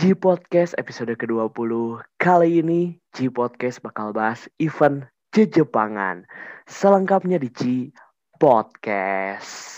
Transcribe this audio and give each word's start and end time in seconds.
G 0.00 0.16
Podcast 0.16 0.72
episode 0.80 1.12
ke-20. 1.12 2.00
Kali 2.16 2.64
ini 2.64 2.96
G 3.12 3.28
Podcast 3.28 3.84
bakal 3.84 4.16
bahas 4.16 4.48
event 4.56 5.04
Jejepangan. 5.36 6.24
Selengkapnya 6.64 7.36
di 7.36 7.52
G 7.52 7.60
Podcast. 8.40 9.76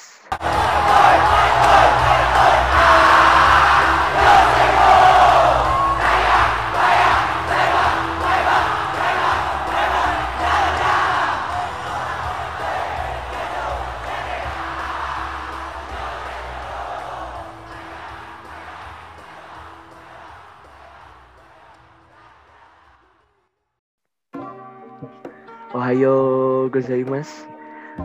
Ohayo 25.93 26.73
gozaimasu. 26.73 27.45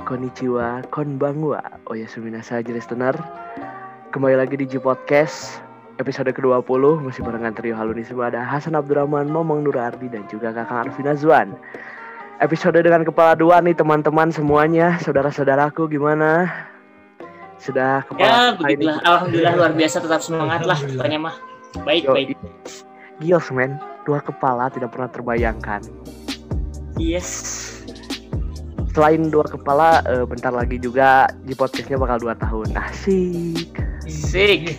Konnichiwa, 0.03 0.83
konbanwa. 0.91 1.63
Oyasumi 1.87 2.35
nasai 2.35 2.59
listener. 2.67 3.15
Kembali 4.11 4.35
lagi 4.35 4.59
di 4.59 4.67
G 4.67 4.75
Podcast 4.75 5.63
episode 5.95 6.27
ke-20 6.35 6.67
masih 7.07 7.23
barengan 7.23 7.55
trio 7.55 7.79
Halunisme 7.79 8.19
ada 8.19 8.43
Hasan 8.43 8.75
Abdurrahman, 8.75 9.31
Momong 9.31 9.63
Nur 9.63 9.79
Ardi 9.79 10.11
dan 10.11 10.27
juga 10.27 10.51
Kakang 10.51 10.91
Arvin 10.91 11.07
Azwan. 11.07 11.55
Episode 12.43 12.83
dengan 12.83 13.07
kepala 13.07 13.39
dua 13.39 13.63
nih 13.63 13.79
teman-teman 13.79 14.35
semuanya, 14.35 14.99
saudara-saudaraku 14.99 15.87
gimana? 15.87 16.43
Sudah 17.55 18.03
Ya, 18.03 18.07
kepala 18.11 18.35
ini? 18.35 18.83
begitulah. 18.83 18.99
Alhamdulillah 19.07 19.53
luar 19.55 19.71
biasa 19.71 20.03
tetap 20.03 20.19
semangat 20.19 20.67
lah 20.67 20.75
pokoknya 20.75 21.19
mah. 21.23 21.35
Baik, 21.87 22.03
Yo, 22.03 22.11
baik. 22.19 22.35
Gils 23.23 23.47
men, 23.55 23.79
dua 24.03 24.19
kepala 24.19 24.67
tidak 24.75 24.91
pernah 24.91 25.07
terbayangkan. 25.07 25.87
Yes. 26.97 27.76
Selain 28.97 29.29
dua 29.29 29.45
kepala, 29.45 30.01
eh, 30.09 30.25
bentar 30.25 30.49
lagi 30.49 30.81
juga 30.81 31.29
di 31.45 31.53
podcastnya 31.53 32.01
bakal 32.01 32.17
dua 32.17 32.33
tahun. 32.33 32.73
Asik. 32.73 33.77
Sik. 34.09 34.73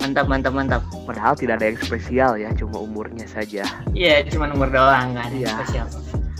Mantap, 0.00 0.32
mantap, 0.32 0.52
mantap. 0.56 0.82
Padahal 1.04 1.36
tidak 1.36 1.60
ada 1.60 1.68
yang 1.68 1.76
spesial 1.76 2.40
ya, 2.40 2.48
cuma 2.56 2.80
umurnya 2.80 3.28
saja. 3.28 3.68
Iya, 3.92 4.24
cuma 4.32 4.48
nomor 4.48 4.72
doang 4.72 5.12
kan. 5.12 5.28
Iya. 5.28 5.60
Spesial. 5.60 5.92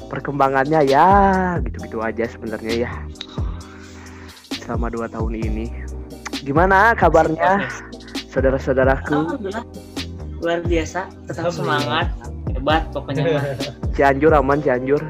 Perkembangannya 0.09 0.81
ya 0.89 1.09
gitu-gitu 1.61 2.01
aja 2.01 2.25
sebenarnya 2.25 2.89
ya. 2.89 2.93
Selama 4.65 4.89
dua 4.89 5.05
tahun 5.13 5.45
ini. 5.45 5.69
Gimana 6.41 6.97
kabarnya 6.97 7.69
saudara-saudaraku? 8.33 9.29
Alhamdulillah. 9.29 9.65
Luar 10.41 10.65
biasa, 10.65 11.05
tetap 11.29 11.53
semangat. 11.53 12.09
Hebat 12.57 12.89
pokoknya 12.97 13.29
mah. 13.29 13.45
Cianjur 13.93 14.33
aman 14.33 14.65
Cianjur. 14.65 15.05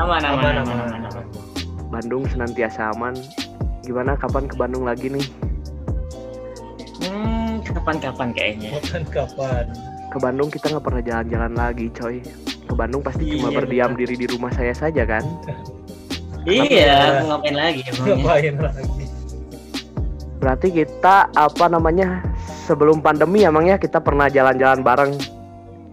Aman, 0.00 0.24
aman, 0.24 0.40
Aman, 0.40 0.54
aman, 0.64 0.76
aman, 0.80 0.92
aman. 0.96 1.01
Bandung 1.92 2.24
senantiasa 2.24 2.96
aman. 2.96 3.12
Gimana 3.84 4.16
kapan 4.16 4.48
ke 4.48 4.56
Bandung 4.56 4.88
lagi 4.88 5.12
nih? 5.12 5.26
Hmm, 7.04 7.60
kapan-kapan 7.60 8.32
kayaknya. 8.32 8.80
Bukan 8.80 9.04
kapan? 9.12 9.64
Ke 10.08 10.16
Bandung 10.16 10.48
kita 10.48 10.72
nggak 10.72 10.84
pernah 10.88 11.02
jalan-jalan 11.04 11.52
lagi, 11.52 11.86
coy. 11.92 12.24
Ke 12.64 12.72
Bandung 12.72 13.04
pasti 13.04 13.36
cuma 13.36 13.52
Iya, 13.52 13.56
berdiam 13.60 13.92
diri 13.92 14.16
di 14.16 14.24
rumah 14.24 14.48
saya 14.56 14.72
saja 14.72 15.04
kan? 15.04 15.20
Iya, 16.48 17.28
ngapain 17.28 17.54
lagi 17.54 17.80
emangnya? 17.84 18.16
Ngapain 18.16 18.56
lagi? 18.56 19.04
Berarti 20.42 20.68
kita 20.74 21.30
apa 21.30 21.66
namanya 21.70 22.24
sebelum 22.66 22.98
pandemi 22.98 23.44
emangnya 23.44 23.78
kita 23.78 24.00
pernah 24.02 24.26
jalan-jalan 24.26 24.80
bareng 24.82 25.12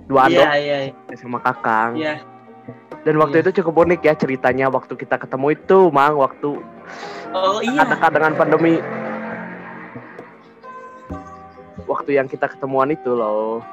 dua 0.10 0.26
Iya, 0.26 0.42
andok 0.42 0.48
iya, 0.58 0.78
sama 1.20 1.38
Kakang. 1.44 2.00
iya. 2.00 2.18
Dan 3.08 3.16
waktu 3.16 3.40
Iya. 3.40 3.44
itu 3.48 3.64
cukup 3.64 3.88
unik 3.88 4.02
ya 4.04 4.14
ceritanya 4.14 4.68
waktu 4.68 4.94
kita 4.94 5.16
ketemu 5.16 5.56
itu, 5.56 5.78
Mang, 5.90 6.20
waktu 6.20 6.60
Oh 7.32 7.60
iya. 7.64 7.88
dekat 7.88 8.12
dengan 8.12 8.34
pandemi. 8.36 8.84
Waktu 11.88 12.20
yang 12.20 12.28
kita 12.28 12.46
ketemuan 12.52 12.92
itu 12.94 13.10
loh, 13.10 13.66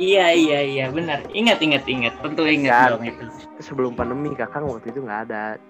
Iya, 0.00 0.32
iya, 0.32 0.60
iya, 0.64 0.84
benar. 0.88 1.20
Ingat, 1.28 1.60
ingat, 1.60 1.84
ingat. 1.84 2.16
Tentu 2.24 2.48
ingat 2.48 2.72
Kan. 2.72 2.90
dong 2.96 3.04
itu. 3.04 3.20
itu 3.20 3.60
sebelum 3.60 3.92
pandemi 3.92 4.32
Kakang 4.32 4.64
waktu 4.64 4.88
itu 4.88 5.04
nggak 5.04 5.28
ada. 5.28 5.60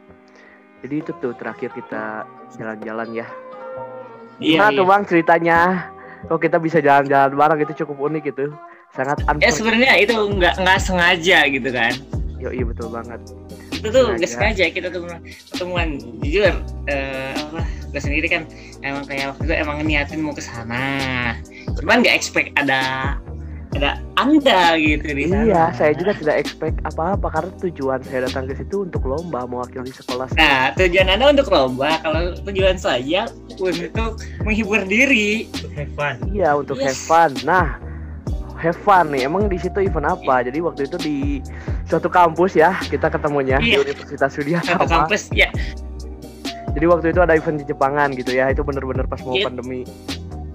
Jadi 0.86 0.94
itu 1.02 1.10
tuh 1.18 1.34
terakhir 1.34 1.74
kita 1.74 2.22
jalan-jalan 2.54 3.10
ya. 3.10 3.26
Iya, 4.38 4.70
tuh 4.70 4.86
iya. 4.86 4.88
Bang 4.88 5.02
ceritanya? 5.02 5.58
Kok 6.30 6.38
kita 6.38 6.62
bisa 6.62 6.78
jalan-jalan 6.78 7.34
bareng 7.34 7.58
itu 7.58 7.82
cukup 7.82 8.06
unik 8.06 8.22
gitu. 8.30 8.54
Sangat 8.94 9.18
Ya 9.18 9.34
unfair. 9.34 9.50
sebenarnya 9.50 9.92
itu 9.98 10.14
nggak 10.14 10.54
nggak 10.62 10.78
sengaja 10.78 11.38
gitu 11.50 11.68
kan. 11.74 11.92
Yo, 12.40 12.48
iya 12.48 12.64
betul 12.64 12.88
banget. 12.88 13.20
Itu 13.70 13.88
tuh 13.88 14.16
nggak 14.16 14.24
Sengaja. 14.24 14.64
kita 14.72 14.88
tuh 14.88 15.04
ketemuan. 15.52 16.00
Jujur, 16.24 16.52
eh, 16.88 17.36
apa? 17.36 17.60
Gue 17.90 18.00
sendiri 18.00 18.26
kan 18.26 18.48
emang 18.80 19.04
kayak 19.04 19.36
waktu 19.36 19.42
itu 19.44 19.54
emang 19.54 19.76
niatin 19.84 20.20
mau 20.20 20.32
ke 20.32 20.40
sana. 20.40 21.36
Cuman 21.76 22.00
nggak 22.00 22.16
expect 22.16 22.56
ada 22.56 23.14
ada 23.70 24.02
anda 24.16 24.74
gitu 24.74 25.04
di 25.10 25.30
sana. 25.30 25.46
Iya, 25.46 25.64
saya 25.72 25.92
juga 25.94 26.12
tidak 26.16 26.36
expect 26.42 26.76
apa-apa 26.82 27.28
karena 27.30 27.52
tujuan 27.60 28.00
saya 28.02 28.26
datang 28.26 28.48
ke 28.48 28.54
situ 28.56 28.82
untuk 28.82 29.04
lomba 29.04 29.46
mewakili 29.46 29.92
sekolah 29.92 30.26
saya. 30.32 30.40
Nah, 30.40 30.64
tujuan 30.74 31.06
anda 31.06 31.30
untuk 31.30 31.48
lomba. 31.48 32.00
Kalau 32.02 32.34
tujuan 32.40 32.76
saya 32.76 33.28
untuk 33.60 34.16
menghibur 34.42 34.80
diri. 34.84 35.46
Untuk 35.54 35.72
have 35.76 35.92
fun. 35.94 36.14
Iya, 36.32 36.50
untuk 36.56 36.80
have 36.80 36.96
Yes. 36.96 37.06
fun. 37.06 37.30
Nah, 37.44 37.78
have 38.60 38.76
fun 38.76 39.08
nih. 39.08 39.24
Emang 39.24 39.46
di 39.46 39.56
situ 39.56 39.80
event 39.80 40.06
apa? 40.06 40.44
Jadi 40.44 40.60
waktu 40.60 40.84
itu 40.84 40.96
di 40.96 41.16
suatu 41.84 42.06
kampus 42.06 42.54
ya, 42.54 42.76
kita 42.82 43.08
ketemunya 43.08 43.56
di 43.58 43.72
Iya. 43.72 43.82
Universitas 43.82 44.36
Widya 44.36 44.60
Satu 44.60 44.84
Tama. 44.84 45.04
kampus 45.04 45.32
ya 45.32 45.48
Jadi 46.70 46.86
waktu 46.86 47.10
itu 47.10 47.18
ada 47.18 47.34
event 47.34 47.58
di 47.58 47.66
Jepangan 47.66 48.12
gitu 48.12 48.30
ya. 48.30 48.46
Itu 48.46 48.62
bener-bener 48.62 49.02
pas 49.04 49.18
mau 49.20 49.32
Iya. 49.32 49.48
pandemi. 49.48 49.82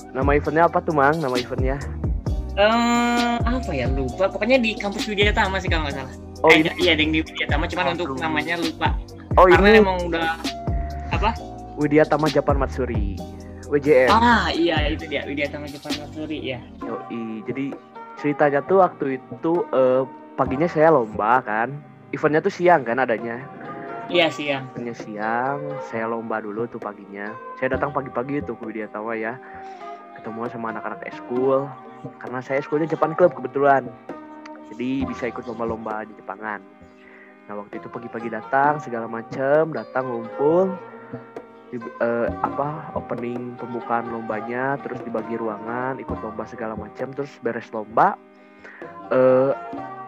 Nama 0.10 0.30
eventnya 0.32 0.64
apa 0.64 0.80
tuh, 0.80 0.94
Mang? 0.94 1.18
Nama 1.18 1.36
eventnya? 1.36 1.76
eh 2.56 3.36
apa 3.44 3.68
ya 3.70 3.84
lupa 3.90 4.32
pokoknya 4.32 4.56
di 4.56 4.80
kampus 4.80 5.04
Widya 5.06 5.36
Tama 5.36 5.60
sih 5.60 5.68
kalau 5.68 5.92
nggak 5.92 6.00
salah 6.00 6.14
Oh, 6.40 6.48
eh, 6.48 6.64
ini 6.64 6.72
iya 6.80 6.96
yang 6.96 7.12
di 7.12 7.20
Widya 7.20 7.52
Tama 7.52 7.68
cuman 7.68 7.92
untuk 7.92 8.16
Aduh. 8.16 8.24
namanya 8.24 8.56
lupa 8.56 8.96
Oh, 9.36 9.44
karena 9.44 9.68
ini 9.70 9.80
emang 9.84 10.00
udah 10.08 10.40
apa 11.12 11.36
Widya 11.76 12.08
Tama 12.08 12.32
Japan 12.32 12.56
Matsuri. 12.56 13.20
WJM. 13.68 14.08
ah 14.08 14.48
iya 14.48 14.88
itu 14.88 15.04
dia 15.04 15.28
Widya 15.28 15.52
Tama 15.52 15.68
Jepang 15.68 16.00
Matsuri 16.00 16.40
ya 16.48 16.64
Yoi. 16.80 17.44
Jadi 17.44 17.66
ceritanya 18.26 18.66
tuh 18.66 18.82
waktu 18.82 19.22
itu 19.22 19.54
eh, 19.70 20.02
paginya 20.34 20.66
saya 20.66 20.90
lomba 20.90 21.46
kan. 21.46 21.70
Eventnya 22.10 22.42
tuh 22.42 22.50
siang 22.50 22.82
kan 22.82 22.98
adanya. 22.98 23.38
iya 24.10 24.34
siang 24.34 24.66
Eventnya 24.74 24.98
siang, 24.98 25.62
saya 25.94 26.10
lomba 26.10 26.42
dulu 26.42 26.66
tuh 26.66 26.82
paginya. 26.82 27.30
Saya 27.62 27.78
datang 27.78 27.94
pagi-pagi 27.94 28.42
tuh 28.42 28.58
ke 28.58 28.66
Widya 28.66 28.90
Tama 28.90 29.14
ya. 29.14 29.38
Ketemu 30.18 30.50
sama 30.50 30.74
anak-anak 30.74 31.06
eskul. 31.06 31.70
Karena 32.18 32.42
saya 32.42 32.66
eskulnya 32.66 32.90
Jepang 32.90 33.14
Club 33.14 33.38
kebetulan. 33.38 33.86
Jadi 34.74 35.06
bisa 35.06 35.30
ikut 35.30 35.46
lomba-lomba 35.46 36.10
di 36.10 36.18
Jepangan. 36.18 36.66
Nah 37.46 37.54
waktu 37.62 37.78
itu 37.78 37.86
pagi-pagi 37.94 38.34
datang 38.34 38.82
segala 38.82 39.06
macam, 39.06 39.70
datang 39.70 40.10
ngumpul. 40.10 40.74
Di, 41.76 41.84
eh, 41.84 42.28
apa 42.40 42.96
opening 42.96 43.60
pembukaan 43.60 44.08
lombanya 44.08 44.80
terus 44.80 45.04
dibagi 45.04 45.36
ruangan 45.36 46.00
ikut 46.00 46.16
lomba 46.24 46.48
segala 46.48 46.72
macam 46.80 47.12
terus 47.12 47.36
beres 47.44 47.68
lomba. 47.76 48.16
Eh 49.12 49.52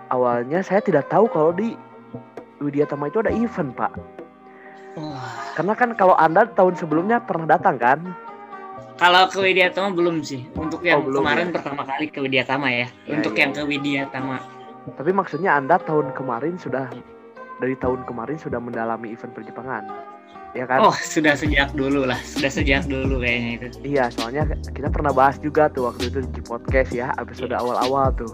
awalnya 0.07 0.63
saya 0.63 0.79
tidak 0.79 1.11
tahu 1.11 1.27
kalau 1.27 1.51
di 1.51 1.75
Widya 2.63 2.87
Tama 2.87 3.11
itu 3.11 3.19
ada 3.19 3.35
event 3.35 3.75
pak. 3.75 3.91
Karena 5.59 5.75
kan 5.75 5.91
kalau 5.99 6.15
anda 6.15 6.47
tahun 6.55 6.79
sebelumnya 6.79 7.19
pernah 7.19 7.59
datang 7.59 7.75
kan? 7.75 7.99
Kalau 8.95 9.27
ke 9.27 9.43
Widya 9.43 9.75
Tama 9.75 9.91
belum 9.91 10.23
sih. 10.23 10.47
Untuk 10.55 10.87
yang 10.87 11.03
Oh, 11.03 11.11
belum 11.11 11.27
kemarin 11.27 11.51
pertama 11.51 11.83
kali 11.83 12.07
ke 12.07 12.23
Widya 12.23 12.47
Tama 12.47 12.71
ya, 12.71 12.87
Ya, 13.05 13.19
untuk 13.19 13.35
ya, 13.35 13.45
yang 13.45 13.51
ya. 13.51 13.55
ke 13.59 13.61
Widya 13.67 14.03
Tama 14.07 14.39
tapi 14.95 15.11
maksudnya 15.11 15.59
anda 15.59 15.75
tahun 15.75 16.15
kemarin 16.15 16.55
sudah 16.55 16.87
dari 17.59 17.75
tahun 17.75 18.07
kemarin 18.07 18.39
sudah 18.39 18.61
mendalami 18.61 19.11
event 19.11 19.35
perjepangan 19.35 19.83
ya 20.55 20.63
kan 20.65 20.79
oh 20.83 20.95
sudah 20.95 21.35
sejak 21.35 21.69
dulu 21.75 22.07
lah 22.07 22.17
sudah 22.23 22.51
sejak 22.51 22.87
dulu 22.87 23.19
kayaknya 23.19 23.51
itu 23.59 23.67
iya 23.83 24.07
soalnya 24.11 24.47
kita 24.71 24.87
pernah 24.87 25.11
bahas 25.11 25.35
juga 25.39 25.67
tuh 25.71 25.91
waktu 25.91 26.07
itu 26.11 26.19
di 26.31 26.41
podcast 26.41 26.91
ya 26.95 27.11
episode 27.19 27.51
Iya. 27.51 27.59
awal-awal 27.61 28.15
tuh 28.15 28.31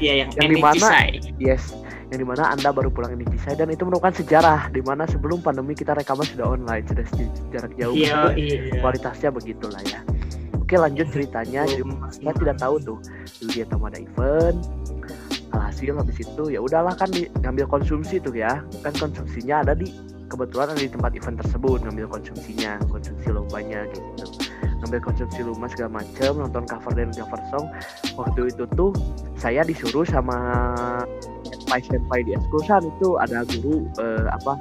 iya 0.00 0.24
yang, 0.24 0.30
Yang 0.34 0.40
yang 0.40 0.50
di 0.50 0.58
mana? 0.64 0.74
Cisai. 0.80 1.10
Yes, 1.36 1.62
yang 2.08 2.18
di 2.24 2.26
mana 2.26 2.42
Anda 2.56 2.72
baru 2.72 2.88
pulang 2.88 3.12
ini 3.14 3.28
saya 3.44 3.60
dan 3.60 3.68
itu 3.68 3.84
merupakan 3.84 4.16
sejarah 4.16 4.72
di 4.72 4.80
mana 4.80 5.04
sebelum 5.04 5.44
pandemi 5.44 5.76
kita 5.76 5.92
rekaman 5.92 6.24
sudah 6.24 6.56
online, 6.56 6.84
sudah 6.88 7.04
jarak 7.52 7.72
jauh. 7.76 7.92
iya 7.92 8.32
meskipun 8.32 8.40
iya 8.40 8.80
Kualitasnya 8.80 9.28
begitulah 9.28 9.82
ya. 9.84 10.00
Oke 10.56 10.80
lanjut 10.80 11.06
ceritanya. 11.12 11.68
Jadi 11.68 11.82
saya 12.16 12.32
tidak 12.32 12.56
tahu 12.56 12.74
tuh 12.80 12.98
dulu 13.44 13.50
dia 13.52 13.64
tahu 13.68 13.82
ada 13.92 13.98
event. 14.00 14.58
Alhasil 15.52 15.92
habis 15.98 16.16
itu 16.16 16.44
ya 16.48 16.60
udahlah 16.62 16.94
kan 16.96 17.10
di, 17.12 17.26
ngambil 17.44 17.66
konsumsi 17.68 18.22
tuh 18.24 18.32
ya. 18.32 18.64
Kan 18.80 18.94
konsumsinya 18.96 19.66
ada 19.66 19.76
di 19.76 19.90
kebetulan 20.30 20.70
ada 20.70 20.78
di 20.78 20.88
tempat 20.88 21.12
event 21.18 21.36
tersebut 21.42 21.78
ngambil 21.82 22.06
konsumsinya, 22.06 22.78
konsumsi 22.86 23.28
lombanya 23.34 23.84
gitu. 23.90 24.06
ngambil 24.80 25.12
konsumsi 25.12 25.44
rumah 25.44 25.68
segala 25.68 26.00
macem 26.00 26.40
nonton 26.40 26.64
cover 26.64 26.92
dan 26.96 27.12
cover 27.12 27.40
song. 27.52 27.66
Waktu 28.16 28.48
itu 28.48 28.64
tuh 28.78 28.94
saya 29.36 29.60
disuruh 29.66 30.06
sama 30.08 30.38
senpai 31.44 31.84
senpai 31.84 32.20
di 32.24 32.32
ekskursan 32.38 32.88
itu 32.88 33.20
ada 33.20 33.44
guru 33.44 33.84
eh, 34.00 34.24
apa 34.30 34.56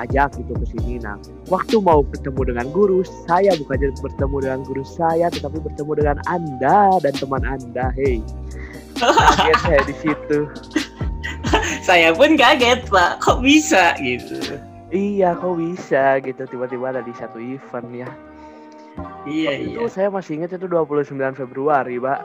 ajak 0.00 0.40
gitu 0.40 0.56
ke 0.56 0.66
sini. 0.72 1.02
Nah 1.04 1.20
waktu 1.52 1.76
mau 1.84 2.00
bertemu 2.00 2.54
dengan 2.54 2.66
guru 2.72 3.04
saya 3.28 3.52
bukan 3.60 3.76
jadi 3.76 3.94
bertemu 4.00 4.36
dengan 4.40 4.60
guru 4.64 4.84
saya 4.86 5.26
tetapi 5.28 5.58
bertemu 5.60 5.92
dengan 6.00 6.16
anda 6.30 6.96
dan 7.04 7.12
teman 7.12 7.42
anda. 7.44 7.92
Hey. 7.92 8.24
Kaget 8.96 9.58
saya 9.60 9.80
di 9.84 9.94
situ. 10.00 10.38
Saya 11.86 12.10
pun 12.16 12.34
kaget 12.34 12.88
pak. 12.88 13.20
Kok 13.20 13.44
bisa 13.44 13.94
gitu 14.00 14.56
iya 14.90 15.34
kok 15.34 15.56
bisa 15.58 16.22
gitu 16.22 16.42
tiba-tiba 16.46 16.94
ada 16.94 17.02
di 17.02 17.14
satu 17.14 17.38
event 17.42 17.90
ya. 17.90 18.10
Iya 19.26 19.52
Waktu 19.52 19.66
iya. 19.66 19.78
itu 19.82 19.88
saya 19.92 20.08
masih 20.08 20.40
ingat 20.40 20.56
itu 20.56 20.66
29 20.70 21.12
Februari 21.36 22.00
pak 22.00 22.20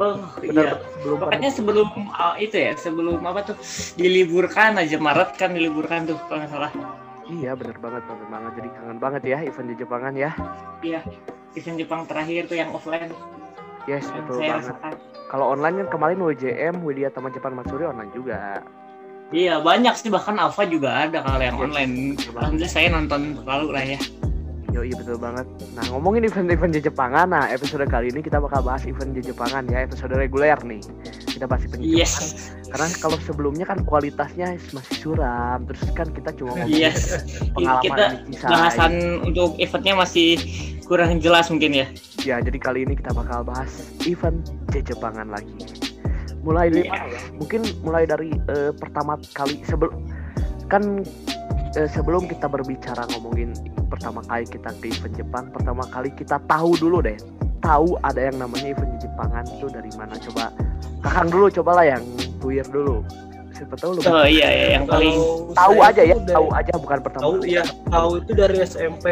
oh 0.00 0.16
benar 0.40 0.64
iya 0.64 0.72
sebelum 0.96 1.16
pokoknya 1.20 1.50
sebelum 1.52 1.88
uh, 2.10 2.34
itu 2.40 2.56
ya 2.56 2.72
sebelum 2.74 3.20
apa 3.22 3.40
tuh 3.52 3.56
diliburkan 3.94 4.80
aja 4.80 4.96
Maret 4.96 5.36
kan 5.36 5.52
diliburkan 5.52 6.08
tuh 6.08 6.16
kalau 6.26 6.42
nggak 6.42 6.52
salah. 6.52 6.72
Iya 7.30 7.54
benar 7.54 7.76
banget 7.78 8.02
benar 8.10 8.28
banget. 8.28 8.52
Jadi 8.60 8.68
kangen 8.76 8.98
banget 8.98 9.22
ya 9.24 9.38
event 9.46 9.68
di 9.70 9.76
Jepangan 9.78 10.14
ya. 10.18 10.30
Iya 10.82 11.00
event 11.54 11.76
Jepang 11.78 12.00
terakhir 12.08 12.50
tuh 12.50 12.56
yang 12.58 12.70
offline. 12.74 13.12
Yes 13.86 14.06
yang 14.10 14.26
betul 14.26 14.42
banget. 14.42 14.76
kalau 15.30 15.46
online 15.56 15.86
kan 15.86 15.88
kemarin 15.90 16.18
WJM 16.20 16.74
Widya 16.84 17.08
Taman 17.10 17.32
Jepang 17.32 17.56
Matsuri 17.56 17.88
online 17.88 18.12
juga 18.12 18.60
iya 19.32 19.58
banyak 19.58 19.96
sih 19.96 20.12
bahkan 20.12 20.36
Alpha 20.38 20.62
juga 20.68 21.08
ada 21.08 21.24
kalau 21.24 21.40
yang 21.40 21.56
Yes, 21.58 21.64
online 21.66 21.94
alhamdulillah 22.36 22.72
saya 22.72 22.88
nonton 22.92 23.20
lalu 23.42 23.66
lah 23.72 23.84
ya 23.84 24.00
Yo 24.72 24.80
iya 24.80 24.96
betul 24.96 25.20
banget. 25.20 25.44
Nah 25.76 25.84
ngomongin 25.92 26.24
event-event 26.24 26.72
Jepangan, 26.80 27.28
nah 27.28 27.44
episode 27.52 27.84
kali 27.92 28.08
ini 28.08 28.24
kita 28.24 28.40
bakal 28.40 28.64
bahas 28.64 28.88
event 28.88 29.12
Jepangan 29.20 29.68
ya, 29.68 29.84
episode 29.84 30.16
reguler 30.16 30.56
nih. 30.64 30.80
Kita 31.28 31.44
bahas 31.44 31.68
event 31.68 31.84
Jepangan. 31.84 32.00
yes 32.00 32.56
Karena 32.72 32.88
kalau 32.96 33.20
sebelumnya 33.20 33.68
kan 33.68 33.84
kualitasnya 33.84 34.56
masih 34.72 34.96
suram, 34.96 35.68
terus 35.68 35.84
kan 35.92 36.08
kita 36.08 36.32
cuma 36.40 36.56
ngomongin 36.56 36.88
yes 36.88 37.20
pengalaman 37.52 37.84
kita 37.84 38.04
Sai. 38.40 38.48
bahasan 38.48 38.92
untuk 39.28 39.60
eventnya 39.60 39.92
masih 39.92 40.40
kurang 40.88 41.20
jelas 41.20 41.52
mungkin 41.52 41.76
ya 41.76 41.86
Ya 42.24 42.40
jadi 42.40 42.56
kali 42.56 42.88
ini 42.88 42.96
kita 42.96 43.12
bakal 43.12 43.44
bahas 43.44 43.92
event 44.08 44.40
Jepangan 44.72 45.28
lagi. 45.28 45.91
Mulai 46.42 46.66
dari 46.68 46.82
Iya. 46.82 46.92
mana 46.92 47.06
ya? 47.06 47.20
Mungkin 47.34 47.60
mulai 47.80 48.04
dari 48.04 48.30
eh, 48.30 48.72
pertama 48.72 49.14
kali 49.32 49.62
sebelum 49.62 49.94
kan 50.66 50.82
eh, 51.72 51.88
sebelum 51.88 52.26
kita 52.26 52.46
berbicara 52.46 53.06
ngomongin 53.10 53.54
pertama 53.86 54.20
kali 54.22 54.44
kita 54.44 54.74
ke 54.74 54.90
event 54.90 55.14
Jepang, 55.14 55.44
pertama 55.48 55.84
kali 55.86 56.10
kita 56.10 56.42
tahu 56.44 56.74
dulu 56.74 56.98
deh, 57.00 57.14
tahu 57.60 57.94
ada 58.02 58.20
yang 58.22 58.38
namanya 58.38 58.72
event 58.72 58.90
Jepangan 58.98 59.44
itu 59.48 59.66
dari 59.68 59.90
mana? 59.94 60.16
Coba 60.18 60.50
Kakang 61.00 61.28
dulu, 61.28 61.50
cobalah 61.52 61.82
yang 61.84 62.02
tuir 62.38 62.62
dulu. 62.64 63.02
Siapa 63.52 63.74
tahu 63.76 63.90
lu 63.92 64.00
oh 64.02 64.22
iya 64.24 64.48
iya 64.48 64.66
yang 64.72 64.86
paling 64.86 65.14
tahu 65.52 65.74
saya 65.76 65.90
aja 65.90 66.02
ya, 66.04 66.14
dari- 66.16 66.30
tahu 66.32 66.46
aja 66.48 66.72
bukan 66.74 66.98
pertama 67.00 67.22
Tahu 67.22 67.34
kali. 67.36 67.50
ya, 67.52 67.64
tahu 67.86 68.10
itu 68.18 68.32
dari 68.32 68.56
SMP. 68.60 69.06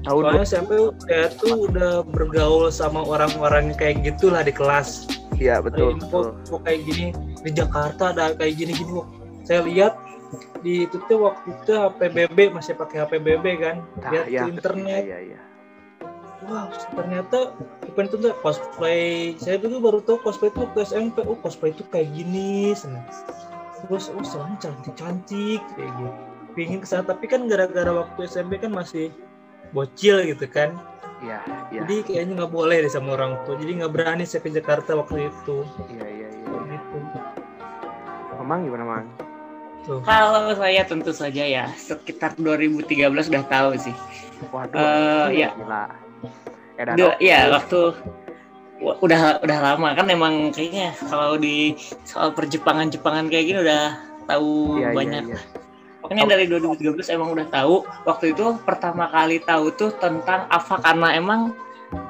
Tahun 0.00 0.20
Soalnya 0.24 0.42
SMP 0.42 0.70
saya 0.98 1.26
tuh 1.30 1.68
udah 1.68 1.92
bergaul 2.02 2.68
sama 2.68 3.00
orang-orang 3.02 3.72
kayak 3.74 4.00
gitulah 4.02 4.40
di 4.40 4.50
kelas. 4.50 5.04
Iya 5.40 5.56
betul, 5.64 5.96
Kayak 5.96 6.04
betul. 6.04 6.24
info, 6.36 6.50
kok 6.52 6.60
kayak 6.68 6.80
gini 6.84 7.06
di 7.40 7.50
Jakarta 7.56 8.02
ada 8.12 8.24
kayak 8.36 8.54
gini-gini 8.60 8.90
kok. 8.92 9.08
Saya 9.48 9.60
lihat 9.64 9.92
di 10.60 10.84
itu 10.84 11.00
tuh 11.08 11.18
waktu 11.26 11.48
itu 11.56 11.72
HPBB 11.72 12.38
masih 12.52 12.76
pakai 12.76 13.08
HPBB 13.08 13.46
kan. 13.58 13.76
Nah, 13.98 14.10
Lihat 14.12 14.26
iya, 14.28 14.40
di 14.44 14.48
internet. 14.52 15.02
Iya, 15.08 15.18
iya. 15.32 15.40
Wah, 16.48 16.68
ternyata 16.96 17.52
event 17.84 18.08
itu 18.12 18.16
tuh 18.20 18.32
cosplay. 18.40 19.36
Saya 19.40 19.56
dulu 19.60 19.76
baru 19.80 19.98
tahu 20.04 20.20
cosplay 20.24 20.48
itu 20.52 20.60
waktu 20.64 20.78
SMP. 20.84 21.24
Oh, 21.24 21.36
cosplay 21.40 21.72
itu 21.72 21.84
kayak 21.88 22.12
gini. 22.12 22.72
Senang. 22.72 23.04
Terus, 23.88 24.12
oh, 24.12 24.24
soalnya 24.24 24.56
cantik-cantik 24.60 25.60
kayak 25.76 25.90
gitu. 26.00 26.12
Pingin 26.56 26.80
ke 26.82 26.88
sana, 26.88 27.04
tapi 27.06 27.28
kan 27.30 27.46
gara-gara 27.48 27.92
waktu 27.92 28.28
SMP 28.28 28.60
kan 28.60 28.72
masih 28.72 29.12
bocil 29.72 30.20
gitu 30.24 30.48
kan. 30.48 30.76
Iya, 31.20 31.38
iya. 31.68 31.80
Jadi 31.82 31.94
kayaknya 32.02 32.32
nggak 32.34 32.52
boleh 32.52 32.76
deh 32.80 32.88
sama 32.88 33.12
orang 33.12 33.36
tua. 33.44 33.54
Jadi 33.54 33.72
nggak 33.76 33.92
berani 33.92 34.24
saya 34.24 34.40
ke 34.40 34.50
Jakarta 34.50 34.96
waktu 34.96 35.28
itu. 35.28 35.56
Iya, 35.86 36.06
iya, 36.06 36.28
iya. 36.28 36.46
Gitu. 36.66 36.98
Gimana, 38.40 38.82
Mang? 38.82 39.06
Tuh. 39.80 39.96
kalau 40.04 40.52
saya 40.52 40.84
tentu 40.84 41.08
saja 41.08 41.40
ya 41.40 41.64
sekitar 41.72 42.36
2013 42.36 43.32
udah 43.32 43.44
tahu 43.48 43.70
sih 43.80 43.96
Waduh, 44.52 44.76
Eh, 44.76 45.40
iya. 45.40 45.48
ya. 45.48 45.50
gila. 45.56 45.84
Eh, 46.76 46.84
dan 46.84 46.94
Udah, 47.00 47.14
iya 47.16 47.48
waktu 47.48 47.80
wa- 48.76 49.00
udah 49.00 49.40
udah 49.40 49.58
lama 49.62 49.96
kan 49.96 50.04
emang 50.06 50.52
kayaknya 50.52 50.92
kalau 51.00 51.36
di 51.36 51.72
soal 52.04 52.28
perjepangan 52.30 52.92
Jepangan 52.92 53.32
kayak 53.32 53.44
gini 53.46 53.58
udah 53.64 53.84
tahu 54.26 54.76
Iya, 54.76 54.84
iya, 54.84 54.88
banyak 54.92 55.24
iya. 55.32 55.38
Pokoknya 56.00 56.24
dari 56.26 56.44
2013 56.48 57.12
emang 57.12 57.36
udah 57.36 57.46
tahu. 57.52 57.84
Waktu 58.08 58.32
itu 58.32 58.56
pertama 58.64 59.08
kali 59.12 59.40
tahu 59.44 59.68
tuh 59.76 59.92
tentang 60.00 60.48
Ava 60.48 60.76
karena 60.80 61.12
emang 61.14 61.52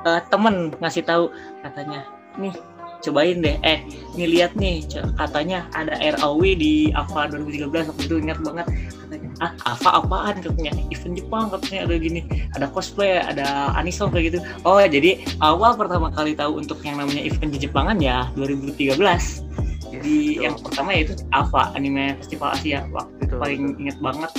eh, 0.06 0.20
temen 0.30 0.70
ngasih 0.78 1.04
tahu 1.04 1.34
katanya, 1.66 2.06
nih 2.38 2.54
cobain 3.00 3.40
deh. 3.40 3.56
Eh, 3.64 3.82
nih 4.14 4.28
lihat 4.28 4.52
nih 4.54 4.84
katanya 5.16 5.66
ada 5.72 5.96
ROW 6.20 6.40
di 6.54 6.92
Ava 6.92 7.26
2013 7.32 7.90
waktu 7.90 8.02
itu 8.06 8.16
ingat 8.20 8.38
banget. 8.44 8.66
Katanya, 9.02 9.28
ah 9.40 9.52
Ava 9.74 9.90
apaan 10.04 10.36
katanya 10.38 10.72
event 10.92 11.14
Jepang 11.16 11.44
katanya 11.50 11.80
ada 11.88 11.94
gini, 11.96 12.20
ada 12.54 12.66
cosplay, 12.70 13.18
ada 13.18 13.74
anison 13.74 14.12
kayak 14.12 14.32
gitu. 14.32 14.38
Oh 14.62 14.78
jadi 14.78 15.24
awal 15.40 15.74
pertama 15.74 16.12
kali 16.12 16.36
tahu 16.36 16.60
untuk 16.60 16.78
yang 16.84 17.00
namanya 17.00 17.24
event 17.24 17.50
di 17.50 17.58
Jepangan 17.58 17.98
ya 17.98 18.28
2013. 18.36 19.59
Di 20.00 20.16
betul. 20.34 20.42
yang 20.42 20.54
pertama 20.58 20.88
yaitu 20.90 21.14
Ava 21.30 21.62
anime 21.72 22.16
festival 22.18 22.50
Asia. 22.50 22.80
Waktu 22.88 23.20
itu 23.20 23.34
paling 23.36 23.60
betul. 23.66 23.80
inget 23.80 23.96
banget. 24.00 24.30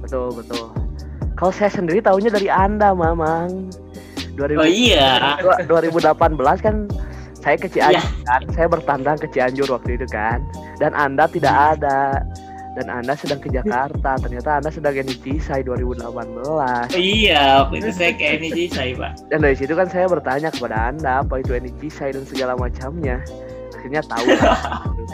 Betul 0.00 0.28
betul. 0.32 0.66
Kalau 1.34 1.52
saya 1.52 1.68
sendiri 1.68 2.00
tahunya 2.00 2.30
dari 2.30 2.48
anda 2.48 2.92
mamang. 2.92 3.68
2000, 4.36 4.60
Oh 4.60 4.68
iya. 4.68 5.40
dua- 5.40 5.64
2018 5.80 6.60
kan 6.60 6.84
saya 7.34 7.56
ke 7.56 7.68
Cianjur 7.68 7.96
Iya. 7.96 8.24
kan? 8.26 8.40
Saya 8.52 8.66
bertandang 8.68 9.16
ke 9.16 9.26
Cianjur 9.30 9.68
waktu 9.70 9.96
itu 9.96 10.06
kan? 10.06 10.44
Dan 10.76 10.92
anda 10.92 11.24
tidak 11.24 11.52
Hmm. 11.52 11.72
ada. 11.74 11.98
Dan 12.76 12.92
anda 12.92 13.16
sedang 13.16 13.40
ke 13.40 13.48
Jakarta. 13.48 14.20
Ternyata 14.20 14.60
anda 14.60 14.68
sedang 14.68 14.92
Genichi 14.92 15.40
Sai 15.40 15.64
2018 15.64 16.92
iya. 16.92 17.64
Waktu 17.64 17.80
itu 17.80 17.90
saya 17.90 18.12
ini 18.12 18.48
sih 18.52 18.66
saya 18.68 18.92
pak. 18.94 19.12
Dan 19.32 19.40
dari 19.40 19.56
situ 19.56 19.72
kan 19.72 19.88
saya 19.88 20.04
bertanya 20.04 20.52
kepada 20.52 20.92
anda 20.92 21.24
apa 21.24 21.40
itu 21.40 21.56
Genichi 21.56 21.88
Sai 21.88 22.12
dan 22.12 22.28
segala 22.28 22.52
macamnya 22.54 23.24
akhirnya 23.86 24.02
tahu 24.02 24.26
lah. 24.28 24.58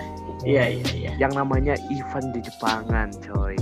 iya 0.48 0.64
iya 0.66 0.86
iya 0.90 1.10
yang 1.20 1.36
namanya 1.36 1.76
event 1.86 2.32
di 2.32 2.40
Jepangan 2.40 3.12
coy 3.20 3.52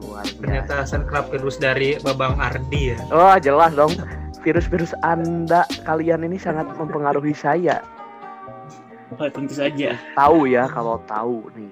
luar 0.00 0.24
biasa 0.24 0.40
Ternyata 0.40 0.72
Hasan 0.80 1.02
Club 1.04 1.28
virus 1.28 1.60
dari 1.60 2.00
Babang 2.00 2.40
Ardi 2.40 2.90
ya. 2.90 2.98
Wah 3.12 3.36
jelas 3.36 3.76
dong 3.76 3.92
virus-virus 4.40 4.96
anda 5.02 5.68
kalian 5.84 6.24
ini 6.24 6.40
sangat 6.40 6.64
mempengaruhi 6.72 7.36
saya. 7.36 7.84
oh, 9.12 9.28
tentu 9.28 9.52
saja 9.52 10.00
Tahu 10.14 10.46
ya 10.46 10.64
kalau 10.64 10.96
tahu 11.04 11.44
nih, 11.52 11.68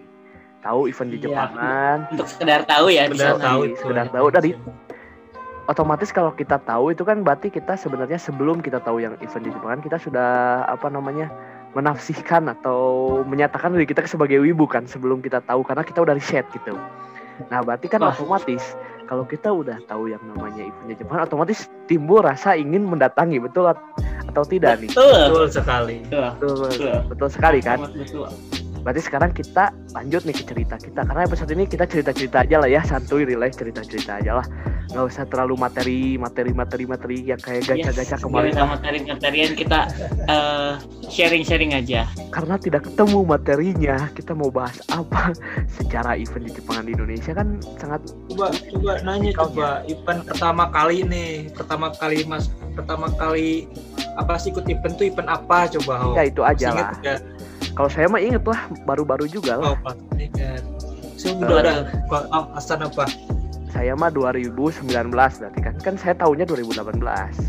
tahu 0.61 0.85
event 0.87 1.09
di 1.09 1.17
Iya. 1.17 1.25
Jepangan. 1.25 1.99
untuk 2.11 2.29
sekedar 2.29 2.61
tahu 2.65 2.87
ya 2.89 3.03
Sekedar 3.07 3.37
tahu 3.41 3.61
Iya, 3.63 3.71
itu. 3.71 3.81
sekedar 3.81 4.07
tahu 4.13 4.27
dari 4.29 4.51
otomatis 5.67 6.11
kalau 6.11 6.31
kita 6.31 6.61
tahu 6.61 6.93
itu 6.93 7.03
kan 7.03 7.25
berarti 7.25 7.49
kita 7.49 7.75
sebenarnya 7.75 8.19
sebelum 8.19 8.61
kita 8.61 8.79
tahu 8.79 9.01
yang 9.01 9.17
event 9.19 9.43
di 9.43 9.51
Jepangan 9.51 9.81
kita 9.81 9.97
sudah 9.97 10.31
apa 10.63 10.87
namanya 10.87 11.33
menafsirkan 11.77 12.49
atau 12.49 12.81
menyatakan 13.29 13.77
diri 13.77 13.85
kita 13.85 14.09
sebagai 14.09 14.41
wibu 14.41 14.65
kan 14.65 14.89
sebelum 14.89 15.21
kita 15.21 15.45
tahu 15.45 15.61
karena 15.61 15.85
kita 15.85 16.01
udah 16.01 16.17
riset 16.17 16.49
gitu. 16.57 16.73
Nah 17.53 17.61
berarti 17.61 17.85
kan 17.87 18.01
Wah. 18.01 18.17
otomatis 18.17 18.73
kalau 19.05 19.29
kita 19.29 19.53
udah 19.53 19.77
tahu 19.85 20.09
yang 20.09 20.25
namanya 20.25 20.65
di 20.89 20.97
Jepangan 20.97 21.29
otomatis 21.29 21.69
timbul 21.85 22.25
rasa 22.25 22.57
ingin 22.57 22.89
mendatangi 22.89 23.37
betul 23.39 23.69
at- 23.69 23.85
atau 24.27 24.43
tidak 24.43 24.81
nih? 24.81 24.89
betul 24.89 25.13
Betul 25.29 25.47
sekali. 25.53 25.97
betul 26.01 26.25
Betul, 26.33 26.57
Betul. 26.65 26.97
betul 27.13 27.29
sekali 27.29 27.59
kan? 27.61 27.79
Betul 27.93 28.27
Berarti 28.87 29.03
sekarang 29.03 29.35
kita 29.35 29.75
lanjut 29.99 30.23
nih 30.23 30.31
ke 30.31 30.45
cerita 30.47 30.79
kita 30.79 31.03
karena 31.03 31.27
episode 31.27 31.51
ini 31.51 31.67
kita 31.67 31.91
cerita-cerita 31.91 32.47
aja 32.47 32.63
lah 32.63 32.71
ya, 32.71 32.87
santuy 32.87 33.27
relax 33.27 33.59
cerita-cerita 33.59 34.23
aja 34.23 34.39
lah. 34.39 34.47
Nggak 34.95 35.05
usah 35.11 35.25
terlalu 35.27 35.55
materi, 35.59 36.15
materi, 36.15 36.55
materi, 36.55 36.87
materi 36.87 37.19
yang 37.27 37.43
kayak 37.43 37.67
gacha-gacha 37.67 38.15
Yes, 38.15 38.23
kemarin. 38.23 38.55
nggak 38.55 38.63
usah 38.63 38.71
materi-materian 38.79 39.51
kita 39.59 39.81
eh, 40.31 40.73
sharing-sharing 41.11 41.75
aja 41.75 42.07
Karena 42.31 42.55
tidak 42.55 42.87
ketemu 42.87 43.27
materinya, 43.27 44.07
kita 44.15 44.39
mau 44.39 44.55
bahas 44.55 44.79
apa 44.87 45.35
secara 45.83 46.15
event 46.15 46.47
di 46.47 46.55
Jepangan 46.55 46.87
di 46.87 46.93
Indonesia 46.95 47.35
kan 47.35 47.59
sangat 47.83 48.07
Coba 48.31 48.55
coba 48.55 48.93
nanya 49.03 49.35
coba 49.35 49.69
event 49.91 50.23
pertama 50.23 50.71
kali 50.71 51.03
nih, 51.03 51.51
pertama 51.51 51.91
kali 51.91 52.23
Mas 52.23 52.47
pertama 52.79 53.11
kali 53.11 53.67
apa 54.17 54.39
sih 54.39 54.55
ikut 54.55 54.65
event 54.71 54.95
tuh 54.95 55.11
event 55.11 55.29
apa 55.29 55.67
coba? 55.77 55.95
Oh, 56.07 56.15
ya 56.15 56.31
itu 56.31 56.41
aja 56.47 56.71
Masih 56.71 56.79
lah. 56.79 57.19
Kalau 57.77 57.89
saya 57.89 58.09
mah 58.09 58.19
inget 58.19 58.41
lah, 58.43 58.57
baru-baru 58.83 59.29
juga 59.29 59.61
lah. 59.61 59.77
Oh, 59.77 59.93
ingat. 60.17 60.65
Saya 61.15 61.37
udah 61.37 61.49
Eh. 61.49 61.61
ada. 61.61 61.73
Kok 62.07 62.23
oh, 62.29 62.45
Hasan 62.53 62.81
apa? 62.83 63.05
saya 63.67 63.93
mah 63.93 64.09
2019 64.09 64.89
berarti 65.13 65.61
kan 65.61 65.75
kan 65.77 65.95
saya 65.95 66.17
tahunnya 66.17 66.49
2018 66.49 66.97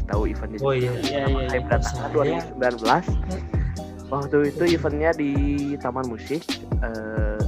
tahu 0.04 0.28
eventnya 0.28 0.60
Oh 0.60 0.76
iya. 0.76 0.92
Iya 1.00 1.24
iya. 1.24 1.48
saya 1.48 1.56
iya. 1.56 1.64
berdatangkan 1.64 2.04
Saya- 2.04 2.12
2019 2.52 3.08
waktu 4.10 4.38
itu 4.46 4.64
eventnya 4.70 5.12
di 5.14 5.32
Taman 5.78 6.04
Musik 6.06 6.44
Eh, 6.78 7.40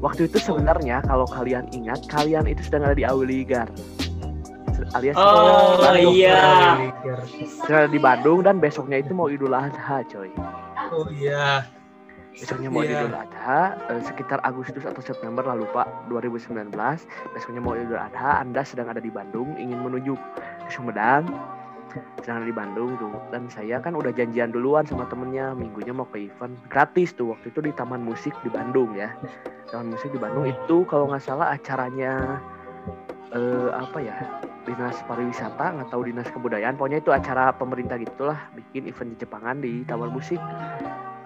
waktu 0.00 0.26
itu 0.26 0.40
sebenarnya 0.40 1.04
kalau 1.04 1.28
kalian 1.28 1.68
ingat 1.70 2.08
kalian 2.08 2.48
itu 2.48 2.64
sedang 2.64 2.88
ada 2.88 2.96
di 2.96 3.04
Awiligar 3.04 3.68
alias 4.92 5.12
Oh 5.14 5.76
Bandung. 5.76 6.10
iya. 6.10 6.40
sedang 7.60 7.78
ada 7.84 7.90
di 7.90 8.00
Bandung 8.00 8.40
dan 8.40 8.56
besoknya 8.56 8.96
itu 8.96 9.12
mau 9.12 9.28
Idul 9.28 9.52
Adha 9.52 10.00
coy 10.04 10.32
Oh 10.88 11.04
iya. 11.12 11.68
Besoknya 12.32 12.68
mau 12.72 12.82
Iya. 12.82 13.04
Idul 13.04 13.16
Adha 13.16 13.76
eh, 13.92 14.02
sekitar 14.02 14.40
Agustus 14.42 14.84
atau 14.88 15.04
September 15.04 15.44
lah 15.44 15.56
lupa 15.60 15.84
2019 16.08 16.72
besoknya 17.36 17.60
mau 17.60 17.76
Idul 17.76 18.00
Adha 18.00 18.40
Anda 18.40 18.64
sedang 18.64 18.88
ada 18.88 19.00
di 19.00 19.12
Bandung 19.12 19.54
ingin 19.60 19.78
menuju 19.84 20.16
ke 20.66 20.70
Sumedang 20.72 21.28
sedang 22.24 22.40
ada 22.40 22.48
di 22.48 22.56
Bandung 22.56 22.96
tuh. 22.96 23.12
Dan 23.28 23.52
saya 23.52 23.76
kan 23.76 23.92
udah 23.92 24.12
janjian 24.16 24.48
duluan 24.48 24.88
sama 24.88 25.04
temennya 25.12 25.52
minggunya 25.52 25.92
mau 25.92 26.08
ke 26.08 26.24
event 26.24 26.56
gratis 26.72 27.12
tuh. 27.12 27.36
Waktu 27.36 27.52
itu 27.52 27.60
di 27.60 27.72
Taman 27.76 28.00
Musik 28.00 28.32
di 28.40 28.48
Bandung 28.48 28.96
ya. 28.96 29.12
Taman 29.68 29.92
Musik 29.92 30.08
di 30.08 30.20
Bandung. 30.20 30.48
Itu 30.48 30.88
kalau 30.88 31.12
nggak 31.12 31.20
salah 31.20 31.52
acaranya 31.52 32.40
eh, 33.32 33.68
apa 33.76 33.98
ya 34.00 34.16
dinas 34.62 34.96
pariwisata 35.10 35.74
nggak 35.74 35.88
tahu 35.90 36.06
dinas 36.06 36.28
kebudayaan 36.30 36.78
pokoknya 36.78 37.02
itu 37.02 37.10
acara 37.10 37.50
pemerintah 37.50 37.98
gitulah 37.98 38.38
bikin 38.54 38.86
event 38.86 39.10
di 39.14 39.16
Jepangan 39.18 39.56
di 39.58 39.82
Taman 39.82 40.14
Musik 40.14 40.38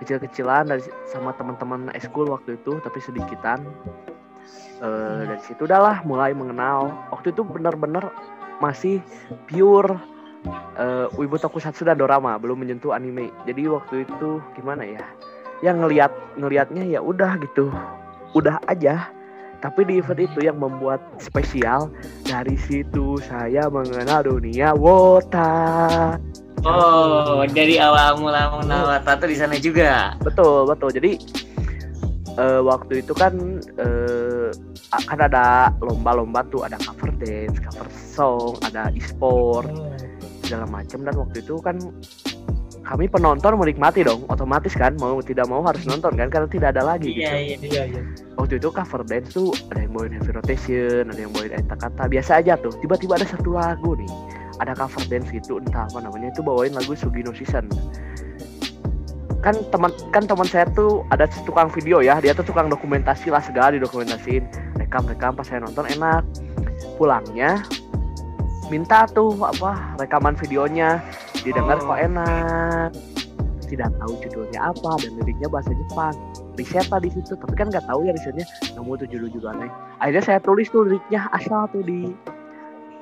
kecil-kecilan 0.01 0.69
dari 0.69 0.83
sama 1.09 1.33
teman-teman 1.35 1.89
eskul 1.97 2.29
waktu 2.29 2.61
itu 2.61 2.79
tapi 2.85 2.99
sedikitan. 3.01 3.65
Eh 4.85 5.23
dari 5.27 5.43
situ 5.43 5.65
udahlah 5.65 6.05
mulai 6.05 6.37
mengenal. 6.37 6.93
Waktu 7.11 7.33
itu 7.33 7.43
benar-benar 7.43 8.13
masih 8.61 9.01
pure 9.49 9.97
eh 10.79 11.07
wibu 11.17 11.37
tokusatsu 11.41 11.89
dan 11.89 11.99
dorama 11.99 12.37
belum 12.37 12.63
menyentuh 12.63 12.93
anime. 12.93 13.33
Jadi 13.49 13.67
waktu 13.67 14.05
itu 14.05 14.39
gimana 14.55 14.85
ya? 14.85 15.03
Yang 15.65 15.77
ngelihat 15.83 16.13
ngelihatnya 16.37 16.85
ya 16.85 17.01
udah 17.01 17.41
gitu. 17.41 17.73
Udah 18.37 18.61
aja 18.69 19.09
tapi 19.61 19.89
di 19.89 20.01
event 20.01 20.21
itu 20.21 20.45
yang 20.45 20.59
membuat 20.61 21.01
spesial 21.19 21.89
dari 22.27 22.57
situ 22.57 23.17
saya 23.25 23.69
mengenal 23.73 24.27
dunia 24.27 24.77
wota. 24.77 26.17
Oh, 26.67 27.47
dari 27.47 27.79
awal 27.79 28.19
mula 28.19 28.51
mengenal 28.51 28.99
tato 29.07 29.31
di 29.31 29.37
sana 29.39 29.55
juga. 29.61 30.19
betul 30.25 30.67
betul. 30.67 30.91
Jadi 30.91 31.13
eh, 32.37 32.61
waktu 32.61 33.03
itu 33.05 33.13
kan 33.17 33.63
eh, 33.81 34.51
kan 34.93 35.19
ada 35.19 35.73
lomba-lomba 35.83 36.45
tuh 36.53 36.65
ada 36.65 36.77
cover 36.81 37.11
dance 37.21 37.59
cover 37.61 37.89
song 37.91 38.57
ada 38.65 38.89
e-sport 38.95 39.69
segala 40.45 40.67
macam 40.71 41.03
dan 41.03 41.15
waktu 41.19 41.43
itu 41.43 41.59
kan 41.59 41.77
kami 42.87 43.11
penonton 43.11 43.59
menikmati 43.59 44.07
dong 44.07 44.23
otomatis 44.31 44.71
kan 44.79 44.95
mau 45.03 45.19
tidak 45.19 45.51
mau 45.51 45.59
harus 45.67 45.83
nonton 45.91 46.15
kan 46.15 46.31
karena 46.31 46.47
tidak 46.47 46.69
ada 46.79 46.87
lagi 46.87 47.11
Iya 47.19 47.59
gitu. 47.59 47.67
iya. 47.67 47.83
Iya 47.83 47.83
iya. 47.99 48.03
waktu 48.39 48.63
itu 48.63 48.71
cover 48.71 49.03
dance 49.03 49.35
tuh 49.35 49.51
ada 49.75 49.83
yang 49.83 49.91
bawain 49.91 50.15
heavy 50.15 50.31
rotation 50.31 51.11
ada 51.11 51.19
yang 51.19 51.35
bawain 51.35 51.51
eta 51.59 51.75
kata 51.75 52.07
biasa 52.07 52.39
aja 52.39 52.55
tuh. 52.55 52.71
Tiba-tiba 52.79 53.19
ada 53.19 53.27
satu 53.27 53.59
lagu 53.59 53.99
nih 53.99 54.11
ada 54.63 54.73
cover 54.79 55.03
dance 55.11 55.29
gitu 55.35 55.59
entah 55.59 55.91
apa 55.91 55.99
namanya 55.99 56.31
itu 56.31 56.41
bawain 56.47 56.71
lagu 56.79 56.95
Sugino 56.95 57.35
Season. 57.35 57.67
Kan 59.43 59.59
teman 59.75 59.91
kan 60.15 60.23
teman 60.23 60.47
saya 60.47 60.71
tuh 60.71 61.03
ada 61.11 61.27
tukang 61.43 61.67
video 61.75 61.99
ya 62.03 62.23
dia 62.23 62.39
tuh 62.39 62.47
tukang 62.47 62.71
dokumentasi 62.71 63.35
lah 63.35 63.43
segala 63.43 63.75
didokumentasiin. 63.75 64.47
Rekam 64.79 65.11
rekam 65.11 65.35
pas 65.35 65.47
saya 65.47 65.67
nonton 65.67 65.91
enak. 65.91 66.23
Pulangnya 66.95 67.67
minta 68.71 69.07
tuh 69.11 69.35
apa 69.43 69.95
rekaman 69.99 70.35
videonya 70.39 70.99
didengar 71.47 71.79
kok 71.79 71.99
enak. 71.99 72.91
Tidak 73.67 73.91
tahu 73.99 74.13
judulnya 74.23 74.71
apa 74.71 74.91
dan 75.03 75.11
liriknya 75.23 75.49
bahasa 75.51 75.71
Jepang. 75.71 76.15
Riset 76.59 76.87
lah 76.91 77.01
di 77.03 77.11
situ 77.11 77.35
tapi 77.39 77.55
kan 77.55 77.71
nggak 77.71 77.87
tahu 77.87 78.07
ya 78.07 78.13
risetnya. 78.15 78.47
Nemu 78.75 78.99
tuh 78.99 79.07
judul-judulnya 79.07 79.71
akhirnya 80.03 80.23
saya 80.23 80.39
tulis 80.43 80.67
tuh 80.71 80.87
liriknya 80.87 81.31
asal 81.31 81.71
tuh 81.71 81.83
di 81.87 82.11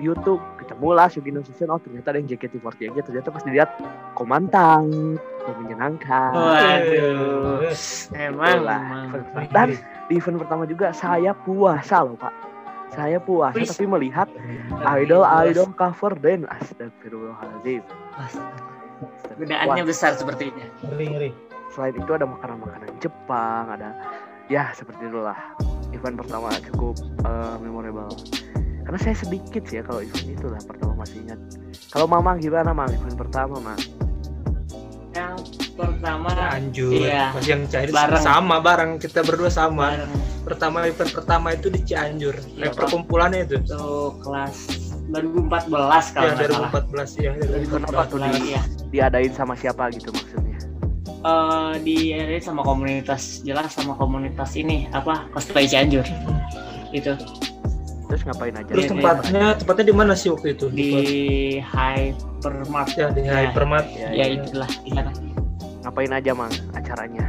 YouTube. 0.00 0.40
Ketemu 0.60 0.88
lah 0.96 1.12
Sugino 1.12 1.44
Season 1.44 1.68
oh 1.68 1.80
ternyata 1.80 2.16
ada 2.16 2.18
yang 2.20 2.28
JKT48 2.32 2.96
ternyata 3.04 3.28
pas 3.28 3.44
dilihat 3.44 3.70
komantang 4.16 4.88
yang 5.44 5.56
menyenangkan. 5.60 6.32
Waduh. 6.32 7.68
Emang. 8.16 8.64
Emang. 8.64 9.08
dan 9.52 9.76
di 10.08 10.16
event 10.16 10.40
pertama 10.40 10.64
juga 10.64 10.92
saya 10.96 11.36
puasa 11.44 12.00
loh 12.00 12.16
pak 12.16 12.53
saya 12.94 13.18
puasa 13.18 13.58
Wis. 13.58 13.74
tapi 13.74 13.84
melihat 13.90 14.30
idol 14.98 15.26
idol 15.44 15.68
cover 15.74 16.14
dan 16.22 16.46
astagfirullahaladzim. 16.48 17.82
Godaannya 19.34 19.84
besar 19.84 20.14
sepertinya. 20.14 20.66
Ngeri 20.86 21.06
ngeri. 21.10 21.30
selain 21.74 21.98
itu 21.98 22.14
ada 22.14 22.22
makanan-makanan 22.22 23.02
Jepang 23.02 23.66
ada 23.66 23.90
ya 24.46 24.70
seperti 24.70 25.10
itulah. 25.10 25.34
Event 25.90 26.22
pertama 26.22 26.54
cukup 26.70 26.94
eh, 27.26 27.56
memorable. 27.58 28.14
Karena 28.86 28.98
saya 29.00 29.16
sedikit 29.18 29.66
sih 29.66 29.80
ya 29.80 29.82
kalau 29.82 29.98
event 29.98 30.28
itu 30.38 30.46
lah 30.46 30.62
pertama 30.62 31.02
masih 31.02 31.26
ingat. 31.26 31.40
Kalau 31.90 32.06
mama 32.06 32.38
gimana 32.38 32.70
mang? 32.70 32.90
Event 32.94 33.18
pertama 33.18 33.58
mang 33.58 33.80
Yang 35.14 35.36
pertama 35.72 36.28
Cianjur. 36.30 36.92
Iya. 36.92 37.24
Pas 37.30 37.44
yang 37.46 37.62
cair 37.70 37.88
Bareng. 37.90 38.18
sama 38.20 38.56
bareng 38.58 38.90
kita 38.98 39.22
berdua 39.22 39.48
sama. 39.48 39.94
bareng 39.94 40.12
Pertama 40.44 40.84
event 40.84 41.10
pertama 41.10 41.48
itu 41.50 41.70
di 41.70 41.80
Cianjur. 41.80 42.34
Iya, 42.54 42.68
perkumpulannya 42.70 43.46
itu. 43.46 43.56
tuh 43.64 44.18
kelas 44.20 44.56
2014 45.08 46.12
kalau 46.12 46.26
Ya 46.26 46.34
nggak 46.34 46.48
salah. 46.50 46.70
2014 46.74 47.10
ya. 47.16 47.30
Event 47.32 47.84
apa 47.86 48.02
tuh 48.04 48.18
di, 48.18 48.30
Iya. 48.50 48.62
diadain 48.90 49.32
sama 49.32 49.54
siapa 49.54 49.88
gitu 49.90 50.10
maksudnya 50.10 50.58
Eh, 51.24 51.74
di 51.80 52.12
sama 52.38 52.60
komunitas 52.60 53.40
jelas 53.40 53.72
sama 53.72 53.96
komunitas 53.96 54.52
ini 54.54 54.84
apa 54.92 55.24
cosplay 55.32 55.64
Cianjur 55.64 56.04
itu 56.92 57.16
terus 58.04 58.22
ngapain 58.22 58.52
aja 58.52 58.68
Terus 58.68 58.84
Iya, 58.84 58.90
tempatnya 58.92 59.44
tempatnya 59.56 59.84
di 59.84 59.94
mana 59.94 60.12
sih 60.12 60.28
waktu 60.28 60.52
itu? 60.52 60.66
di 60.68 60.90
Hypermart 61.64 62.90
ya 62.92 63.08
di 63.10 63.20
Ya. 63.22 63.32
Hypermart. 63.42 63.86
ya, 63.90 64.08
ya 64.10 64.24
ya. 64.24 64.26
itulah 64.38 64.70
di 64.78 64.90
sana 64.90 65.12
ngapain 65.80 66.10
aja 66.10 66.30
mang 66.32 66.52
acaranya 66.72 67.26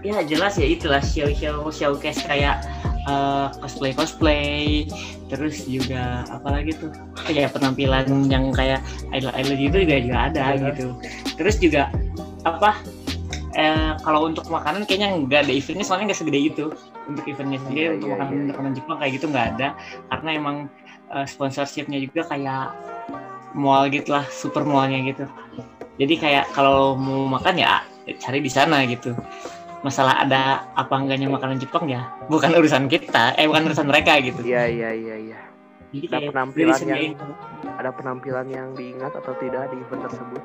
ya 0.00 0.22
jelas 0.22 0.54
ya 0.54 0.66
itulah 0.66 0.98
show 1.00 1.26
show 1.32 1.66
showcase 1.68 2.22
kayak 2.22 2.62
eh, 3.04 3.46
cosplay 3.56 3.92
cosplay 3.92 4.86
terus 5.26 5.62
juga 5.64 6.22
apalagi 6.28 6.70
tuh 6.72 6.90
ya 7.26 7.46
penampilan 7.46 8.06
yang 8.26 8.50
kayak 8.50 8.78
idol 9.10 9.30
idol 9.34 9.54
gitu 9.54 9.76
juga 9.80 9.96
juga 9.98 10.18
ada 10.24 10.42
Iya. 10.52 10.70
gitu 10.70 10.86
terus 11.34 11.56
juga 11.58 11.90
apa 12.42 12.78
eh, 13.54 13.94
kalau 14.00 14.26
untuk 14.26 14.46
makanan 14.46 14.82
kayaknya 14.84 15.18
nggak 15.20 15.40
ada 15.46 15.52
eventnya 15.52 15.82
soalnya 15.82 16.10
nggak 16.10 16.20
segede 16.20 16.40
itu 16.44 16.66
untuk 17.06 17.24
eventnya 17.26 17.58
sendiri 17.62 17.80
Iya, 17.80 17.90
untuk 17.96 18.08
iya, 18.08 18.14
makanan 18.18 18.34
iya. 18.34 18.46
makanan 18.52 18.72
Jepang 18.74 18.96
kayak 18.98 19.12
gitu 19.18 19.26
nggak 19.30 19.46
ada. 19.56 19.68
Karena 20.10 20.30
emang 20.34 20.56
eh, 21.10 21.26
sponsorshipnya 21.26 21.98
juga 22.02 22.22
kayak 22.26 22.64
mall 23.56 23.88
gitu 23.88 24.12
lah 24.12 24.24
super 24.28 24.62
mallnya 24.62 25.00
gitu. 25.06 25.24
Jadi 25.96 26.14
kayak 26.20 26.52
kalau 26.52 26.92
mau 26.92 27.24
makan 27.24 27.56
ya 27.56 27.80
cari 28.20 28.44
di 28.44 28.50
sana 28.52 28.84
gitu. 28.84 29.16
Masalah 29.80 30.26
ada 30.26 30.66
apa 30.74 30.94
enggaknya 30.98 31.30
makanan 31.30 31.62
Jepang 31.62 31.86
ya 31.86 32.10
bukan 32.26 32.50
urusan 32.52 32.90
kita 32.90 33.32
eh 33.38 33.46
bukan 33.46 33.70
urusan 33.70 33.86
mereka 33.86 34.18
gitu. 34.20 34.42
Iya 34.42 34.66
iya 34.66 34.90
iya 34.92 35.16
iya. 35.30 35.40
Jadi 35.94 36.06
ada 36.10 36.28
penampilan 36.28 36.76
disediain. 36.76 37.12
ada 37.76 37.90
penampilan 37.94 38.46
yang 38.50 38.68
diingat 38.74 39.12
atau 39.14 39.32
tidak 39.38 39.70
di 39.70 39.78
event 39.80 40.02
tersebut? 40.10 40.40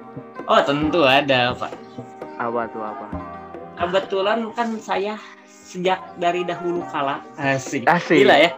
Oh 0.46 0.62
tentu 0.64 1.02
ada 1.04 1.52
pak. 1.58 1.74
Apa 2.38 2.70
tuh 2.72 2.84
apa? 2.86 3.08
Kebetulan 3.76 4.40
kan 4.54 4.78
saya 4.78 5.18
sejak 5.72 6.00
dari 6.20 6.44
dahulu 6.44 6.84
kala. 6.92 7.24
Asik. 7.40 7.88
Asik. 7.88 8.28
gila 8.28 8.36
ya. 8.36 8.52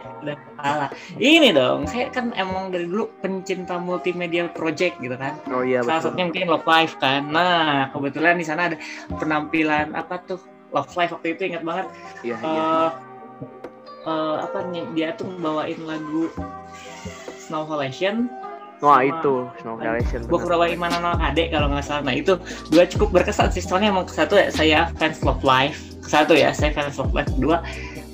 Kala. 0.58 0.90
Ini 1.14 1.54
dong 1.54 1.86
saya 1.86 2.10
kan 2.10 2.34
emang 2.34 2.74
dari 2.74 2.90
dulu 2.90 3.06
pencinta 3.22 3.78
multimedia 3.78 4.50
project 4.50 4.98
gitu 4.98 5.14
kan. 5.14 5.38
Oh 5.54 5.62
iya 5.62 5.86
salah 5.86 6.10
satunya 6.10 6.26
mungkin 6.26 6.50
Love 6.50 6.66
Live 6.66 6.94
kan. 6.98 7.30
Nah 7.30 7.94
kebetulan 7.94 8.34
di 8.42 8.46
sana 8.46 8.74
ada 8.74 8.76
penampilan 9.14 9.94
apa 9.94 10.18
tuh? 10.26 10.40
Love 10.74 10.90
Live 10.98 11.12
waktu 11.14 11.28
itu 11.38 11.42
ingat 11.54 11.62
banget. 11.62 11.86
Iya 12.26 12.36
iya. 12.42 12.50
eh 12.50 12.90
eh, 14.10 14.36
apa 14.42 14.58
nih? 14.74 14.84
Dia 14.98 15.08
tuh 15.14 15.30
bawain 15.38 15.78
lagu 15.86 16.26
Snow 17.38 17.62
Halation. 17.70 18.26
Wah 18.82 18.98
sama- 18.98 19.06
itu. 19.06 19.34
Snow 19.62 19.78
Halation 19.78 20.20
Gua 20.26 20.42
bawain 20.42 20.80
mana 20.82 20.98
no 20.98 21.14
Kade 21.14 21.46
kalau 21.54 21.70
nggak 21.70 21.84
salah. 21.86 22.02
Nah 22.02 22.16
itu 22.18 22.34
dua 22.74 22.90
cukup 22.90 23.22
berkesan 23.22 23.54
sih. 23.54 23.62
Soalnya 23.62 23.94
emang 23.94 24.10
satu 24.10 24.34
ya 24.34 24.50
saya 24.50 24.90
fans 24.98 25.22
Love 25.22 25.46
Live 25.46 25.93
satu 26.04 26.36
ya 26.36 26.52
saya 26.52 26.70
fans 26.76 27.00
Love 27.00 27.16
Live 27.16 27.32
kedua 27.32 27.58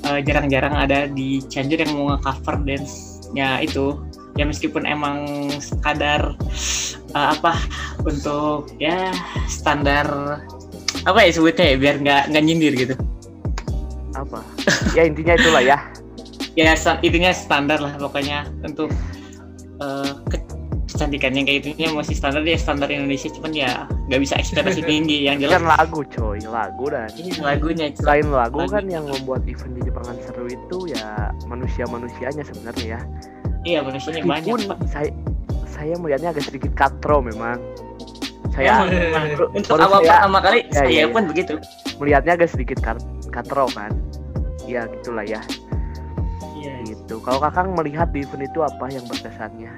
eh, 0.06 0.20
jarang-jarang 0.24 0.74
ada 0.74 1.06
di 1.10 1.42
Cianjur 1.44 1.82
yang 1.82 1.92
mau 1.96 2.14
nge-cover 2.14 2.56
dance-nya 2.64 3.60
itu. 3.62 3.98
Ya 4.38 4.46
meskipun 4.46 4.86
emang 4.86 5.26
sekadar 5.60 6.38
eh, 7.12 7.28
apa 7.34 7.58
untuk 8.06 8.72
ya 8.80 9.10
standar 9.50 10.06
apa 11.04 11.18
ya 11.24 11.30
sebutnya 11.32 11.64
ya 11.74 11.76
biar 11.76 11.96
nggak 12.00 12.22
nggak 12.32 12.44
nyindir 12.44 12.72
gitu. 12.76 12.94
Apa? 14.16 14.42
Ya 14.94 15.06
intinya 15.06 15.34
itulah 15.36 15.64
ya. 15.64 15.78
Ya 16.58 16.74
itunya 17.00 17.30
standar 17.30 17.78
lah 17.78 17.94
pokoknya 17.94 18.42
untuk 18.66 18.90
eh, 19.80 20.12
ke- 20.28 20.39
kecantikannya 21.00 21.42
kayak 21.42 21.58
itunya 21.64 21.88
masih 21.90 22.12
standar 22.12 22.44
ya 22.44 22.60
standar 22.60 22.92
Indonesia 22.92 23.32
cuman 23.32 23.52
ya 23.56 23.70
nggak 24.04 24.20
bisa 24.20 24.36
ekspektasi 24.36 24.84
tinggi 24.92 25.24
yang 25.24 25.40
kan 25.40 25.48
jelas 25.48 25.64
lagu 25.64 26.04
coy 26.06 26.36
lagu 26.44 26.84
dan 26.92 27.08
ini 27.16 27.32
lagunya 27.40 27.88
selain 27.96 28.28
lagu 28.28 28.60
Lagu. 28.60 28.68
kan 28.68 28.84
yang 28.84 29.08
membuat 29.08 29.48
event 29.48 29.72
di 29.72 29.82
Jepangan 29.82 30.16
seru 30.20 30.44
itu 30.44 30.78
ya 30.92 31.32
manusia-manusianya 31.48 32.44
sebenarnya 32.44 32.84
ya 32.84 33.00
iya 33.64 33.78
manusianya 33.80 34.20
banyak 34.20 34.44
meskipun 34.44 34.60
Pak. 34.68 34.78
saya 34.86 35.08
saya 35.64 35.94
melihatnya 35.96 36.36
agak 36.36 36.44
sedikit 36.44 36.72
katro 36.76 37.24
memang 37.24 37.56
saya 38.52 38.68
Emang, 38.76 38.88
emang. 38.92 39.24
baru- 39.32 39.50
untuk 39.54 39.74
awal 39.74 40.00
saya 40.00 40.12
pertama 40.12 40.38
kali 40.42 40.58
Ya, 40.60 40.72
saya 40.76 40.88
ya, 40.90 41.00
ya. 41.00 41.06
pun 41.08 41.22
begitu 41.32 41.52
melihatnya 41.96 42.32
agak 42.36 42.48
sedikit 42.52 42.78
kat- 42.84 43.06
katro 43.32 43.64
kan 43.72 43.88
ya 44.68 44.84
gitulah 44.86 45.24
ya 45.24 45.40
iya 45.40 45.79
gitu. 47.10 47.18
Kalau 47.26 47.42
kakang 47.42 47.74
melihat 47.74 48.14
di 48.14 48.22
event 48.22 48.46
itu 48.46 48.62
apa 48.62 48.86
yang 48.86 49.02
berkesannya? 49.10 49.72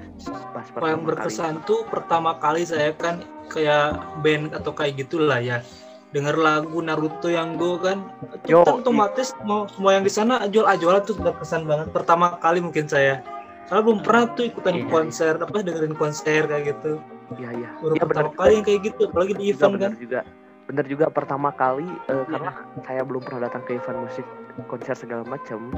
Pas 0.53 0.69
Apa 0.77 0.93
yang 0.93 1.01
pertama 1.01 1.25
berkesan 1.25 1.55
tuh 1.65 1.81
pertama 1.89 2.37
kali 2.37 2.69
saya 2.69 2.93
kan 2.93 3.25
kayak 3.49 3.97
band 4.21 4.53
atau 4.53 4.77
kayak 4.77 5.01
gitulah 5.01 5.41
ya. 5.41 5.65
Denger 6.12 6.37
lagu 6.37 6.85
Naruto 6.85 7.33
yang 7.33 7.57
go 7.57 7.81
kan 7.81 8.05
Yo, 8.45 8.69
kan 8.69 8.85
otomatis 8.85 9.33
mau 9.49 9.65
semua 9.65 9.97
yang 9.97 10.05
di 10.05 10.12
sana 10.12 10.45
ajol-ajolan 10.45 11.09
tuh 11.09 11.17
berkesan 11.17 11.65
banget 11.65 11.89
pertama 11.89 12.37
kali 12.37 12.61
mungkin 12.61 12.85
saya. 12.85 13.25
Soalnya 13.65 13.85
belum 13.89 14.01
pernah 14.05 14.25
tuh 14.37 14.45
ikutan 14.53 14.77
Iya, 14.77 14.93
konser 14.93 15.33
apa 15.41 15.65
dengerin 15.65 15.97
konser 15.97 16.45
kayak 16.45 16.77
gitu. 16.77 17.01
Kali 17.01 17.41
iya 17.41 17.51
iya. 17.57 17.69
Baru 17.81 17.97
Iya, 17.97 18.05
pertama 18.05 18.31
kali 18.37 18.53
yang 18.61 18.67
kayak 18.69 18.81
gitu 18.93 19.03
apalagi 19.09 19.33
di 19.33 19.45
juga, 19.49 19.57
event 19.57 19.73
benar 19.73 19.89
kan. 19.89 19.93
juga. 19.97 20.21
Bener 20.69 20.85
juga 20.85 21.07
pertama 21.09 21.49
kali 21.57 21.89
Iya. 21.89 22.23
karena 22.29 22.53
saya 22.85 23.03
belum 23.09 23.23
pernah 23.25 23.41
datang 23.49 23.62
ke 23.65 23.71
event 23.81 23.99
musik 24.05 24.27
konser 24.69 24.93
segala 24.93 25.25
macam 25.25 25.73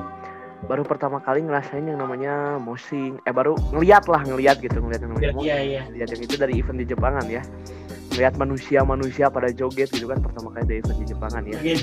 baru 0.64 0.83
pertama 0.83 1.21
kali 1.21 1.44
ngerasain 1.44 1.85
yang 1.85 2.00
namanya 2.00 2.56
mosing 2.56 3.21
eh 3.28 3.35
baru 3.35 3.54
ngeliat 3.73 4.09
lah 4.09 4.25
ngeliat 4.25 4.59
gitu 4.64 4.80
ngeliat 4.80 5.00
yang 5.04 5.12
namanya 5.12 5.33
mosing 5.37 5.49
iya 5.49 5.59
iya. 5.61 5.83
Lihat 5.92 6.09
yang 6.16 6.23
itu 6.25 6.35
dari 6.40 6.52
event 6.59 6.78
di 6.80 6.87
Jepangan 6.88 7.26
ya. 7.28 7.42
Ngeliat 8.14 8.35
manusia-manusia 8.38 9.26
pada 9.26 9.50
joget 9.50 9.90
gitu 9.90 10.06
kan 10.06 10.23
pertama 10.23 10.54
kali 10.54 10.64
dari 10.71 10.78
event 10.80 10.99
di 11.02 11.06
Jepangan 11.12 11.42
ya. 11.44 11.59
Iya. 11.61 11.75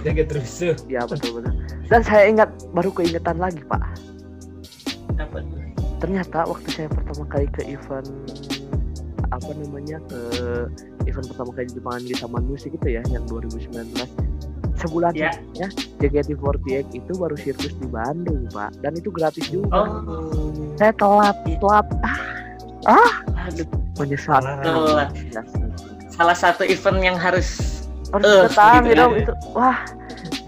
Joget, 0.00 0.26
terus 0.30 0.50
ya 0.86 1.02
betul 1.08 1.42
betul. 1.42 1.54
Dan 1.90 2.00
saya 2.06 2.24
ingat 2.30 2.50
baru 2.70 2.90
keingetan 2.94 3.36
lagi 3.40 3.60
pak. 3.66 3.82
Apa 5.18 5.42
tuh? 5.44 5.60
ternyata 6.00 6.48
waktu 6.48 6.68
saya 6.72 6.88
pertama 6.88 7.28
kali 7.28 7.46
ke 7.52 7.62
event 7.68 8.08
apa 9.30 9.52
namanya 9.52 10.00
ke 10.08 10.20
event 11.06 11.26
pertama 11.28 11.50
kali 11.52 11.68
di 11.68 11.74
Jepangan 11.76 12.02
di 12.08 12.14
Taman 12.16 12.44
Musik 12.48 12.72
itu 12.74 12.88
ya 12.88 13.04
yang 13.12 13.28
2019 13.28 13.92
sebulan 14.80 15.12
Ya. 15.12 15.30
sebelumnya 15.36 15.68
JKT48 16.00 16.68
itu 16.96 17.12
baru 17.14 17.36
sirkus 17.36 17.72
di 17.76 17.86
Bandung 17.86 18.48
pak. 18.50 18.72
Dan 18.80 18.96
itu 18.96 19.12
gratis 19.12 19.46
juga. 19.52 19.84
Oh. 19.84 20.48
Saya 20.80 20.92
telat 20.96 21.36
telat. 21.44 21.86
Ah. 22.88 23.12
Aduh. 23.48 23.68
Menyesal 24.00 24.40
Telat. 24.64 25.12
Ya, 25.28 25.42
salah 26.08 26.32
satu 26.32 26.64
event 26.64 27.04
yang 27.04 27.16
harus 27.20 27.80
harus 28.16 28.48
datang 28.48 28.88
gitu 28.88 28.96
gitu 28.96 29.04
ya. 29.04 29.20
itu. 29.20 29.34
Wah. 29.52 29.78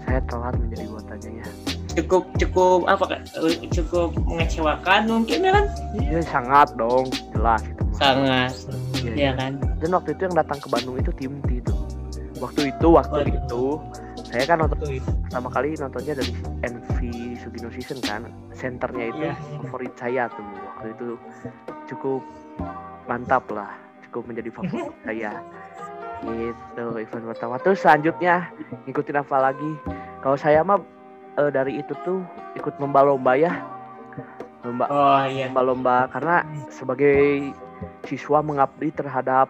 Saya 0.09 0.19
telat 0.25 0.53
menjadi 0.57 0.85
buatannya 0.89 1.29
ya. 1.37 1.47
Cukup 1.93 2.23
cukup 2.41 2.79
apa 2.89 3.21
cukup 3.69 4.09
mengecewakan 4.25 5.01
mungkin 5.05 5.45
ya 5.45 5.51
kan? 5.53 5.65
Ini 5.93 6.25
sangat 6.25 6.73
dong. 6.73 7.05
Jelas 7.37 7.61
itu 7.61 7.83
sangat. 7.93 8.49
Iya, 9.05 9.13
ya 9.13 9.31
kan? 9.37 9.51
Dan 9.77 9.89
waktu 9.93 10.17
itu 10.17 10.21
yang 10.25 10.33
datang 10.33 10.57
ke 10.57 10.67
Bandung 10.73 10.97
itu 10.97 11.13
tim 11.13 11.37
T 11.45 11.61
itu 11.61 11.75
waktu 12.41 12.75
itu 12.75 12.87
waktu 12.91 13.15
Waduh. 13.23 13.37
itu 13.39 13.63
saya 14.33 14.49
kan 14.49 14.57
nonton 14.65 14.81
pertama 15.29 15.49
kali 15.53 15.77
nontonnya 15.77 16.13
dari 16.17 16.33
NV 16.65 16.97
Sugino 17.37 17.69
Season 17.69 18.01
kan 18.01 18.25
senternya 18.49 19.13
itu 19.13 19.21
Iya. 19.29 19.33
favorit 19.61 19.93
saya 19.93 20.23
tuh. 20.33 20.41
Waktu 20.41 20.87
itu 20.97 21.09
cukup 21.93 22.21
mantap 23.05 23.45
lah 23.53 23.69
cukup 24.09 24.25
menjadi 24.33 24.49
favorit 24.49 24.89
saya. 25.05 25.37
Gitu 26.25 26.85
event 26.97 27.25
pertama. 27.29 27.61
Terus 27.61 27.77
selanjutnya 27.85 28.49
ngikutin 28.89 29.21
apa 29.21 29.37
lagi? 29.37 29.71
Kalau 30.25 30.37
saya 30.39 30.65
mah 30.65 30.81
eh, 31.37 31.51
dari 31.53 31.77
itu 31.77 31.93
tuh 32.01 32.25
ikut 32.57 32.73
lomba-lomba 32.81 33.37
ya. 33.37 33.53
Lomba 34.65 34.89
oh 34.89 35.21
iya. 35.29 35.45
lomba-lomba 35.45 36.09
karena 36.09 36.41
sebagai 36.73 37.53
siswa 38.09 38.41
mengabdi 38.41 38.89
terhadap 38.95 39.45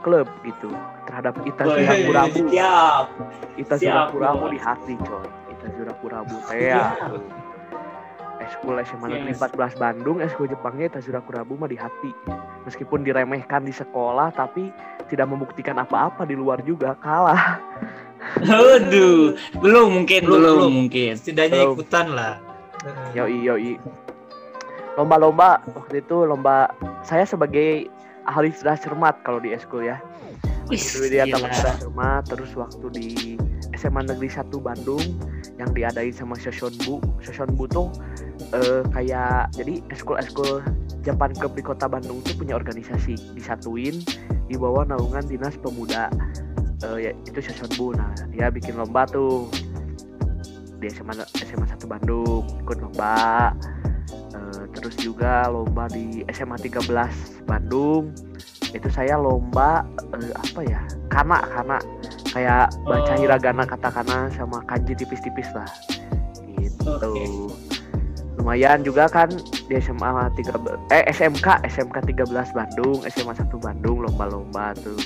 klub 0.00 0.28
gitu 0.42 0.68
terhadap 1.06 1.36
Ita 1.42 1.62
Woi, 1.64 1.84
Rabu-Rabu 1.84 2.42
siap 2.48 3.04
Ita 3.56 3.74
bos. 4.10 4.50
di 4.50 4.58
hati 4.58 4.94
coy 5.00 5.26
Ita 5.52 5.66
Rabu-Rabu 5.70 6.36
teh 6.48 6.70
ya 6.70 6.96
Eskul 8.36 8.78
SMA 8.84 9.06
Negeri 9.10 9.32
Yes. 9.34 9.42
14 9.42 9.80
Bandung 9.80 10.18
Eskul 10.20 10.46
Jepangnya 10.46 10.86
Ita 10.88 11.00
Rabu 11.10 11.56
mah 11.56 11.66
di 11.66 11.78
hati 11.78 12.10
meskipun 12.62 13.02
diremehkan 13.02 13.64
di 13.64 13.72
sekolah 13.72 14.30
tapi 14.30 14.70
tidak 15.06 15.30
membuktikan 15.30 15.78
apa-apa 15.78 16.26
di 16.26 16.34
luar 16.34 16.60
juga 16.62 16.94
kalah 16.98 17.58
Aduh, 18.42 19.38
belum 19.62 20.02
mungkin, 20.02 20.26
Belum, 20.26 20.40
belum, 20.40 20.54
belum. 20.58 20.72
mungkin. 20.82 21.10
setidaknya 21.14 21.62
Belum. 21.62 21.74
ikutan 21.78 22.06
lah 22.10 22.34
yoi 23.14 23.38
yoi 23.42 23.74
lomba-lomba 24.96 25.60
waktu 25.74 26.00
itu 26.00 26.24
lomba 26.24 26.70
saya 27.02 27.26
sebagai 27.26 27.90
ahli 28.26 28.50
sudah 28.52 28.76
cermat 28.76 29.22
kalau 29.22 29.38
di 29.38 29.54
eskul 29.54 29.86
ya. 29.86 30.02
Itu 30.66 31.06
dia 31.06 31.30
taman 31.30 31.50
sudah 31.54 31.74
cermat 31.78 32.22
terus 32.26 32.50
waktu 32.58 32.86
di 32.90 33.08
SMA 33.76 34.02
Negeri 34.08 34.26
1 34.32 34.50
Bandung 34.58 35.04
yang 35.60 35.70
diadain 35.76 36.12
sama 36.12 36.34
Shoshonbu 36.34 36.98
Shoshonbu 37.20 37.64
tuh 37.68 37.88
eh, 38.56 38.82
kayak 38.90 39.52
jadi 39.54 39.84
eskul-eskul 39.92 40.64
Japan 41.04 41.30
Club 41.36 41.54
di 41.54 41.62
kota 41.62 41.86
Bandung 41.86 42.24
tuh 42.24 42.34
punya 42.34 42.56
organisasi 42.58 43.36
disatuin 43.36 44.02
di 44.48 44.56
bawah 44.56 44.88
naungan 44.88 45.22
dinas 45.28 45.54
pemuda 45.60 46.08
eh, 46.82 46.98
ya, 47.08 47.10
itu 47.28 47.38
Shoshonbu 47.38 47.94
nah 47.94 48.10
dia 48.32 48.48
bikin 48.48 48.80
lomba 48.80 49.04
tuh 49.06 49.46
di 50.76 50.92
SMA 50.92 51.16
SMA 51.36 51.66
1 51.68 51.84
Bandung 51.88 52.44
ikut 52.64 52.78
lomba 52.80 53.52
terus 54.74 54.96
juga 55.00 55.46
lomba 55.48 55.86
di 55.90 56.22
SMA 56.32 56.56
13 56.58 57.46
Bandung. 57.46 58.12
Itu 58.74 58.88
saya 58.92 59.16
lomba 59.16 59.86
eh, 60.14 60.32
apa 60.34 60.60
ya 60.66 60.80
kana 61.08 61.40
kana. 61.42 61.78
Kayak 62.36 62.68
baca 62.84 63.12
Oh. 63.12 63.18
hiragana 63.18 63.64
katakana 63.64 64.28
sama 64.36 64.60
kanji 64.68 64.92
tipis-tipis 64.92 65.48
lah. 65.56 65.68
Gitu. 66.56 66.90
Oke. 66.90 67.26
lumayan 68.36 68.84
juga 68.84 69.08
kan 69.08 69.32
di 69.66 69.74
SMA 69.80 70.28
13 70.36 70.92
eh 70.92 71.08
SMK 71.08 71.66
SMK 71.66 71.96
13 72.04 72.52
Bandung 72.52 73.00
SMA 73.08 73.32
1 73.32 73.48
Bandung 73.58 74.04
lomba-lomba 74.04 74.76
tuh. 74.76 75.00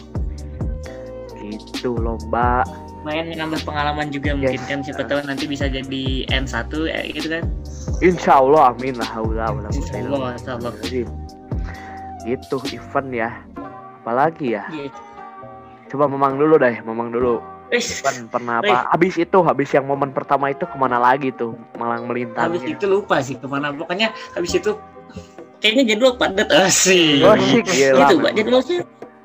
Gitu 1.38 1.94
lomba 1.94 2.66
Main 3.00 3.32
nambah 3.32 3.64
pengalaman 3.64 4.12
juga 4.12 4.36
mungkin 4.36 4.60
Yes. 4.60 4.68
kan 4.68 4.84
siapa 4.84 5.08
tahu 5.08 5.24
nanti 5.24 5.48
bisa 5.48 5.64
jadi 5.66 6.04
N1 6.28 6.68
ya 6.84 7.00
gitu 7.08 7.28
kan. 7.32 7.44
Insya 8.00 8.32
Allah 8.38 8.72
amin 8.72 8.96
lah 8.96 9.08
quwwata 9.08 9.72
Insya 9.72 9.94
Allah, 10.04 10.36
insya 10.36 10.52
Allah. 10.56 10.72
gitu 12.20 12.56
event 12.70 13.08
ya 13.10 13.30
apalagi 14.00 14.52
ya 14.52 14.64
Iya. 14.68 14.92
coba 15.88 16.04
memang 16.04 16.36
dulu 16.36 16.60
deh 16.60 16.76
memang 16.84 17.08
dulu 17.08 17.40
kan 17.72 18.28
pernah 18.28 18.60
apa 18.60 18.92
habis 18.92 19.16
itu 19.16 19.38
habis 19.40 19.70
yang 19.70 19.86
momen 19.86 20.12
pertama 20.12 20.50
itu 20.50 20.66
ke 20.66 20.76
mana 20.76 21.00
lagi 21.00 21.32
tuh 21.32 21.56
malang 21.78 22.04
melintang 22.04 22.52
habis 22.52 22.60
itu 22.62 22.84
lupa 22.84 23.22
sih 23.22 23.38
ke 23.38 23.46
mana. 23.46 23.72
Pokoknya 23.72 24.12
habis 24.34 24.52
itu 24.52 24.76
kayaknya 25.60 25.94
jadwal 25.94 26.18
padat 26.18 26.48
asik. 26.50 27.22
Oh, 27.22 27.32
gila, 27.36 27.62
Itu 27.62 28.14
memang. 28.18 28.24
Pak 28.26 28.32
jadwalnya 28.34 28.78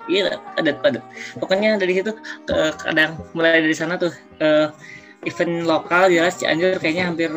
Iya, 0.05 0.37
padat 0.53 0.77
padat. 0.85 1.03
Pokoknya 1.41 1.81
dari 1.81 1.97
situ 1.97 2.13
ke, 2.45 2.55
kadang 2.77 3.17
mulai 3.33 3.61
dari 3.61 3.73
sana 3.73 3.97
tuh 3.97 4.13
eh, 4.37 4.69
event 5.25 5.65
lokal 5.65 6.13
jelas 6.13 6.37
Cianjur 6.37 6.77
kayaknya 6.77 7.09
hampir 7.09 7.31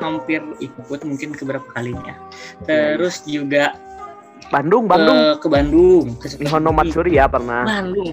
hampir 0.00 0.40
ikut 0.60 1.00
mungkin 1.04 1.32
ke 1.32 1.44
beberapa 1.44 1.68
kalinya. 1.72 2.16
Terus 2.64 3.24
juga 3.24 3.72
Bandung 4.50 4.84
ke, 4.84 4.90
Bandung 4.96 5.18
ke 5.38 5.48
Bandung, 5.48 6.04
ke 6.16 6.26
Nihono 6.40 6.70
Matsuri 6.72 7.16
ya 7.16 7.28
pernah 7.28 7.64
Bandung. 7.64 8.10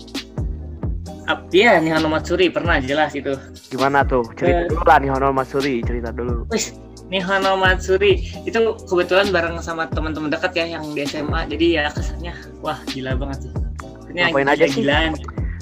Ap, 1.27 1.51
iya, 1.51 1.75
Nihano 1.83 2.07
Matsuri 2.07 2.47
pernah 2.47 2.79
jelas 2.79 3.11
itu. 3.11 3.35
gimana 3.67 3.99
tuh 4.07 4.23
cerita 4.39 4.63
Eh. 4.63 4.67
dulu 4.71 4.83
lah 4.87 4.97
Nihono 5.03 5.27
Matsuri 5.35 5.83
cerita 5.83 6.15
dulu 6.15 6.47
Wis, 6.47 6.71
Nihano 7.11 7.59
Matsuri 7.59 8.23
itu 8.47 8.59
kebetulan 8.87 9.27
bareng 9.35 9.59
sama 9.59 9.91
teman-teman 9.91 10.31
dekat 10.31 10.55
ya 10.55 10.79
yang 10.79 10.87
di 10.95 11.03
SMA. 11.03 11.43
Jadi 11.51 11.75
ya 11.75 11.91
kesannya 11.91 12.31
wah 12.63 12.79
gila 12.87 13.15
banget 13.19 13.47
sih. 13.47 13.51
Maksudnya 14.07 14.23
Ngapain 14.31 14.47
aja 14.47 14.65
sih? 14.65 14.83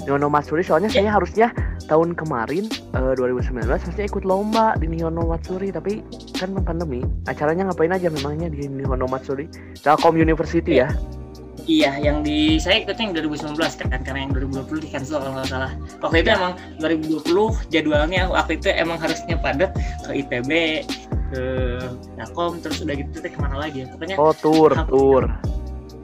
Nihono 0.05 0.29
Matsuri 0.29 0.61
soalnya 0.61 0.85
Ya. 0.93 1.01
saya 1.01 1.17
harusnya 1.17 1.47
tahun 1.89 2.13
kemarin 2.13 2.69
eh, 2.69 3.13
2019 3.17 3.65
harusnya 3.65 4.05
ikut 4.05 4.21
lomba 4.21 4.77
di 4.77 4.85
Nihono 4.85 5.25
Matsuri 5.25 5.73
tapi 5.73 6.05
kan 6.37 6.53
pandemi 6.61 7.01
acaranya 7.25 7.73
ngapain 7.73 7.89
aja 7.89 8.13
memangnya 8.13 8.53
di 8.53 8.69
Nihono 8.69 9.09
Matsuri 9.09 9.49
Telkom 9.81 10.13
University 10.13 10.77
ya 10.77 10.93
Iya, 11.65 11.97
yang 11.97 12.21
di 12.21 12.61
saya 12.61 12.85
ikutnya 12.85 13.09
yang 13.09 13.25
2019 13.25 13.57
kan 13.81 13.89
karena 14.05 14.29
yang 14.29 14.37
2020 14.37 14.85
di 14.85 14.89
cancel 14.93 15.17
kalau 15.17 15.33
nggak 15.33 15.49
salah. 15.49 15.71
Waktu 15.97 16.21
itu 16.21 16.29
Ya. 16.29 16.37
emang 16.37 16.53
2020 16.77 17.57
jadwalnya 17.73 18.21
waktu 18.29 18.61
itu 18.61 18.69
emang 18.69 19.01
harusnya 19.01 19.33
padat 19.41 19.73
ke 20.05 20.11
ITB, 20.13 20.51
ke 21.33 21.43
Yakom 22.21 22.61
terus 22.61 22.85
udah 22.85 22.93
gitu 22.93 23.17
teh 23.17 23.33
ke 23.33 23.39
mana 23.41 23.57
lagi 23.57 23.81
ya 23.81 23.89
pokoknya 23.89 24.13
Oh 24.21 24.29
tour, 24.37 24.77
Apa? 24.77 24.85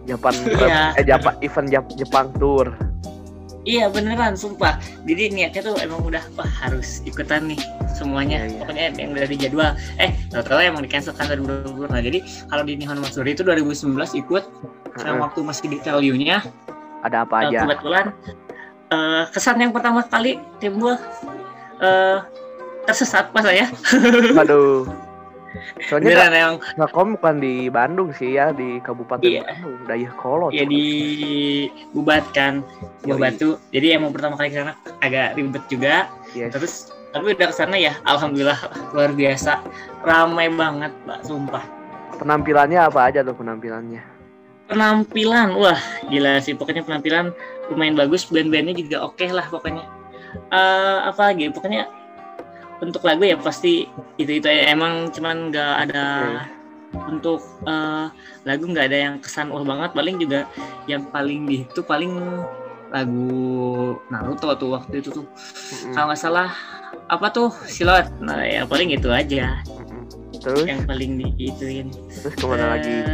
Jepang, 0.04 0.34
Iya. 0.44 0.94
eh 0.94 1.04
Jepang, 1.04 1.36
event 1.40 1.68
Jap- 1.70 1.94
Jepang 1.96 2.28
tour. 2.36 2.74
iya 3.62 3.86
beneran 3.86 4.34
sumpah 4.34 4.74
jadi 5.06 5.30
niatnya 5.30 5.62
tuh 5.64 5.78
emang 5.78 6.02
udah 6.02 6.26
wah 6.34 6.50
harus 6.60 6.98
ikutan 7.04 7.46
nih 7.46 7.62
semuanya 7.92 8.42
Iya, 8.42 8.46
iya. 8.48 8.58
pokoknya 8.58 8.84
yang 8.98 9.10
udah 9.14 9.28
di 9.28 9.38
jadwal 9.38 9.70
eh 9.96 10.10
tau-tau 10.28 10.58
emang 10.58 10.82
di 10.82 10.90
cancel 10.90 11.14
kan 11.14 11.30
2020 11.30 11.86
nah 11.86 12.02
jadi 12.02 12.20
kalau 12.50 12.64
di 12.64 12.74
Nihon 12.74 12.98
Matsuri 12.98 13.32
itu 13.32 13.46
2019 13.46 13.94
ikut 14.18 14.44
Heeh. 14.98 15.14
waktu 15.16 15.40
masih 15.42 15.66
di 15.68 15.78
Tellyu-nya 15.78 16.42
Ada 17.02 17.22
apa 17.22 17.36
Eh, 17.40 17.46
aja? 17.48 17.60
kebetulan 17.64 18.06
eh, 18.90 19.24
kesan 19.30 19.56
yang 19.56 19.70
pertama 19.70 20.02
kali 20.04 20.42
timbul 20.58 20.98
eh, 21.78 22.18
tersesat 22.84 23.30
pas 23.30 23.46
saya 23.46 23.70
Aduh. 24.36 24.90
Soalnya 25.84 26.08
beneran 26.16 26.32
emang 26.34 26.58
Telkom 26.80 27.08
bukan 27.16 27.36
di 27.38 27.68
Bandung 27.68 28.10
sih 28.12 28.36
ya, 28.36 28.52
di 28.52 28.80
Kabupaten 28.80 29.20
Iya. 29.22 29.44
Bandung, 29.44 29.78
Dayakolot. 29.84 30.52
ya 30.52 30.64
di 30.64 30.86
Bubat 31.92 32.24
kan 32.32 32.64
Yoi. 33.04 33.20
Batu 33.20 33.60
jadi 33.70 34.00
emang 34.00 34.12
pertama 34.12 34.36
kali 34.36 34.50
ke 34.50 34.58
sana 34.58 34.74
agak 35.00 35.36
ribet 35.36 35.64
juga 35.68 36.08
Yes. 36.32 36.56
terus 36.56 36.74
tapi 37.12 37.36
udah 37.36 37.48
ke 37.48 37.56
sana 37.58 37.76
ya 37.76 38.00
alhamdulillah 38.06 38.56
luar 38.92 39.12
biasa 39.12 39.60
ramai 40.02 40.48
banget 40.48 40.96
pak 41.04 41.20
sumpah 41.22 41.64
Penampilannya 42.16 42.80
apa 42.80 43.10
aja 43.10 43.20
tuh 43.20 43.34
penampilannya? 43.34 44.00
penampilan 44.66 45.52
wah 45.54 45.76
gila 46.08 46.40
sih 46.40 46.56
pokoknya 46.56 46.80
penampilan 46.82 47.36
lumayan 47.68 47.92
bagus 47.94 48.24
band-bandnya 48.26 48.72
juga 48.72 49.04
oke 49.04 49.28
lah 49.28 49.44
pokoknya 49.46 49.84
Eh 50.48 50.98
apa 51.04 51.28
lagi 51.28 51.52
pokoknya 51.52 51.92
untuk 52.82 53.06
lagu 53.06 53.24
ya 53.24 53.38
pasti 53.38 53.86
itu 54.18 54.42
itu 54.42 54.48
emang 54.50 55.14
cuman 55.14 55.54
nggak 55.54 55.74
ada 55.88 56.06
untuk 57.08 57.40
eh, 57.64 58.06
lagu 58.44 58.66
nggak 58.68 58.86
ada 58.90 58.98
yang 58.98 59.16
kesan 59.22 59.54
wah 59.54 59.64
banget. 59.64 59.94
Paling 59.94 60.16
juga 60.18 60.50
yang 60.90 61.08
paling 61.14 61.46
di 61.46 61.64
itu 61.64 61.82
paling 61.86 62.18
lagu 62.92 63.96
Naruto 64.12 64.52
tuh 64.60 64.70
waktu 64.76 65.00
itu 65.00 65.10
tuh. 65.14 65.26
Mm-mm, 65.26 65.94
kalau 65.96 66.12
nggak 66.12 66.20
salah 66.20 66.50
apa 67.08 67.28
tuh? 67.32 67.50
Silot 67.70 68.10
nah 68.20 68.44
ya 68.44 68.68
paling 68.68 68.92
itu 68.92 69.08
aja. 69.14 69.62
Mm-mm. 69.70 70.04
Terus, 70.42 70.66
yang 70.66 70.82
paling 70.90 71.22
diituin. 71.22 71.94
Terus 72.10 72.34
ke 72.34 72.46
mana 72.50 72.76
lagi? 72.76 73.06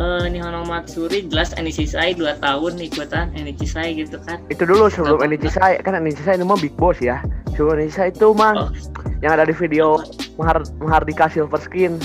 Eh, 0.00 0.24
eh 0.24 0.24
Nihon 0.32 0.56
Matsuri 0.64 1.28
jelas 1.28 1.52
Anishisai 1.60 2.16
2 2.16 2.40
tahun 2.40 2.72
ikutan 2.80 3.28
Anishisai 3.36 3.92
gitu 4.00 4.16
kan 4.24 4.40
Itu 4.48 4.64
dulu 4.64 4.88
sebelum 4.88 5.20
Apa? 5.20 5.28
Enichisa, 5.28 5.60
kan 5.84 5.92
Enichisa 6.00 6.32
ini 6.32 6.44
mah 6.48 6.56
Big 6.56 6.72
Boss 6.80 6.96
ya. 7.04 7.20
Sebelum 7.52 7.76
Enichisa 7.76 8.08
itu 8.08 8.32
mang 8.32 8.56
Oh. 8.56 8.68
yang 9.20 9.36
ada 9.36 9.44
di 9.44 9.52
video 9.52 10.00
Mahar 10.40 10.64
Mahardika 10.80 11.28
Silver 11.28 11.60
Skin. 11.60 12.00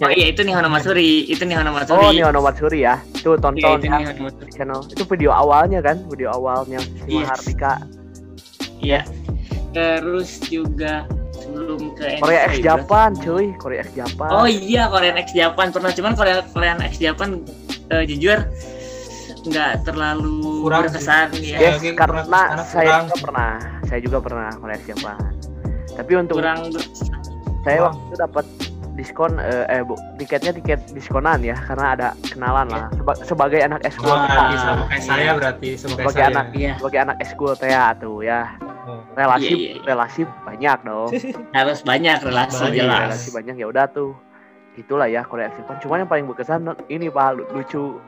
Oh 0.00 0.08
iya 0.08 0.30
itu 0.30 0.46
Nihon 0.46 0.64
Matsuri 0.70 1.26
itu 1.26 1.42
Nihon 1.42 1.66
Matsuri 1.74 1.98
Oh, 1.98 2.14
Nihon 2.14 2.38
Matsuri 2.38 2.86
ya. 2.86 3.02
Itu 3.10 3.34
Iya, 3.34 3.42
tonton 3.42 3.78
itu 3.82 3.86
ya 3.90 3.98
Matsuri 4.22 4.50
channel. 4.54 4.80
Itu 4.86 5.02
video 5.10 5.30
awalnya 5.34 5.82
kan, 5.82 5.98
video 6.06 6.30
awalnya 6.30 6.78
si 7.04 7.18
Yes. 7.18 7.26
Mahardika. 7.26 7.72
iya 8.80 9.04
terus 9.76 10.40
juga 10.48 11.04
sebelum 11.52 11.80
ke 11.92 12.06
Korea 12.16 12.40
X 12.40 12.48
Anishisai, 12.48 12.64
Japan, 12.64 13.10
cuy. 13.16 13.46
Korea 13.56 13.80
X 13.80 13.88
Japan. 13.92 14.28
Oh 14.30 14.46
iya 14.46 14.82
Korean 14.86 15.16
X 15.16 15.28
Japan 15.32 15.66
pernah 15.68 15.90
cuman 15.90 16.12
Korea 16.14 16.36
Korean 16.46 16.78
X 16.80 16.92
Japan 16.96 17.42
eh, 17.88 18.04
jujur 18.04 18.38
nggak 19.42 19.72
terlalu 19.82 20.62
Kurang 20.62 20.84
sih. 20.84 21.00
berkesan 21.00 21.28
ya 21.34 21.58
Yes, 21.58 21.80
karena 21.94 22.20
kurang- 22.22 22.60
saya 22.66 22.86
kurang. 22.86 23.02
juga 23.02 23.16
pernah. 23.20 23.52
Saya 23.82 24.00
juga 24.00 24.18
pernah 24.20 24.48
Korea 24.54 24.76
X 24.76 24.84
Japan. 24.86 25.16
Tapi 25.90 26.12
untuk 26.14 26.36
kurang 26.36 26.58
berkesan. 26.68 27.18
saya 27.58 27.76
Kurang. 27.76 27.84
waktu 27.86 28.02
itu 28.02 28.16
dapat 28.18 28.46
diskon 28.92 29.32
eh, 29.38 29.64
eh 29.66 29.80
bu, 29.80 29.96
tiketnya 30.14 30.52
tiket 30.52 30.80
diskonan 30.90 31.40
ya 31.40 31.56
karena 31.56 31.86
ada 31.90 32.08
kenalan 32.26 32.68
lah 32.68 32.84
Seba- 32.92 33.20
sebagai 33.24 33.60
anak 33.62 33.80
eskul 33.82 34.12
sama 34.12 34.28
Ah, 34.28 34.28
kayak 34.28 34.50
iya. 34.92 35.00
saya 35.00 35.30
berarti 35.32 35.68
kayak 35.70 35.80
Sebagai 35.80 36.12
saya. 36.14 36.28
anak. 36.28 36.46
Iya 36.52 36.72
sebagai 36.76 37.00
anak 37.00 37.16
eskul 37.18 37.52
teh 37.54 37.70
ya 37.70 37.84
tuh 37.94 38.18
ya 38.20 38.40
Oh. 38.60 38.69
Relasi 39.12 39.46
Iya, 39.46 39.54
iya, 39.54 39.70
iya. 39.70 39.82
relasi 39.84 40.20
banyak 40.40 40.78
dong. 40.82 41.10
Harus 41.56 41.78
banyak 41.80 42.18
relasi 42.20 42.60
Banyak. 42.60 42.76
jelas. 42.76 43.00
relasi 43.06 43.28
banyak. 43.30 43.54
Ya 43.56 43.66
udah 43.66 43.86
tuh. 43.86 44.12
Itulah 44.72 45.06
ya 45.06 45.22
Korea 45.22 45.50
Japan 45.50 45.76
cuman 45.78 45.96
yang 45.98 46.08
paling 46.08 46.24
berkesan 46.24 46.60
ini 46.86 47.06
pak 47.06 47.34
lu- 47.34 47.50
lucu. 47.50 47.98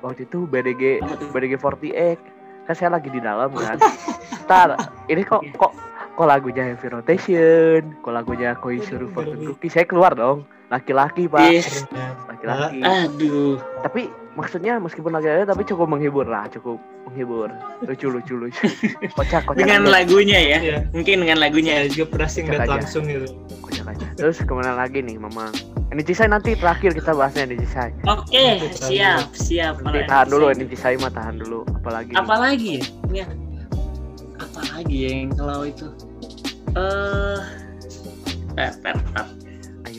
Waktu 0.00 0.24
itu 0.24 0.44
BDG? 0.44 0.82
BDG 1.30 1.56
48 1.56 2.18
kan 2.64 2.74
saya 2.74 2.90
lagi 2.92 3.08
di 3.08 3.18
dalam 3.18 3.48
kan. 3.50 3.78
Ntar 4.44 4.76
ini 5.06 5.22
kok 5.22 5.40
kok 5.54 5.72
kok 6.12 6.26
lagunya 6.26 6.66
Heavy 6.66 6.88
Rotation 6.90 7.94
kok 7.96 8.10
lagunya 8.10 8.52
Koizuru 8.54 9.08
Fortune 9.08 9.46
Cookie. 9.46 9.68
Saya 9.68 9.84
keluar 9.84 10.12
dong. 10.12 10.44
Laki-laki 10.68 11.24
pak. 11.24 11.64
Laki-laki. 12.28 12.82
Aduh. 12.82 13.56
Tapi 13.80 14.12
maksudnya 14.38 14.78
meskipun 14.78 15.10
laki-laki 15.10 15.50
tapi 15.50 15.62
cukup 15.66 15.90
menghibur 15.90 16.22
lah 16.30 16.46
cukup 16.46 16.78
menghibur. 17.10 17.50
Lucu 17.82 18.06
lucu. 18.06 18.34
Lucu 18.46 18.62
kocak 19.18 19.42
kocak 19.50 19.58
dengan 19.58 19.90
aja, 19.90 19.94
lagunya 19.98 20.38
ya? 20.38 20.58
Iya. 20.62 20.78
mungkin 20.94 21.26
dengan 21.26 21.38
lagunya. 21.42 21.82
Saya 21.82 21.90
juga 21.90 22.06
pernah 22.14 22.30
Cek 22.30 22.46
aja. 22.46 22.70
langsung 22.70 23.04
gitu. 23.10 23.26
kocak 23.66 23.86
aja. 23.90 24.06
Terus 24.14 24.38
ke 24.38 24.52
mana 24.54 24.78
lagi 24.78 25.02
nih 25.02 25.18
mamang 25.18 25.50
ini 25.88 26.02
Cisai 26.04 26.28
nanti 26.28 26.52
terakhir 26.54 26.92
kita 26.94 27.16
bahasnya 27.16 27.48
ini 27.50 27.56
Cisai 27.64 27.90
oke 28.06 28.46
siap 28.78 29.34
siap. 29.34 29.82
Nanti 29.82 30.06
tahan 30.06 30.28
dulu 30.30 30.54
ini 30.54 30.64
Cisai 30.70 30.94
mah 31.00 31.10
tahan 31.10 31.42
dulu. 31.42 31.66
Apalagi 31.82 32.14
nih? 32.14 32.20
apalagi? 32.22 32.74
Ya 33.10 33.26
lagi 34.78 34.96
ya 35.06 35.10
yang 35.10 35.34
kalau 35.34 35.66
itu? 35.66 35.88
Eh 36.78 37.40
ayo 38.58 39.37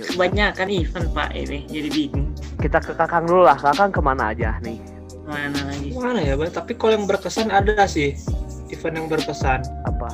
kebanyakan 0.06 0.68
event 0.68 1.08
pak 1.10 1.30
ini 1.32 1.66
jadi 1.66 1.88
bingung 1.88 2.30
kita 2.58 2.78
ke 2.78 2.92
kakang 2.94 3.24
dulu 3.24 3.44
lah 3.44 3.56
kakang 3.56 3.90
ke 3.90 4.00
mana 4.00 4.30
aja 4.30 4.56
nih 4.60 4.80
mana 5.24 5.60
lagi 5.64 5.90
Mana 5.92 6.20
ya, 6.20 6.34
Bang? 6.34 6.50
Tapi 6.50 6.74
kalau 6.74 6.96
yang 6.96 7.06
berkesan 7.06 7.50
ada 7.50 7.86
sih 7.86 8.18
event 8.70 8.96
yang 8.96 9.08
berkesan. 9.08 9.62
apa 9.84 10.10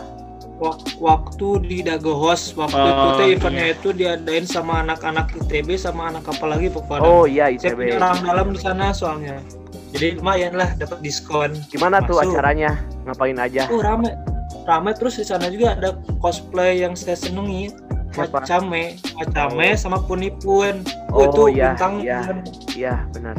Wak- 0.56 0.96
Waktu 0.98 1.48
di 1.62 1.78
Dago 1.82 2.16
Host, 2.16 2.52
waktu 2.54 2.76
Oh, 2.76 2.88
itu 2.88 3.08
tuh 3.14 3.26
eventnya 3.30 3.66
iya. 3.66 3.76
itu 3.76 3.90
diadain 3.92 4.44
sama 4.44 4.80
anak-anak 4.82 5.32
ITB 5.38 5.76
sama 5.76 6.10
anak 6.10 6.24
apa 6.26 6.46
lagi 6.46 6.68
pokoknya. 6.68 7.00
oh 7.02 7.24
iya 7.24 7.48
Saya 7.50 7.72
ITB 7.72 7.80
punya 7.82 7.96
orang 7.98 8.20
dalam 8.24 8.48
di 8.50 8.60
sana 8.60 8.86
soalnya. 8.92 9.40
Jadi 9.92 10.16
lumayan 10.16 10.54
lah 10.54 10.72
dapat 10.74 11.00
diskon. 11.00 11.52
gimana 11.70 12.00
tuh 12.02 12.18
Masuk. 12.18 12.32
acaranya 12.32 12.72
ngapain 13.06 13.36
aja 13.38 13.68
Oh 13.70 13.80
rame, 13.80 14.12
rame 14.64 14.92
terus 14.92 15.16
di 15.16 15.24
sana 15.24 15.48
juga 15.48 15.76
ada 15.76 15.96
cosplay 16.18 16.80
yang 16.80 16.92
saya 16.92 17.16
senengi. 17.16 17.72
Macame, 18.16 18.84
Macame 19.16 19.68
sama 19.76 20.00
Punipun. 20.00 20.82
Oh, 21.12 21.20
Oh, 21.20 21.24
itu 21.28 21.60
iya, 21.60 21.76
bintang 21.76 21.94
iya. 22.02 22.20
iya 22.76 22.96
benar 23.12 23.36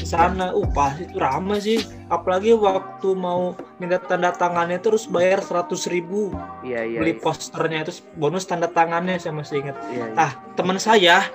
di 0.00 0.06
sana. 0.08 0.56
Uh, 0.56 0.64
pas 0.72 0.96
itu 0.96 1.12
rame 1.20 1.60
sih. 1.60 1.78
Apalagi 2.08 2.56
waktu 2.56 3.12
mau 3.12 3.52
minta 3.76 4.00
tanda 4.00 4.32
tangannya 4.32 4.80
terus 4.80 5.04
bayar 5.04 5.44
100.000 5.44 5.92
ribu 5.92 6.32
iya 6.64 6.82
iya 6.82 6.98
beli 6.98 7.14
posternya 7.20 7.84
itu 7.86 8.00
bonus 8.16 8.48
tanda 8.48 8.66
tangannya 8.66 9.20
saya 9.20 9.36
masih 9.36 9.62
ingat. 9.62 9.76
iya, 9.92 10.04
iya. 10.10 10.16
Ah, 10.18 10.32
teman 10.56 10.80
saya 10.80 11.28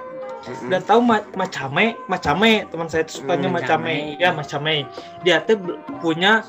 Mm-mm. 0.46 0.70
udah 0.70 0.82
tahu 0.86 1.00
ma 1.02 1.18
macame, 1.34 1.98
macame 2.06 2.70
teman 2.70 2.86
saya 2.86 3.02
itu 3.08 3.22
sukanya 3.22 3.50
Hmm, 3.50 3.58
macame. 3.58 3.94
Macame. 4.14 4.22
Ya, 4.22 4.30
macame. 4.30 4.76
Dia 5.26 5.38
tuh 5.42 5.58
punya 6.02 6.46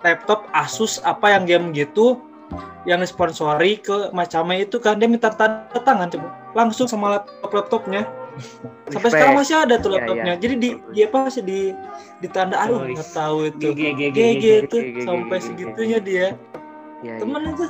laptop 0.00 0.48
Asus 0.52 1.00
apa 1.04 1.32
yang 1.32 1.44
game 1.44 1.66
gitu 1.72 2.20
yang 2.84 3.00
disponsori 3.00 3.80
ke 3.80 4.12
macame 4.12 4.64
itu 4.64 4.76
kan 4.76 5.00
dia 5.00 5.08
minta 5.08 5.32
tanda 5.32 5.80
tangan 5.80 6.12
coba. 6.12 6.28
Langsung 6.52 6.86
sama 6.86 7.18
laptop 7.18 7.50
laptopnya. 7.52 8.04
Sampai 8.90 8.98
Respect. 8.98 9.12
sekarang 9.14 9.36
masih 9.38 9.56
ada 9.62 9.74
tuh 9.78 9.90
Iya, 9.90 9.96
laptopnya. 10.02 10.32
Iya. 10.34 10.42
jadi 10.42 10.54
di 10.58 10.68
dia 10.90 11.06
apa 11.06 11.18
sih 11.30 11.42
di 11.46 11.60
ditanda 12.18 12.56
aduh 12.66 12.82
nggak 12.82 13.10
tahu 13.14 13.36
itu. 13.46 13.68
GG 13.70 14.44
itu 14.66 14.76
sampai 15.06 15.38
segitunya 15.38 15.98
dia. 16.02 16.26
Iya 17.04 17.22
temen 17.22 17.54
itu 17.54 17.66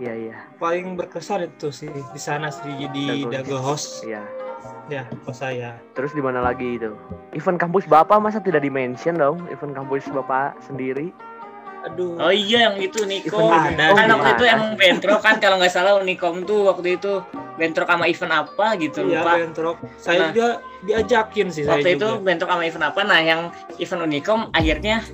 iya 0.00 0.12
iya. 0.12 0.36
Paling 0.60 0.96
berkesan 0.96 1.48
itu 1.48 1.72
sih 1.72 1.88
di 1.88 2.20
sana 2.20 2.52
sih 2.52 2.88
di 2.92 3.24
Dago 3.28 3.56
Host. 3.56 4.04
Iya. 4.04 4.24
Ya 4.92 5.08
kok 5.08 5.32
saya. 5.32 5.80
Terus 5.96 6.12
di 6.12 6.20
mana 6.20 6.44
lagi 6.44 6.76
itu? 6.76 6.92
Event 7.32 7.56
kampus 7.56 7.88
bapak 7.88 8.20
masa 8.20 8.40
tidak 8.40 8.60
di 8.60 8.68
mention 8.68 9.16
dong? 9.16 9.40
Event 9.48 9.72
kampus 9.72 10.04
bapak 10.12 10.56
sendiri 10.60 11.08
aduh 11.84 12.16
Oh 12.18 12.32
iya 12.32 12.66
yang 12.66 12.76
itu 12.78 13.04
Nikom. 13.04 13.44
Event 13.44 13.76
ada. 13.76 13.84
Kan 13.92 14.06
Oh, 14.06 14.16
waktu 14.16 14.30
itu 14.30 14.42
gimana? 14.42 14.54
emang 14.56 14.70
bentrok 14.74 15.20
kan 15.20 15.34
kalau 15.36 15.56
nggak 15.56 15.68
salah 15.70 15.92
Unikom 15.94 16.42
tuh 16.42 16.64
waktu 16.64 16.96
itu 16.96 17.12
bentrok 17.54 17.86
sama 17.86 18.04
event 18.04 18.34
apa 18.34 18.66
gitu 18.76 18.98
iya 19.02 19.20
lupa. 19.20 19.32
bentrok 19.36 19.76
saya 19.94 20.18
Nah. 20.18 20.26
juga 20.28 20.48
diajakin 20.82 21.46
sih 21.48 21.62
saya 21.62 21.76
Waktu 21.76 21.88
itu 21.94 22.08
juga 22.08 22.20
bentrok 22.20 22.48
sama 22.48 22.62
event 22.62 22.84
apa? 22.84 23.00
Nah 23.02 23.20
yang 23.20 23.40
event 23.76 24.02
Unikom 24.02 24.40
akhirnya 24.50 25.04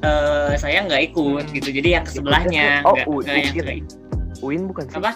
eh, 0.00 0.52
saya 0.54 0.78
nggak 0.82 1.02
ikut 1.08 1.42
Hmm. 1.42 1.52
gitu. 1.52 1.68
Jadi 1.72 1.88
yang 1.90 2.04
sebelahnya 2.04 2.84
Oh, 2.84 2.92
nggak 2.92 3.06
nggak 3.08 3.36
yang 3.36 3.84
UIN. 4.44 4.68
bukan 4.68 4.84
sih 4.86 4.98
Apa? 5.00 5.12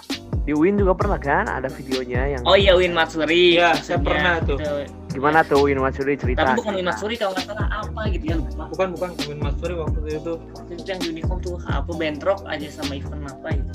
di 0.48 0.56
Win 0.56 0.80
juga 0.80 0.96
pernah 0.96 1.20
kan 1.20 1.44
ada 1.44 1.68
videonya 1.68 2.24
yang 2.32 2.42
Oh 2.48 2.56
iya 2.56 2.72
Win 2.72 2.96
Matsuri. 2.96 3.60
Iya, 3.60 3.76
saya 3.76 4.00
pernah 4.00 4.40
tuh. 4.40 4.56
itu. 4.56 4.88
gimana 5.12 5.44
tuh 5.44 5.60
Win 5.60 5.76
Matsuri 5.76 6.16
cerita 6.16 6.40
Tapi 6.40 6.56
bukan 6.56 6.72
Win 6.72 6.80
cerita. 6.80 6.88
Matsuri 6.88 7.14
kalau 7.20 7.32
nggak 7.36 7.44
salah 7.44 7.68
apa 7.68 8.00
gitu 8.08 8.24
ya 8.24 8.36
lupa. 8.40 8.64
bukan 8.72 8.88
bukan 8.96 9.10
Kevin 9.14 9.40
Matsuri 9.44 9.74
waktu 9.76 9.98
itu 10.08 10.32
Waktu 10.56 10.72
itu 10.72 10.84
yang 10.88 11.00
Unikom 11.04 11.36
tuh 11.38 11.54
apa 11.62 11.90
bentrok 11.92 12.40
aja 12.48 12.66
sama 12.72 12.96
event 12.96 13.28
apa 13.28 13.48
gitu. 13.52 13.72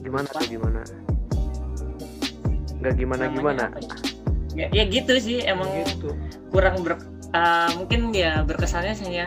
gimana 0.00 0.26
tuh 0.26 0.44
gimana 0.48 0.80
nggak 2.80 2.94
gimana 2.96 3.22
namanya 3.22 3.36
gimana 3.36 3.62
apa 3.68 3.78
ya? 3.80 3.96
ya, 4.56 4.66
ya 4.72 4.84
gitu 4.88 5.12
sih 5.16 5.38
emang 5.44 5.68
gitu 5.84 6.12
kurang 6.48 6.80
ber 6.80 7.00
uh, 7.32 7.68
mungkin 7.76 8.12
ya 8.12 8.40
berkesannya 8.40 8.92
hanya 9.04 9.26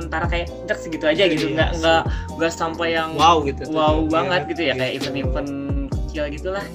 sementara 0.00 0.24
kayak 0.26 0.48
udah 0.64 0.76
segitu 0.76 1.04
aja 1.04 1.24
gitu 1.28 1.46
Iya, 1.46 1.54
nggak 1.54 1.70
sih. 1.70 1.78
nggak 1.78 2.02
nggak 2.34 2.52
sampai 2.52 2.88
yang 2.96 3.10
wow 3.14 3.44
gitu. 3.44 3.62
wow 3.70 4.00
Iya, 4.00 4.08
banget 4.08 4.40
gitu 4.48 4.62
ya 4.64 4.74
kayak 4.74 4.92
event-event 4.96 5.50
kecil 5.92 6.24
gitulah. 6.32 6.66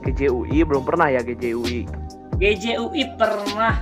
GJUI 0.00 0.64
belum 0.64 0.82
pernah 0.82 1.10
ya 1.10 1.20
GJUI 1.20 1.84
GJUI 2.38 3.02
pernah. 3.18 3.76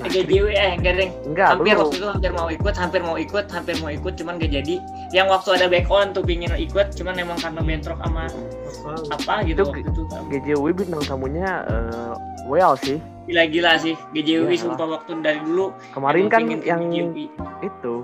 Nah, 0.00 0.08
GJUI 0.08 0.56
eh 0.56 0.72
enggak 0.72 0.94
deng. 0.96 1.12
Enggak 1.28 1.46
hampir 1.52 1.76
belum. 1.76 1.84
waktu 1.84 1.96
itu 2.00 2.08
hampir 2.08 2.30
mau 2.32 2.48
ikut 2.48 2.74
hampir 2.74 3.00
mau 3.04 3.14
ikut 3.14 3.46
hampir 3.46 3.74
mau 3.78 3.90
ikut 3.92 4.12
cuman 4.16 4.40
gak 4.40 4.50
jadi. 4.50 4.74
Yang 5.12 5.26
waktu 5.28 5.48
ada 5.60 5.66
back 5.68 5.86
on 5.92 6.16
tuh 6.16 6.24
pingin 6.24 6.48
ikut 6.50 6.96
cuman 6.96 7.14
emang 7.14 7.36
karena 7.36 7.60
bentrok 7.60 8.00
sama 8.00 8.24
Apa? 8.80 8.90
apa 9.12 9.34
gitu 9.44 9.60
Itu 9.60 9.68
waktu 9.68 9.80
itu. 9.84 10.02
GJUI 10.32 10.72
bintang 10.72 11.04
tamunya 11.04 11.68
eh 11.68 12.12
well 12.48 12.72
sih 12.74 12.96
gila-gila 13.30 13.78
sih 13.78 13.94
GJUI 14.10 14.50
Iya. 14.50 14.62
sumpah 14.66 14.86
waktu 14.98 15.22
dari 15.22 15.38
dulu 15.40 15.70
kemarin 15.94 16.26
kan 16.26 16.42
yang 16.50 16.82
GJUI. 16.90 17.30
itu 17.62 17.94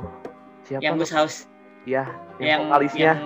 siapa 0.62 0.82
yang? 0.86 0.94
Gus 0.96 1.10
House 1.10 1.50
ya 1.82 2.06
yang, 2.38 2.46
yang 2.46 2.60
vokalisnya. 2.70 3.12
yang 3.14 3.20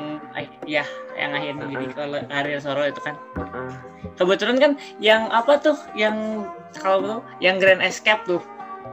ya 0.64 0.84
yang 1.18 1.30
akhirnya 1.36 1.64
jadi 1.68 1.84
Heeh. 1.84 1.96
kalau 1.96 2.18
Ariel 2.32 2.60
Soro 2.62 2.84
itu 2.86 3.00
kan. 3.02 3.14
Heeh. 3.36 3.70
kebetulan 4.16 4.56
kan 4.56 4.72
yang 5.02 5.28
apa 5.28 5.60
tuh 5.60 5.76
yang 5.92 6.46
kalau 6.76 6.98
tuh 7.00 7.20
yang 7.44 7.60
Grand 7.60 7.82
Escape 7.84 8.24
tuh. 8.24 8.40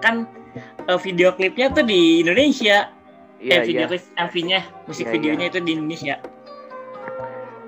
Kan 0.03 0.27
eh, 0.87 0.99
video 0.99 1.31
klipnya 1.31 1.71
tuh 1.71 1.85
di 1.85 2.25
Indonesia. 2.25 2.89
Iya 3.37 3.53
eh 3.53 3.69
video 3.69 3.85
iya. 3.85 3.91
klip 3.91 4.03
MV-nya 4.17 4.59
musik 4.89 5.05
Iya, 5.07 5.13
videonya 5.13 5.45
itu 5.53 5.59
di 5.61 5.71
Indonesia. 5.77 6.15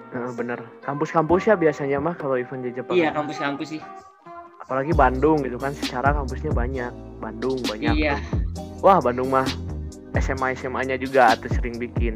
Heeh, 0.10 0.32
bener. 0.34 0.60
Kampus-kampus 0.82 1.46
ya 1.46 1.54
biasanya 1.54 2.02
mah 2.02 2.18
kalau 2.18 2.34
event 2.36 2.66
di 2.66 2.74
Jepang. 2.74 2.98
Iya 2.98 3.14
kampus-kampus 3.14 3.78
sih 3.78 3.82
apalagi 4.70 4.94
Bandung 4.94 5.42
gitu 5.42 5.58
kan 5.58 5.74
secara 5.74 6.14
kampusnya 6.14 6.54
banyak. 6.54 6.94
Bandung 7.18 7.58
banyak 7.66 7.90
iya. 7.98 8.22
tuh. 8.54 8.86
wah 8.86 9.02
Bandung 9.02 9.34
mah 9.34 9.50
SMA 10.22 10.54
SMA 10.54 10.86
nya 10.86 10.96
juga 11.02 11.34
atau 11.34 11.50
sering 11.58 11.82
bikin. 11.82 12.14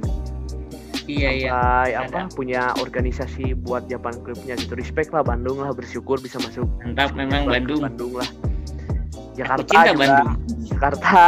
Iya 1.10 1.30
iya. 1.34 1.50
Sampai 1.50 1.89
Ada. 1.98 2.06
apa 2.06 2.20
punya 2.38 2.62
organisasi 2.78 3.58
buat 3.66 3.89
Japan 3.89 4.22
klubnya 4.22 4.54
gitu. 4.54 4.78
Respect 4.78 5.10
lah 5.10 5.26
Bandung 5.26 5.66
lah 5.66 5.74
bersyukur 5.74 6.22
bisa 6.22 6.38
masuk. 6.46 6.70
Mantap 6.86 7.18
memang 7.18 7.50
Japan 7.50 7.54
Bandung. 7.58 7.82
Bandung 7.82 8.13
lah. 8.22 8.30
Aku 8.30 9.34
Jakarta 9.34 9.66
cinta 9.66 9.89
juga. 9.89 9.98
Bandung. 9.98 10.30
Jakarta 10.70 11.22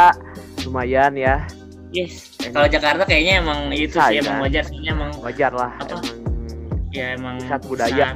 lumayan 0.62 1.12
ya. 1.18 1.36
Yes. 1.90 2.38
Kalau 2.38 2.70
Jakarta 2.70 3.02
kayaknya 3.02 3.42
emang 3.42 3.74
itu 3.74 3.98
sih 3.98 4.22
ya. 4.22 4.22
emang 4.22 4.46
wajar 4.46 4.62
sih 4.62 4.78
emang 4.86 5.10
wajar 5.22 5.50
lah 5.50 5.74
Apa? 5.82 5.98
emang 5.98 6.06
ya 6.94 7.06
emang 7.18 7.36
Pusat 7.42 7.62
budaya. 7.66 8.06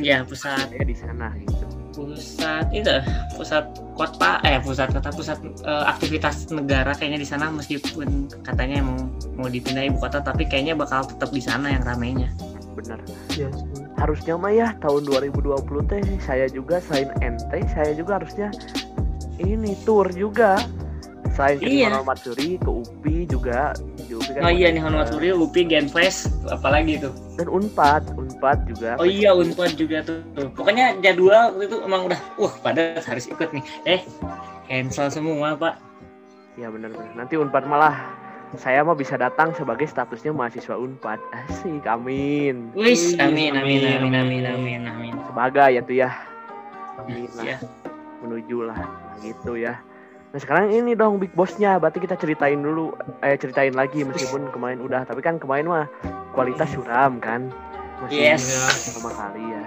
Iya 0.00 0.16
pusat. 0.24 0.64
Saya 0.72 0.84
di 0.84 0.96
sana. 0.96 1.28
gitu 1.44 1.55
pusat 1.96 2.68
itu 2.76 2.92
pusat 3.40 3.64
kota 3.96 4.44
eh 4.44 4.60
pusat 4.60 4.92
kota 4.92 5.08
pusat 5.08 5.40
eh, 5.64 5.84
aktivitas 5.88 6.52
negara 6.52 6.92
kayaknya 6.92 7.24
di 7.24 7.28
sana 7.28 7.48
meskipun 7.48 8.28
katanya 8.44 8.84
emang 8.84 9.08
mau 9.40 9.48
dipindah 9.48 9.88
ibu 9.88 9.96
kota 9.96 10.20
tapi 10.20 10.44
kayaknya 10.44 10.76
bakal 10.76 11.08
tetap 11.08 11.32
di 11.32 11.40
sana 11.40 11.72
yang 11.72 11.82
ramainya. 11.88 12.28
Bener. 12.76 13.00
Iya 13.32 13.48
sih. 13.56 13.88
harusnya 13.96 14.36
mah 14.36 14.52
ya 14.52 14.68
tahun 14.84 15.08
2020 15.08 15.56
teh 15.88 16.04
saya 16.20 16.44
juga 16.52 16.76
selain 16.84 17.08
ente 17.24 17.64
saya 17.72 17.96
juga 17.96 18.20
harusnya 18.20 18.52
ini 19.40 19.72
tour 19.88 20.12
juga 20.12 20.60
selain 21.36 21.60
Iya. 21.60 21.92
Nihon 21.92 22.04
Matsuri 22.08 22.50
ke 22.56 22.70
UPI 22.72 23.16
juga. 23.28 23.76
Di 23.76 24.12
UPI 24.16 24.32
kan 24.40 24.42
oh 24.48 24.52
iya 24.52 24.68
nih 24.72 24.80
eh, 24.80 24.84
Honomatsuri 24.88 25.28
UPI 25.36 25.62
Genfest 25.68 26.32
apalagi 26.48 26.96
tuh 26.96 27.12
dan 27.36 27.48
Unpad 27.52 28.02
Unpad 28.16 28.58
juga. 28.64 28.96
Oh 28.96 29.04
iya 29.04 29.36
Unpad 29.36 29.76
juga 29.76 30.00
tuh. 30.00 30.24
Tuh. 30.32 30.48
pokoknya 30.56 30.96
jadwal 31.04 31.52
waktu 31.52 31.68
itu 31.68 31.76
emang 31.84 32.08
udah 32.08 32.20
wah 32.40 32.54
pada 32.64 32.96
harus 33.04 33.28
ikut 33.28 33.52
nih. 33.52 33.64
Eh 33.84 34.00
cancel 34.66 35.12
semua 35.12 35.52
pak. 35.54 35.76
Ya 36.56 36.72
bener-bener 36.72 37.12
nanti 37.12 37.36
Unpad 37.36 37.68
malah 37.68 38.00
saya 38.56 38.80
mah 38.80 38.96
bisa 38.96 39.20
datang 39.20 39.52
sebagai 39.52 39.84
statusnya 39.84 40.32
mahasiswa 40.32 40.80
Unpad. 40.80 41.20
Asik 41.36 41.84
amin. 41.84 42.72
Wis 42.72 43.12
Wih, 43.12 43.20
amin 43.20 43.52
amin 43.60 43.80
amin, 43.84 43.92
amin 44.00 44.12
amin 44.16 44.44
amin. 44.48 44.80
amin 44.88 45.14
sebagai 45.28 45.68
ya 45.76 45.80
tuh 45.84 45.96
ya. 46.00 46.10
Amin 47.04 47.28
lah. 47.36 47.44
Ya 47.44 47.56
menuju 48.24 48.64
lah. 48.64 48.80
Nah, 48.80 49.20
gitu 49.20 49.60
ya 49.60 49.76
nah 50.36 50.44
sekarang 50.44 50.68
ini 50.68 50.92
dong 50.92 51.16
big 51.16 51.32
bossnya. 51.32 51.80
Berarti 51.80 51.96
kita 51.96 52.12
ceritain 52.12 52.60
dulu 52.60 52.92
eh 53.24 53.40
ceritain 53.40 53.72
lagi 53.72 54.04
meskipun 54.04 54.52
kemarin 54.52 54.84
udah. 54.84 55.08
Tapi 55.08 55.24
kan 55.24 55.40
kemarin 55.40 55.64
mah 55.64 55.88
kualitas 56.36 56.68
suram 56.68 57.16
kan? 57.16 57.48
Masih 58.04 58.36
Yes. 58.36 58.44
pertama 58.92 59.16
kali 59.16 59.40
ya. 59.48 59.64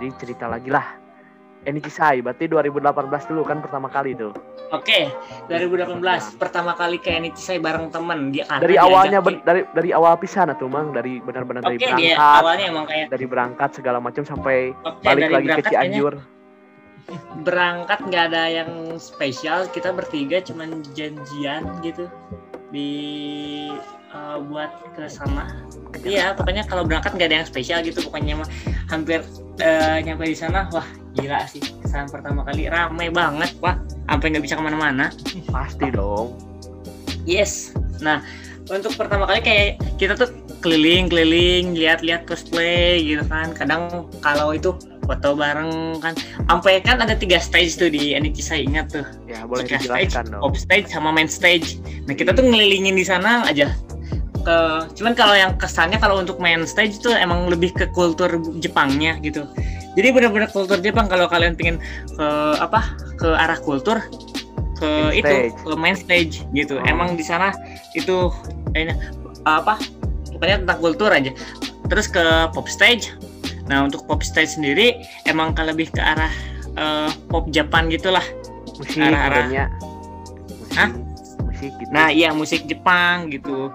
Jadi 0.00 0.08
cerita 0.16 0.48
lagi 0.48 0.72
lah. 0.72 0.88
Ini 1.68 1.82
Cisai 1.84 2.24
berarti 2.24 2.48
2018 2.48 3.28
dulu 3.28 3.44
kan 3.44 3.60
pertama 3.60 3.92
kali 3.92 4.16
tuh? 4.16 4.32
Oke, 4.72 5.12
2018 5.52 6.00
pertama 6.40 6.72
kali 6.72 6.96
kayak 6.96 7.18
ini 7.20 7.30
saya 7.36 7.60
bareng 7.60 7.92
temen. 7.92 8.32
Dia 8.32 8.48
karena 8.48 8.62
dari 8.64 8.76
awalnya 8.80 9.20
ber- 9.20 9.44
dari 9.44 9.68
dari 9.68 9.90
awal 9.92 10.16
pisan 10.16 10.48
tuh 10.56 10.70
mang. 10.72 10.96
Dari 10.96 11.20
benar-benar 11.20 11.60
dari 11.60 11.76
Oke, 11.76 11.92
dia 11.92 12.16
berangkat. 12.16 12.40
awalnya 12.40 12.64
emang 12.72 12.86
kayak 12.88 13.06
dari 13.12 13.26
berangkat 13.28 13.70
segala 13.74 13.98
macam 14.00 14.24
sampai 14.24 14.72
oke 14.72 15.04
balik 15.04 15.28
lagi 15.28 15.44
ke 15.44 15.52
berangkat 15.52 15.60
kayaknya. 15.60 15.76
Cianjur 15.92 16.14
berangkat 17.46 18.02
nggak 18.02 18.24
ada 18.32 18.44
yang 18.62 18.70
spesial, 18.98 19.70
kita 19.70 19.94
bertiga 19.94 20.42
cuman 20.42 20.82
janjian 20.94 21.62
gitu 21.82 22.10
di 22.74 22.90
eh, 24.10 24.38
buat 24.50 24.70
ke 24.98 25.06
sana. 25.06 25.62
Iya, 26.02 26.34
pokoknya 26.34 26.66
kalau 26.66 26.82
berangkat 26.82 27.14
nggak 27.14 27.28
ada 27.30 27.36
yang 27.42 27.48
spesial 27.48 27.78
gitu, 27.86 28.02
pokoknya 28.06 28.42
mah 28.42 28.50
hampir 28.90 29.22
eh, 29.62 30.02
nyampe 30.02 30.26
di 30.26 30.36
sana, 30.36 30.66
wah 30.74 30.86
gila 31.16 31.46
sih 31.48 31.62
kesan 31.82 32.10
pertama 32.10 32.42
kali 32.44 32.68
ramai 32.68 33.08
banget, 33.08 33.54
wah 33.62 33.78
sampai 34.10 34.26
nggak 34.34 34.44
bisa 34.44 34.58
ke 34.58 34.62
mana-mana. 34.62 35.08
pasti 35.54 35.88
dong 35.94 36.34
Yes. 37.26 37.74
Nah, 37.98 38.22
untuk 38.70 38.94
pertama 38.94 39.26
kali 39.26 39.42
kayak 39.42 39.70
kita 39.98 40.14
tuh 40.14 40.30
keliling-keliling, 40.62 41.74
lihat-lihat 41.74 42.30
cosplay 42.30 43.02
gitu 43.02 43.26
kan. 43.26 43.50
Kadang 43.52 44.06
kalau 44.22 44.54
itu 44.54 44.78
foto 45.06 45.38
bareng 45.38 46.02
kan. 46.02 46.14
Sampai 46.50 46.82
kan 46.82 46.98
ada 47.00 47.14
tiga 47.14 47.38
stage 47.38 47.78
tuh 47.78 47.88
di 47.88 48.12
NIC 48.12 48.38
saya 48.42 48.60
ingat 48.66 48.92
tuh. 48.92 49.06
ya 49.30 49.46
boleh 49.46 49.64
Tiga 49.64 49.78
stage, 49.80 50.12
dong 50.12 50.42
off 50.42 50.58
stage 50.58 50.90
sama 50.90 51.14
main 51.14 51.30
stage. 51.30 51.78
Nah, 52.10 52.14
kita 52.18 52.34
tuh 52.34 52.44
ngelilingin 52.44 52.98
di 52.98 53.06
sana 53.06 53.46
aja. 53.46 53.70
Ke, 54.46 54.86
cuman 54.94 55.14
kalau 55.18 55.34
yang 55.34 55.58
kesannya 55.58 55.98
kalau 55.98 56.22
untuk 56.22 56.38
main 56.38 56.62
stage 56.66 57.02
tuh 57.02 57.10
emang 57.14 57.50
lebih 57.50 57.74
ke 57.74 57.90
kultur 57.90 58.30
Jepangnya 58.62 59.18
gitu. 59.22 59.46
Jadi 59.96 60.12
benar-benar 60.12 60.52
kultur 60.52 60.78
Jepang 60.84 61.08
kalau 61.08 61.26
kalian 61.26 61.56
pengen 61.56 61.80
ke 62.14 62.26
apa 62.60 62.94
ke 63.16 63.32
arah 63.32 63.56
kultur 63.58 63.98
ke 64.76 64.84
Main 64.84 65.16
itu 65.16 65.34
stage. 65.34 65.56
ke 65.64 65.72
main 65.74 65.96
stage 65.96 66.34
gitu. 66.52 66.76
Oh. 66.78 66.84
Emang 66.84 67.16
di 67.16 67.24
sana 67.24 67.50
itu 67.96 68.28
kayaknya 68.76 69.00
apa 69.48 69.80
pokoknya 70.36 70.62
tentang 70.68 70.78
kultur 70.84 71.10
aja. 71.10 71.32
Terus 71.88 72.06
ke 72.12 72.22
pop 72.52 72.68
stage. 72.68 73.16
Nah 73.66 73.86
untuk 73.86 74.06
pop 74.06 74.22
stage 74.22 74.58
sendiri 74.58 75.02
emang 75.26 75.54
ke 75.54 75.62
lebih 75.62 75.90
ke 75.90 76.02
arah 76.02 76.32
eh, 76.74 77.10
pop 77.30 77.50
Jepang 77.50 77.90
gitulah. 77.90 78.24
musik 78.76 79.00
arah-arah. 79.00 79.48
modelnya. 79.48 79.64
Hah? 80.76 80.90
musik 80.92 81.16
musik 81.56 81.72
gitu 81.80 81.92
Nah 81.92 82.08
iya 82.12 82.28
musik 82.36 82.60
Jepang 82.68 83.32
gitu. 83.32 83.72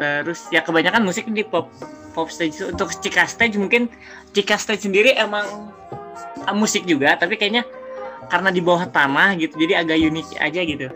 Terus 0.00 0.40
ya 0.48 0.64
kebanyakan 0.64 1.04
musik 1.04 1.28
di 1.28 1.44
pop 1.44 1.68
pop 2.16 2.28
stage 2.32 2.58
itu. 2.58 2.64
untuk 2.72 2.88
Cika 2.90 3.28
stage 3.28 3.54
mungkin 3.60 3.86
Cika 4.32 4.56
stage 4.56 4.88
sendiri 4.88 5.14
emang 5.14 5.46
ah, 6.48 6.56
musik 6.56 6.88
juga 6.88 7.14
tapi 7.14 7.36
kayaknya 7.36 7.62
karena 8.30 8.50
di 8.54 8.62
bawah 8.62 8.86
tanah 8.86 9.34
gitu 9.38 9.58
jadi 9.58 9.84
agak 9.84 9.98
unik 10.00 10.26
aja 10.40 10.60
gitu. 10.64 10.88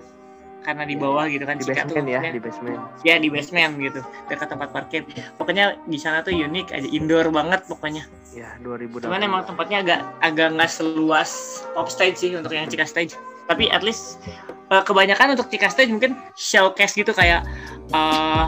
Karena 0.64 0.88
di 0.88 0.96
bawah 0.96 1.28
gitu 1.28 1.44
kan 1.44 1.60
di 1.60 1.68
basement 1.68 2.08
ya 2.08 2.20
di 2.24 2.40
basement 2.40 2.80
ya 3.04 3.20
di 3.20 3.28
basement 3.28 3.76
gitu 3.76 4.00
dekat 4.32 4.48
tempat 4.48 4.72
parkir. 4.72 5.04
Pokoknya 5.36 5.76
di 5.84 6.00
sana 6.00 6.24
tuh 6.24 6.32
unik 6.32 6.72
aja 6.72 6.88
indoor 6.88 7.28
banget 7.28 7.68
pokoknya. 7.68 8.08
ya 8.34 8.50
2000 8.64 9.04
Cuman 9.04 9.20
emang 9.22 9.42
tempatnya 9.46 9.84
agak 9.84 10.00
agak 10.24 10.48
nggak 10.56 10.70
seluas 10.72 11.62
pop 11.76 11.86
stage 11.92 12.16
sih 12.18 12.32
untuk 12.32 12.56
yang 12.56 12.66
Cika 12.66 12.88
stage. 12.88 13.14
Tapi 13.44 13.68
at 13.68 13.84
least 13.84 14.24
eh, 14.72 14.82
kebanyakan 14.82 15.36
untuk 15.36 15.52
Cika 15.52 15.68
stage 15.68 15.92
mungkin 15.92 16.16
showcase 16.34 16.96
gitu 16.96 17.12
kayak 17.12 17.44
eh, 17.92 18.44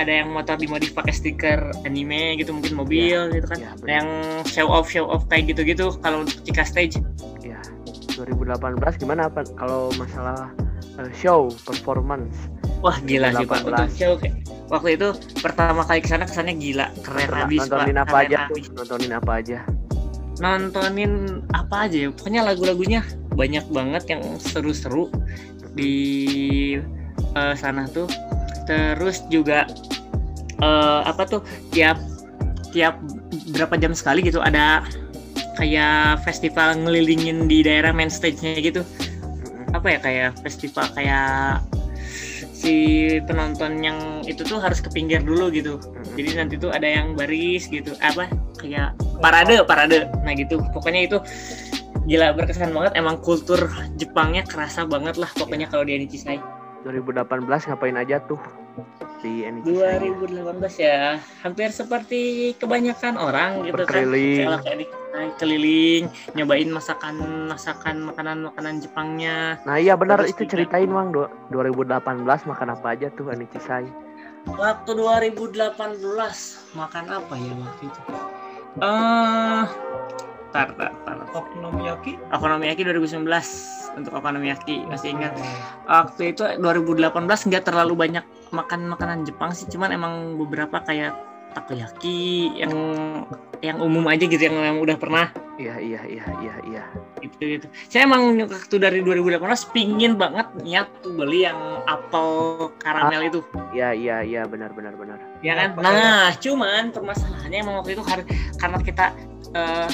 ada 0.00 0.12
yang 0.24 0.32
motor 0.32 0.56
dimodif 0.56 0.96
pakai 0.96 1.12
stiker 1.12 1.60
anime 1.84 2.40
gitu 2.40 2.56
mungkin 2.56 2.80
mobil 2.80 3.28
gitu 3.28 3.44
kan. 3.44 3.58
ya 3.60 3.70
bener. 3.76 3.92
yang 4.00 4.08
show 4.48 4.68
off 4.72 4.88
show 4.88 5.04
off 5.04 5.28
kayak 5.28 5.52
gitu-gitu 5.52 5.92
kalau 6.00 6.24
untuk 6.24 6.40
Cika 6.48 6.64
stage. 6.64 6.96
ya 7.44 7.60
2018 8.16 9.00
gimana 9.00 9.28
apa 9.28 9.44
kalau 9.56 9.92
masalah 10.00 10.48
eh, 11.00 11.10
show 11.16 11.48
performance. 11.64 12.36
Wah 12.82 12.98
gila 13.04 13.30
sih 13.36 13.46
pak. 13.46 13.62
2018. 13.62 13.70
untuk 13.70 13.90
show 13.94 14.12
kayak 14.18 14.34
waktu 14.68 14.88
itu 14.98 15.08
pertama 15.38 15.86
kali 15.86 16.00
ke 16.02 16.08
sana 16.10 16.24
kesannya 16.26 16.54
gila. 16.58 16.86
Keren 17.06 17.28
habis 17.30 17.60
pak. 17.64 17.70
nontonin 17.70 17.98
apa 17.98 18.10
keren 18.10 18.26
aja? 18.26 18.36
tuh 18.36 18.46
habis. 18.50 18.66
nontonin 18.74 19.12
apa 19.14 19.32
aja? 19.38 19.58
Nontonin 20.42 21.12
apa 21.54 21.76
aja 21.86 21.96
ya? 21.96 22.08
Pokoknya 22.10 22.40
lagu-lagunya 22.42 23.00
banyak 23.32 23.64
banget 23.70 24.04
yang 24.10 24.22
seru-seru 24.42 25.08
di 25.78 25.94
eh, 27.38 27.54
sana 27.54 27.86
tuh. 27.88 28.10
Terus 28.66 29.22
juga 29.30 29.64
eh, 30.58 31.00
apa 31.06 31.22
tuh 31.24 31.40
tiap 31.70 31.96
setiap 32.72 32.96
berapa 33.52 33.76
jam 33.76 33.92
sekali 33.92 34.24
gitu 34.24 34.40
ada 34.40 34.80
kayak 35.60 36.24
festival 36.24 36.72
ngelilingin 36.80 37.44
di 37.44 37.60
daerah 37.60 37.92
main 37.92 38.08
stage-nya 38.08 38.56
gitu. 38.64 38.80
Apa 39.72 39.86
ya 39.88 39.98
kayak 40.00 40.30
festival 40.44 40.86
kayak 40.92 41.60
si 42.52 42.74
penonton 43.26 43.82
yang 43.82 43.98
itu 44.22 44.46
tuh 44.46 44.62
harus 44.62 44.78
ke 44.78 44.88
pinggir 44.94 45.18
dulu 45.24 45.50
gitu. 45.50 45.82
Mm-mm. 45.82 46.14
jadi 46.14 46.30
nanti 46.44 46.54
tuh 46.60 46.70
ada 46.70 46.86
yang 46.86 47.18
baris 47.18 47.66
gitu 47.66 47.96
apa 47.98 48.30
kayak 48.62 48.94
parade 49.18 49.58
parade. 49.66 50.06
Nah 50.22 50.32
gitu. 50.38 50.62
Pokoknya 50.70 51.10
itu 51.10 51.18
gila 52.06 52.36
berkesan 52.38 52.70
banget. 52.70 52.94
Emang 52.94 53.18
kultur 53.18 53.66
Jepangnya 53.98 54.46
kerasa 54.46 54.86
banget 54.86 55.18
lah 55.18 55.30
pokoknya 55.34 55.66
kalau 55.66 55.82
di 55.82 55.98
Anichisai 55.98 56.38
2018 56.86 57.42
ngapain 57.70 57.96
aja 57.98 58.18
tuh 58.26 58.38
di 59.22 59.46
NHC 59.46 59.70
2018 60.26 60.82
ya 60.82 61.14
hampir 61.46 61.70
seperti 61.70 62.52
kebanyakan 62.58 63.14
orang 63.18 63.62
gitu 63.66 63.86
kan. 63.86 64.02
Kayak 64.62 64.86
keliling 65.38 66.10
nyobain 66.34 66.66
masakan 66.66 67.46
masakan 67.46 68.02
makanan 68.10 68.42
makanan 68.50 68.82
Jepangnya. 68.82 69.62
Nah 69.62 69.78
iya 69.78 69.94
benar. 69.94 70.18
Terus 70.26 70.34
itu 70.34 70.42
ceritain 70.50 70.90
Mang 70.90 71.14
do- 71.14 71.30
2018 71.54 72.02
makan 72.26 72.68
apa 72.74 72.86
aja 72.98 73.06
tuh 73.14 73.30
Anichisai 73.30 73.86
waktu 74.58 74.90
2018 74.98 76.02
makan 76.74 77.04
apa 77.14 77.34
ya 77.38 77.52
waktu 77.54 77.82
itu? 77.86 78.00
Eh 78.82 79.64
tar 80.52 80.68
tar 80.76 80.92
tar. 81.06 81.18
Okonomiyaki? 81.32 82.18
Okonomiyaki 82.34 82.82
2019 82.84 83.24
untuk 83.96 84.12
Okonomiyaki 84.18 84.84
masih 84.90 85.16
ingat. 85.16 85.32
Waktu 85.88 86.36
itu 86.36 86.42
2018 86.60 87.48
nggak 87.48 87.64
terlalu 87.64 87.94
banyak 87.96 88.24
makan 88.52 88.84
makanan 88.92 89.24
Jepang 89.24 89.56
sih 89.56 89.64
cuman 89.70 89.96
emang 89.96 90.36
beberapa 90.36 90.76
kayak 90.84 91.16
takoyaki 91.52 92.50
yang 92.58 92.74
yang 93.62 93.78
umum 93.78 94.02
aja 94.10 94.26
gitu 94.26 94.42
yang, 94.42 94.58
yang 94.58 94.78
udah 94.82 94.96
pernah. 94.98 95.30
Iya 95.54 95.78
iya 95.78 96.00
iya 96.10 96.26
iya 96.42 96.54
iya. 96.66 96.84
Gitu 97.22 97.38
gitu. 97.58 97.66
Saya 97.86 98.10
emang 98.10 98.34
waktu 98.42 98.76
dari 98.82 98.98
2018 99.06 99.38
pingin 99.70 100.18
banget 100.18 100.50
niat 100.66 100.90
tuh 101.04 101.14
beli 101.14 101.46
yang 101.46 101.56
apel 101.86 102.68
karamel 102.82 103.22
itu. 103.30 103.40
Iya 103.70 103.94
iya 103.94 104.16
iya 104.26 104.42
benar 104.50 104.74
benar 104.74 104.98
benar. 104.98 105.22
Ya 105.46 105.54
kan? 105.54 105.78
Nah 105.78 106.34
cuman 106.42 106.90
permasalahannya 106.90 107.58
emang 107.62 107.74
waktu 107.78 107.94
itu 107.94 108.02
karena 108.58 108.78
kita 108.82 109.06
eh, 109.54 109.88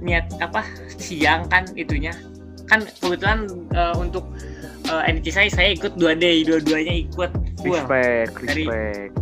niat 0.00 0.32
apa 0.40 0.64
siang 0.96 1.44
kan 1.52 1.68
itunya. 1.76 2.16
Kan 2.64 2.88
kebetulan 3.04 3.44
eh, 3.76 3.94
untuk 4.00 4.24
uh, 4.88 5.04
saya 5.28 5.52
saya 5.52 5.68
ikut 5.76 6.00
dua 6.00 6.16
day 6.16 6.40
dua-duanya 6.48 7.04
ikut. 7.04 7.30
Wah, 7.68 7.84
respect 7.84 8.32
dari- 8.48 8.64
respect 8.64 9.21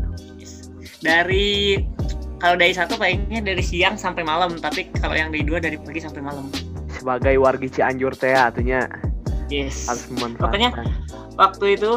dari 1.00 1.80
kalau 2.40 2.56
dari 2.56 2.72
satu 2.72 2.96
palingnya 2.96 3.44
dari 3.44 3.60
siang 3.60 4.00
sampai 4.00 4.24
malam 4.24 4.56
tapi 4.56 4.88
kalau 5.00 5.12
yang 5.12 5.28
dari 5.28 5.44
dua 5.44 5.60
dari 5.60 5.76
pagi 5.76 6.00
sampai 6.00 6.20
malam. 6.24 6.48
Sebagai 6.92 7.36
wargi 7.40 7.68
Cianjur 7.72 8.12
teh 8.12 8.36
artinya 8.36 8.84
yes. 9.48 9.88
harus 9.88 10.04
Pokoknya- 10.36 10.72
memanfaatkan 10.72 10.86
waktu 11.40 11.64
itu 11.80 11.92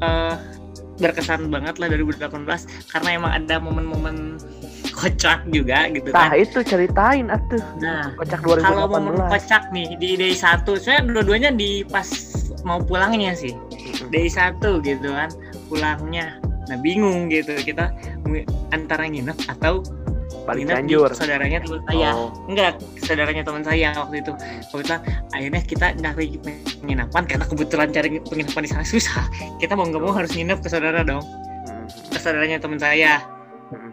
eh, 0.00 0.34
berkesan 1.00 1.48
banget 1.48 1.80
lah 1.80 1.88
2018 1.92 2.92
karena 2.92 3.08
emang 3.16 3.32
ada 3.32 3.56
momen-momen 3.60 4.36
kocak 4.92 5.48
juga 5.48 5.88
gitu 5.92 6.12
Nah 6.12 6.28
kan 6.28 6.36
itu 6.36 6.60
ceritain 6.60 7.28
atuh. 7.32 7.60
Nah 7.80 8.12
kocak 8.16 8.40
kalau 8.44 8.88
momen 8.88 9.16
2018 9.16 9.32
kocak 9.32 9.62
nih 9.72 9.88
di 9.96 10.10
day 10.16 10.32
satu 10.36 10.76
saya 10.76 11.00
dua-duanya 11.04 11.52
di 11.52 11.84
pas 11.88 12.04
mau 12.64 12.80
pulangnya 12.80 13.32
sih. 13.32 13.52
Day 14.12 14.28
satu 14.28 14.80
gitu 14.84 15.08
kan 15.08 15.28
pulangnya 15.68 16.39
nah 16.70 16.78
bingung 16.78 17.26
gitu. 17.26 17.52
Kita 17.58 17.90
antara 18.70 19.10
nginep 19.10 19.50
atau 19.50 19.82
di 20.50 20.66
Cianjur 20.66 21.10
saudaranya 21.14 21.62
teman 21.62 21.82
saya. 21.86 22.10
Oh. 22.14 22.30
enggak 22.50 22.82
saudaranya 22.98 23.42
teman 23.46 23.62
saya 23.62 23.88
waktu 23.94 24.16
itu. 24.22 24.32
Kebetulan 24.70 25.00
akhirnya 25.30 25.62
kita 25.62 25.86
nyari 25.98 26.26
penginapan 26.82 27.22
karena 27.26 27.46
kebetulan 27.46 27.88
cari 27.94 28.08
penginapan 28.18 28.62
di 28.66 28.70
sana 28.70 28.84
susah. 28.86 29.24
Kita 29.62 29.78
mau 29.78 29.86
nggak 29.86 30.02
mau 30.02 30.14
harus 30.14 30.32
nginep 30.34 30.58
ke 30.62 30.68
saudara 30.70 31.06
dong. 31.06 31.22
Mm-mm. 31.22 31.86
ke 32.10 32.18
saudaranya 32.18 32.58
teman 32.58 32.78
saya. 32.82 33.22
Mm-mm. 33.70 33.92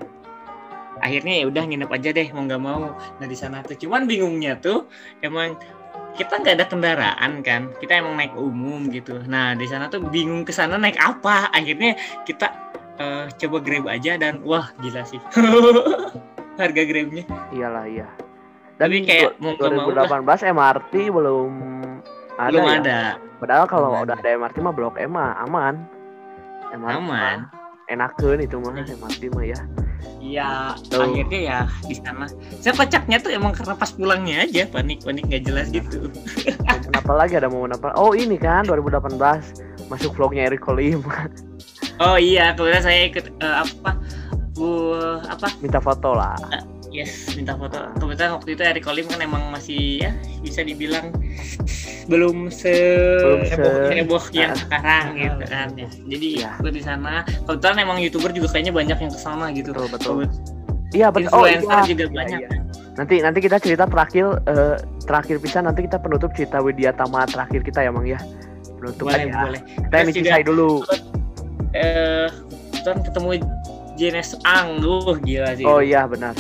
akhirnya 0.98 1.34
ya 1.40 1.46
udah 1.46 1.64
nginep 1.70 1.90
aja 1.94 2.10
deh 2.10 2.28
mau 2.34 2.44
nggak 2.50 2.64
mau. 2.64 2.90
Nah 3.22 3.28
di 3.30 3.38
sana 3.38 3.62
tuh 3.62 3.78
cuman 3.78 4.10
bingungnya 4.10 4.58
tuh 4.58 4.90
emang 5.22 5.54
kita 6.18 6.42
nggak 6.42 6.56
ada 6.58 6.66
kendaraan 6.66 7.46
kan 7.46 7.70
kita 7.78 8.02
emang 8.02 8.18
naik 8.18 8.34
umum 8.34 8.90
gitu. 8.90 9.22
Nah 9.30 9.54
di 9.54 9.70
sana 9.70 9.86
tuh 9.88 10.02
bingung 10.10 10.42
ke 10.44 10.52
sana 10.52 10.76
naik 10.76 10.98
apa. 10.98 11.48
Akhirnya 11.54 11.94
kita 12.26 12.50
eh, 12.98 13.26
coba 13.30 13.58
grab 13.62 13.86
aja 13.86 14.18
dan 14.18 14.42
wah 14.42 14.74
gila 14.82 15.06
sih. 15.06 15.22
Harga 16.60 16.84
grabnya. 16.90 17.24
Iyalah 17.54 17.86
iya. 17.86 18.10
Dan 18.82 18.90
Tapi 18.90 19.06
kayak 19.06 19.38
mau 19.38 19.54
nggak 19.54 19.72
mau 19.74 19.90
2018 19.94 20.54
MRT 20.54 20.94
belum 21.14 21.52
ada 22.38 22.50
belum 22.50 22.66
ya. 22.66 22.76
ada. 22.82 23.00
Padahal 23.38 23.66
kalau 23.70 23.90
Belum 23.94 24.06
udah 24.10 24.18
ada. 24.18 24.30
MRT 24.34 24.58
mah 24.66 24.74
blok 24.74 24.98
M 24.98 25.14
mah 25.14 25.38
aman. 25.46 25.76
MRT 26.74 26.98
Aman. 27.00 27.08
mah 27.08 27.38
enakeun 27.88 28.44
itu 28.44 28.58
mah 28.60 28.74
MRT 28.84 29.22
mah 29.32 29.46
ya 29.48 29.60
Iya, 30.28 30.76
Tuh. 30.92 31.08
akhirnya 31.08 31.40
ya 31.40 31.60
di 31.88 31.96
sana. 31.96 32.28
Saya 32.60 32.76
kocaknya 32.76 33.18
tuh 33.24 33.32
emang 33.32 33.56
karena 33.56 33.80
pas 33.80 33.92
pulangnya 33.96 34.44
aja 34.44 34.68
panik 34.68 35.00
panik 35.08 35.24
nggak 35.32 35.44
jelas 35.48 35.72
gitu. 35.72 36.12
momen 36.68 36.92
apa 36.92 37.14
lagi? 37.16 37.34
Ada 37.40 37.48
momen 37.48 37.72
apa? 37.72 37.96
Oh 37.96 38.12
ini 38.12 38.36
kan 38.36 38.68
2018 38.68 39.16
masuk 39.88 40.12
vlognya 40.20 40.52
Eric 40.52 40.68
Kolim. 40.68 41.00
Oh 41.98 42.14
iya, 42.14 42.54
kemudian 42.54 42.84
saya 42.84 43.10
ikut 43.10 43.26
eh, 43.42 43.56
apa? 43.64 43.98
Bu 44.54 44.94
apa? 45.26 45.50
Minta 45.64 45.82
foto 45.82 46.14
lah 46.14 46.38
yes 46.98 47.12
minta 47.34 47.54
foto. 47.54 47.78
Kebetulan 47.96 48.32
waktu 48.34 48.50
itu 48.52 48.62
Eric 48.64 48.84
Kolim 48.84 49.06
kan 49.06 49.22
emang 49.22 49.44
masih 49.48 50.02
ya 50.02 50.12
bisa 50.42 50.62
dibilang 50.62 51.14
belum 52.08 52.50
se 52.50 52.74
belum 53.20 53.42
se 53.44 53.54
heboh, 53.54 53.76
heboh 53.92 54.24
yang 54.32 54.52
Ah. 54.52 54.58
sekarang 54.58 55.06
gitu 55.14 55.44
kan 55.46 55.68
ya. 55.76 55.90
Jadi 56.08 56.28
Iya. 56.40 56.52
ikut 56.58 56.74
di 56.74 56.82
sana. 56.82 57.14
Kebetulan 57.46 57.78
emang 57.80 57.98
youtuber 58.00 58.32
juga 58.32 58.48
kayaknya 58.50 58.74
banyak 58.74 58.98
yang 58.98 59.12
ke 59.12 59.20
sana 59.20 59.46
gitu. 59.52 59.70
betul 59.72 59.88
betul 59.88 60.18
iya 60.96 61.12
betul 61.12 61.28
oh 61.36 61.44
Influencer 61.44 61.68
iya 61.68 61.84
juga 61.86 62.04
Iya, 62.04 62.16
banyak. 62.16 62.40
iya. 62.40 62.50
nanti 62.96 63.16
nanti 63.20 63.40
kita 63.44 63.58
cerita 63.60 63.84
terakhir 63.86 64.26
eh, 64.48 64.76
terakhir 65.04 65.36
bisa 65.38 65.60
nanti 65.60 65.84
kita 65.84 66.00
penutup 66.00 66.32
cerita 66.32 66.64
Widya 66.64 66.96
Tama 66.96 67.28
terakhir 67.28 67.60
kita 67.62 67.84
ya 67.84 67.92
Mang 67.92 68.08
ya 68.08 68.16
penutup 68.80 69.06
Boleh 69.06 69.28
aja 69.28 69.42
boleh. 69.44 69.62
kita 69.84 69.98
Cisai 70.16 70.44
dulu 70.48 70.82
Eh, 71.76 72.32
kebetulan 72.72 73.00
ketemu 73.04 73.30
Jenes 74.00 74.30
Ang, 74.48 74.80
uh, 74.80 75.14
gila 75.20 75.52
sih. 75.54 75.66
oh 75.68 75.84
iya 75.84 76.08
benar 76.08 76.34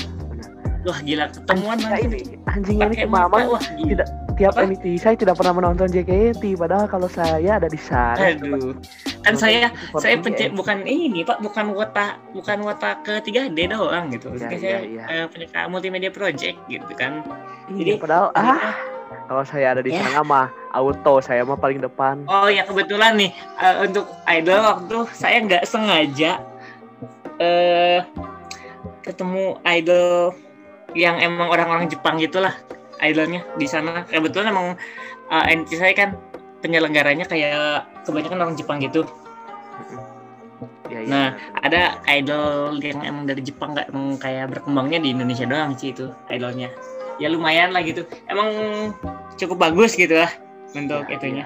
Wah 0.87 0.99
gila 1.03 1.27
ketemuan 1.27 1.77
langsung. 1.77 2.07
ini 2.07 2.19
anjingnya 2.47 2.87
ini 2.89 3.03
Mama 3.05 3.37
wah 3.45 3.59
gila. 3.59 3.91
tidak 3.91 4.07
tiap 4.37 4.53
Apa? 4.53 4.69
Saya 4.95 5.15
tidak 5.17 5.35
pernah 5.35 5.51
menonton 5.51 5.89
JKT 5.89 6.55
padahal 6.55 6.85
kalau 6.85 7.09
saya 7.09 7.57
ada 7.57 7.67
di 7.67 7.75
sana 7.75 8.31
Aduh. 8.31 8.77
Kan 9.19 9.35
saya 9.35 9.67
JKT48. 9.67 9.99
saya 9.99 10.15
pencet 10.17 10.51
bukan 10.53 10.77
ini 10.85 11.21
Pak, 11.21 11.41
bukan 11.41 11.73
wota 11.73 12.15
bukan 12.31 12.57
wota 12.61 12.95
ke 13.01 13.19
3D 13.19 13.67
doang 13.67 14.07
gitu. 14.09 14.31
Iya, 14.31 14.47
saya 14.47 14.77
iya. 14.79 15.03
eh, 15.09 15.25
penyuka 15.27 15.67
multimedia 15.67 16.07
project 16.09 16.55
gitu 16.65 16.91
kan. 16.95 17.19
Iya, 17.67 17.75
Jadi- 17.75 17.99
padahal 17.99 18.31
ah 18.31 18.77
kalau 19.25 19.43
saya 19.43 19.75
ada 19.75 19.81
di 19.81 19.91
Ya. 19.91 19.99
sana 20.01 20.23
mah 20.23 20.47
auto 20.71 21.19
saya 21.19 21.43
mah 21.43 21.57
paling 21.57 21.81
depan 21.81 22.23
Oh 22.27 22.47
ya 22.47 22.63
kebetulan 22.63 23.19
nih 23.19 23.31
eh, 23.57 23.75
untuk 23.83 24.07
idol 24.25 24.59
waktu 24.61 24.97
saya 25.11 25.43
nggak 25.43 25.63
sengaja 25.65 26.39
eh 27.37 27.99
ketemu 29.01 29.55
idol 29.65 30.31
yang 30.95 31.19
emang 31.19 31.51
orang-orang 31.51 31.91
Jepang 31.91 32.21
gitulah 32.21 32.55
idolnya 33.01 33.43
di 33.57 33.67
sana. 33.67 34.05
Kebetulan 34.07 34.53
emang 34.53 34.67
eh, 35.31 35.45
NC 35.55 35.69
saya 35.75 35.93
kan 35.97 36.09
penyelenggaranya 36.61 37.25
kayak 37.27 37.85
kebanyakan 38.07 38.39
orang 38.43 38.55
Jepang 38.57 38.77
gitu. 38.81 39.05
ya, 40.89 40.99
ya, 41.03 41.09
Nah, 41.11 41.27
ada 41.61 42.01
idol 42.09 42.79
yang 42.81 43.03
emang 43.05 43.23
dari 43.29 43.43
Jepang 43.43 43.75
nggak 43.77 43.93
emang 43.93 44.17
kayak 44.17 44.45
berkembangnya 44.57 44.99
di 45.03 45.09
Indonesia 45.13 45.45
doang 45.45 45.75
sih 45.77 45.93
itu 45.93 46.09
idolnya. 46.31 46.71
Ya 47.17 47.29
lumayan 47.29 47.73
lah 47.73 47.81
gitu. 47.81 48.05
Emang 48.29 48.49
cukup 49.37 49.69
bagus 49.69 49.93
gitu 49.97 50.17
lah 50.17 50.31
untuk 50.73 51.05
Ya, 51.09 51.17
itunya. 51.17 51.45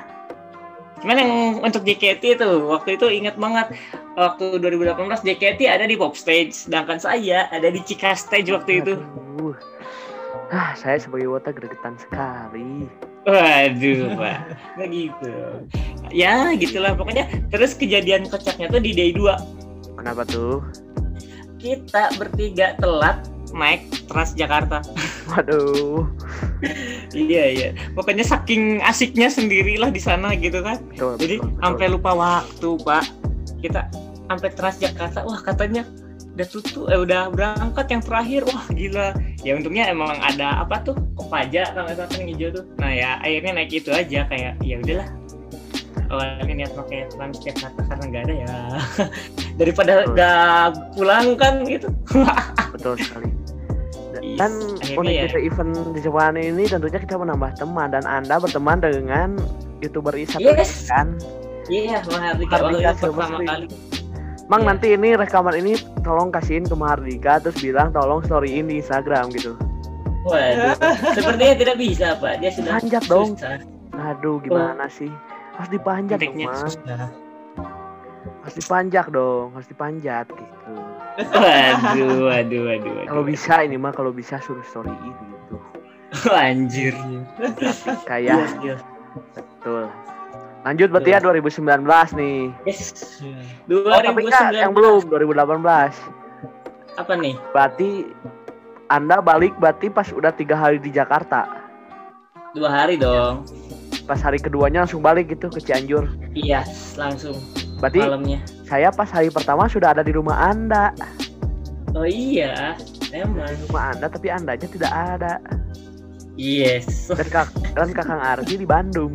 Cuman 1.02 1.18
yang 1.18 1.34
untuk 1.66 1.82
JKT 1.82 2.38
itu 2.38 2.50
waktu 2.70 2.96
itu 2.96 3.10
ingat 3.10 3.36
banget 3.42 3.74
waktu 4.14 4.62
2018 4.62 5.26
JKT 5.26 5.66
ada 5.66 5.86
di 5.90 5.98
pop 5.98 6.14
stage, 6.14 6.54
sedangkan 6.54 7.02
saya 7.02 7.50
ada 7.50 7.74
di 7.74 7.82
Cika 7.82 8.14
stage 8.14 8.54
waktu 8.54 8.86
itu. 8.86 8.94
Aduh. 9.02 9.58
ah 10.52 10.76
saya 10.78 11.00
sebagai 11.00 11.32
wota 11.32 11.50
gregetan 11.56 11.96
sekali 11.96 12.86
Waduh, 13.22 14.14
Pak. 14.20 14.40
Nggak 14.78 14.90
gitu. 14.90 15.34
Ya, 16.10 16.50
gitulah 16.58 16.98
pokoknya. 16.98 17.30
Terus 17.54 17.78
kejadian 17.78 18.26
kocaknya 18.26 18.68
tuh 18.70 18.82
di 18.82 18.92
day 18.98 19.14
2. 19.14 20.02
kenapa 20.02 20.26
tuh 20.26 20.66
Kita 21.62 22.10
bertiga 22.18 22.74
telat 22.82 23.22
naik 23.56 23.88
Transjakarta. 24.08 24.84
waduh 25.32 26.08
Iya 27.12 27.44
iya. 27.52 27.70
Pokoknya 27.98 28.24
saking 28.24 28.80
asiknya 28.86 29.28
sendirilah 29.28 29.92
di 29.92 30.00
sana 30.00 30.32
gitu 30.38 30.64
kan. 30.64 30.80
betul, 30.94 31.20
Jadi 31.20 31.36
sampai 31.60 31.86
lupa 31.92 32.12
waktu 32.16 32.70
pak. 32.86 33.04
Kita 33.60 33.90
sampai 34.32 34.50
Transjakarta. 34.56 35.28
Wah 35.28 35.42
katanya 35.44 35.84
udah 36.32 36.48
tutup 36.48 36.88
eh 36.88 36.96
udah 36.96 37.28
berangkat 37.28 37.86
yang 37.92 38.02
terakhir 38.02 38.42
wah 38.48 38.64
gila 38.72 39.12
ya 39.44 39.52
untungnya 39.52 39.92
emang 39.92 40.16
ada 40.24 40.64
apa 40.64 40.80
tuh 40.80 40.96
kopaja 41.20 41.76
nggak 41.76 41.92
salah 41.92 42.16
yang 42.16 42.28
hijau 42.32 42.50
tuh 42.56 42.66
nah 42.80 42.88
ya 42.88 43.20
akhirnya 43.20 43.52
naik 43.60 43.72
itu 43.76 43.92
aja 43.92 44.24
kayak 44.32 44.56
ya 44.64 44.80
udahlah 44.80 45.08
awalnya 46.12 46.54
niat 46.56 46.72
pakai 46.76 47.08
trans 47.12 47.40
Jakarta 47.40 47.82
karena 47.88 48.04
nggak 48.08 48.24
ada 48.28 48.34
ya 48.36 48.54
daripada 49.60 49.92
nggak 50.08 50.68
pulang 50.96 51.28
kan 51.40 51.54
gitu 51.68 51.88
betul 52.76 52.96
sekali 53.00 53.31
dan 54.42 54.52
unik 54.98 55.14
ya. 55.14 55.40
event 55.40 55.72
di 55.94 56.00
Jepang 56.02 56.34
ini 56.34 56.66
tentunya 56.66 56.98
kita 56.98 57.14
menambah 57.14 57.54
teman 57.54 57.94
dan 57.94 58.02
anda 58.04 58.42
berteman 58.42 58.82
dengan 58.82 59.38
youtuber 59.78 60.18
Isa 60.18 60.42
Yes. 60.42 60.90
kan 60.90 61.14
iya 61.70 62.02
waktu 62.02 62.10
Mahardika 62.10 62.58
itu 62.90 63.06
pertama 63.06 63.38
kali 63.46 63.66
Mang 64.50 64.62
Iya. 64.62 64.70
nanti 64.74 64.88
ini 64.92 65.10
rekaman 65.14 65.56
ini 65.56 65.74
tolong 66.02 66.34
kasihin 66.34 66.66
ke 66.66 66.74
Mahardika 66.74 67.38
terus 67.40 67.62
bilang 67.62 67.94
tolong 67.94 68.26
storyin 68.26 68.66
di 68.66 68.82
Instagram 68.82 69.30
gitu 69.32 69.54
waduh 70.26 70.74
sepertinya 71.14 71.56
tidak 71.56 71.78
bisa 71.78 72.08
pak 72.18 72.42
dia 72.42 72.50
sudah 72.50 72.72
Panjat 72.78 73.04
dong. 73.06 73.30
susah. 73.38 73.58
aduh 73.94 74.42
gimana 74.42 74.86
sih 74.90 75.10
harus 75.54 75.70
dipanjat 75.70 76.18
dong 76.18 76.36
Mang 76.42 76.66
Nah, 76.84 77.10
harus 78.42 78.56
dipanjat 78.56 79.06
dong 79.08 79.54
harus 79.54 79.68
dipanjat 79.68 80.26
gitu 80.28 80.72
waduh 81.32 82.26
waduh 82.26 82.62
waduh 82.64 82.92
waduh 82.92 83.06
kalau 83.06 83.24
bisa 83.24 83.62
ini 83.62 83.76
mah 83.76 83.92
kalau 83.92 84.10
bisa 84.10 84.38
suruh 84.40 84.64
storyin 84.64 84.98
gitu 84.98 85.56
anjir 86.34 86.94
kayak 88.04 88.36
Yes, 88.38 88.52
yes. 88.62 88.82
betul 89.36 89.86
lanjut 90.62 90.88
berarti 90.90 91.10
ya 91.10 91.20
2019 91.20 91.86
nih 92.16 92.40
Yes. 92.66 92.82
iya. 93.20 93.38
oh 93.88 94.00
tapi 94.00 94.20
enggak 94.24 94.50
2019. 94.52 94.64
yang 94.64 94.72
belum 94.72 95.02
2018 95.06 97.00
Apa 97.00 97.14
nih? 97.16 97.36
berarti 97.50 97.90
anda 98.88 99.18
balik 99.20 99.56
berarti 99.56 99.88
pas 99.88 100.10
udah 100.10 100.30
tiga 100.30 100.54
hari 100.54 100.78
di 100.78 100.90
Jakarta 100.90 101.48
Dua 102.52 102.68
hari 102.68 103.00
dong. 103.00 103.48
pas 104.04 104.20
hari 104.20 104.36
keduanya 104.38 104.84
langsung 104.84 105.00
balik 105.00 105.30
gitu 105.30 105.48
ke 105.48 105.62
Cianjur 105.62 106.10
Iya, 106.32 106.68
langsung 106.94 107.38
berarti 107.82 108.00
malamnya. 108.00 108.40
saya 108.70 108.94
pas 108.94 109.10
hari 109.10 109.34
pertama 109.34 109.66
sudah 109.66 109.98
ada 109.98 110.06
di 110.06 110.14
rumah 110.14 110.38
anda 110.38 110.94
Oh 111.92 112.08
iya, 112.08 112.80
emang. 113.12 113.44
di 113.52 113.68
rumah 113.68 113.92
anda 113.92 114.08
tapi 114.08 114.32
andanya 114.32 114.64
tidak 114.64 114.92
ada 114.94 115.44
Yes. 116.40 117.12
dan 117.12 117.28
kak 117.28 117.48
dan 117.76 117.92
kakang 117.92 118.22
di 118.48 118.64
Bandung 118.64 119.12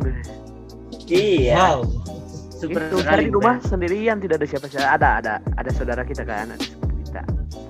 iya. 1.09 1.81
Wow. 1.81 1.89
Super 2.57 2.89
itu 2.89 2.97
saya 3.05 3.21
di 3.21 3.29
rumah 3.29 3.55
sendirian 3.61 4.17
tidak 4.17 4.41
ada 4.41 4.47
siapa-siapa 4.49 4.87
ada 4.89 5.09
ada 5.21 5.33
ada 5.57 5.69
saudara 5.73 6.01
kita 6.01 6.25
kan 6.25 6.53
ada 6.53 6.65
kita 7.05 7.21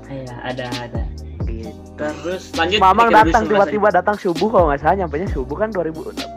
Iya, 0.07 0.33
ada 0.43 0.65
ada. 0.79 1.03
gitu. 1.43 1.71
Terus 1.99 2.51
lanjut. 2.55 2.79
Mamang 2.79 3.11
datang 3.11 3.43
2019 3.47 3.51
tiba-tiba 3.51 3.87
datang 3.91 4.15
subuh 4.15 4.47
kalau 4.47 4.65
nggak 4.71 4.79
salah 4.79 4.95
nyampe 4.95 5.15
nya 5.19 5.27
subuh 5.27 5.55
kan 5.59 5.67
2000 5.71 6.11
aja. 6.15 6.27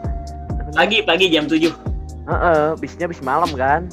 Pagi 0.75 0.97
pagi 1.03 1.25
jam 1.31 1.47
7 1.47 1.67
Heeh, 2.27 2.63
bisnya 2.79 3.07
bis 3.07 3.19
malam 3.23 3.51
kan 3.55 3.87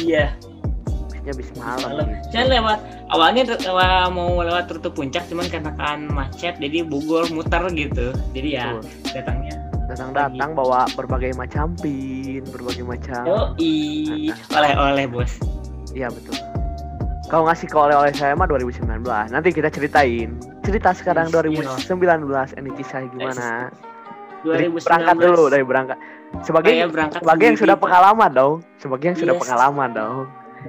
Iya. 0.00 0.32
bisnya 1.10 1.32
bis 1.34 1.50
malam 1.54 1.90
Malam. 1.92 2.06
Saya 2.28 2.44
lewat 2.48 2.78
awalnya 3.08 3.42
ter- 3.46 3.60
lewa- 3.62 4.08
mau 4.08 4.40
lewat 4.40 4.66
rute 4.68 4.88
puncak 4.88 5.26
cuman 5.26 5.46
karena 5.46 5.72
kan 5.74 6.08
macet 6.08 6.56
jadi 6.56 6.80
Bogor 6.82 7.28
muter 7.28 7.60
gitu. 7.70 8.10
Jadi 8.32 8.48
ya 8.50 8.72
Betul. 8.72 8.82
datangnya. 9.12 9.54
datang-datang 9.86 10.54
bawa 10.54 10.86
berbagai 10.94 11.34
macam 11.34 11.74
pin 11.74 12.46
berbagai 12.46 12.86
macam 12.86 13.26
Oh 13.26 13.46
i 13.58 14.30
oleh-oleh 14.48 15.02
bos. 15.04 15.34
Iya 15.90 16.06
betul. 16.08 16.38
Kau 17.26 17.42
ngasih 17.42 17.66
ke 17.66 17.74
oleh-oleh 17.74 18.10
saya 18.10 18.32
mah 18.32 18.46
2019. 18.46 18.86
Nanti 19.28 19.50
kita 19.50 19.66
ceritain. 19.66 20.38
Cerita 20.62 20.94
sekarang 20.94 21.26
Iya. 21.26 21.42
2019 21.42 22.06
ini 22.54 22.70
kisah 22.72 23.02
gimana? 23.08 23.74
2019. 24.42 24.86
berangkat 24.86 25.16
dulu 25.16 25.44
dari 25.46 25.64
berangkat. 25.64 25.98
Sebagai 26.40 26.72
Saya 26.72 26.86
berangkat 26.86 27.20
sebagai 27.20 27.44
yang 27.44 27.58
sudah 27.58 27.76
Pak. 27.76 27.82
pengalaman 27.82 28.30
dong. 28.30 28.54
Sebagai 28.76 29.06
yang 29.06 29.18
sudah 29.18 29.34
Yes. 29.34 29.42
pengalaman 29.42 29.88
dong. 29.90 30.18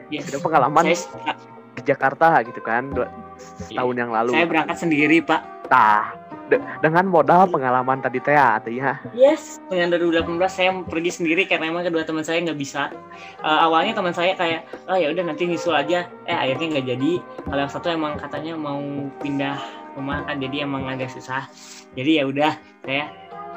Yes. 0.07 0.24
Sudah 0.26 0.39
pengalaman 0.41 0.84
Saya, 0.89 1.34
ke 1.72 1.82
Jakarta 1.84 2.28
gitu 2.41 2.59
kan 2.59 2.84
dua, 2.89 3.07
setahun 3.38 3.95
yang 3.95 4.11
lalu. 4.11 4.32
saya 4.34 4.45
berangkat 4.45 4.78
sendiri 4.78 5.19
pak. 5.22 5.39
Tah, 5.67 6.11
de- 6.47 6.59
dengan 6.80 7.07
modal 7.07 7.47
pengalaman 7.47 7.99
tadi 7.99 8.19
teh 8.19 8.36
ya, 8.36 8.59
teh 8.59 8.76
ya. 8.76 8.99
Yes. 9.13 9.63
Dengan 9.67 9.88
2018 9.93 10.51
saya 10.51 10.76
pergi 10.84 11.11
sendiri 11.13 11.47
karena 11.47 11.72
emang 11.72 11.88
kedua 11.88 12.03
teman 12.03 12.28
saya 12.28 12.43
nggak 12.43 12.59
bisa. 12.59 12.91
Eh, 13.39 13.59
awalnya 13.61 13.95
teman 13.95 14.11
saya 14.11 14.36
kayak, 14.36 14.67
oh 14.86 14.95
ya 14.95 15.07
udah 15.09 15.24
nanti 15.24 15.47
nyusul 15.47 15.72
aja. 15.72 16.11
Eh 16.26 16.36
akhirnya 16.36 16.76
nggak 16.76 16.88
jadi. 16.89 17.11
Kalau 17.47 17.61
yang 17.61 17.72
satu 17.72 17.88
emang 17.88 18.19
katanya 18.19 18.53
mau 18.53 18.84
pindah 19.19 19.55
rumah 19.95 20.24
kan, 20.24 20.39
jadi 20.39 20.67
emang 20.67 20.88
agak 20.88 21.07
susah. 21.07 21.47
Jadi 21.95 22.19
ya 22.19 22.24
udah 22.24 22.51
saya 22.84 23.11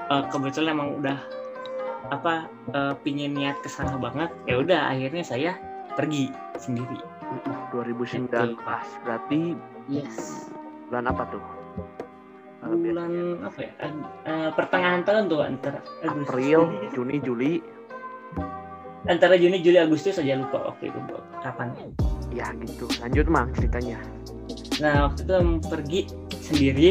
eh, 0.06 0.24
kebetulan 0.28 0.74
emang 0.74 0.90
udah 0.98 1.18
apa 2.08 2.46
eh, 2.70 2.94
pingin 3.00 3.32
niat 3.32 3.60
ke 3.60 3.68
sana 3.68 3.96
banget. 3.96 4.28
Ya 4.44 4.58
udah 4.58 4.90
akhirnya 4.90 5.22
saya 5.22 5.56
pergi 5.94 6.28
sendiri. 6.56 6.98
Mm, 7.24 7.72
2019 7.72 8.58
berarti 9.02 9.56
Yes. 9.84 10.48
bulan 10.88 11.08
apa 11.08 11.28
tuh? 11.28 11.42
Eh, 12.64 12.72
biasanya. 12.72 12.88
Bulan 12.88 13.12
apa 13.44 13.58
ya? 13.60 13.72
Eh, 14.24 14.48
pertengahan 14.52 15.00
tahun 15.02 15.24
tuh 15.26 15.40
antara 15.40 15.78
Agustus. 16.00 16.24
April, 16.24 16.60
Juni, 16.90 17.16
Juli. 17.20 17.54
antara 19.04 19.36
Juni 19.36 19.60
Juli 19.60 19.76
Agustus 19.76 20.16
saja 20.16 20.32
lupa 20.32 20.64
waktu 20.64 20.88
itu 20.88 20.96
kapan 21.38 21.76
Ya 22.32 22.48
gitu. 22.56 22.88
Lanjut 22.98 23.28
mang 23.28 23.52
ceritanya. 23.52 24.00
nah 24.80 25.06
waktu 25.06 25.22
itu 25.22 25.34
pergi 25.62 26.00
sendiri 26.34 26.90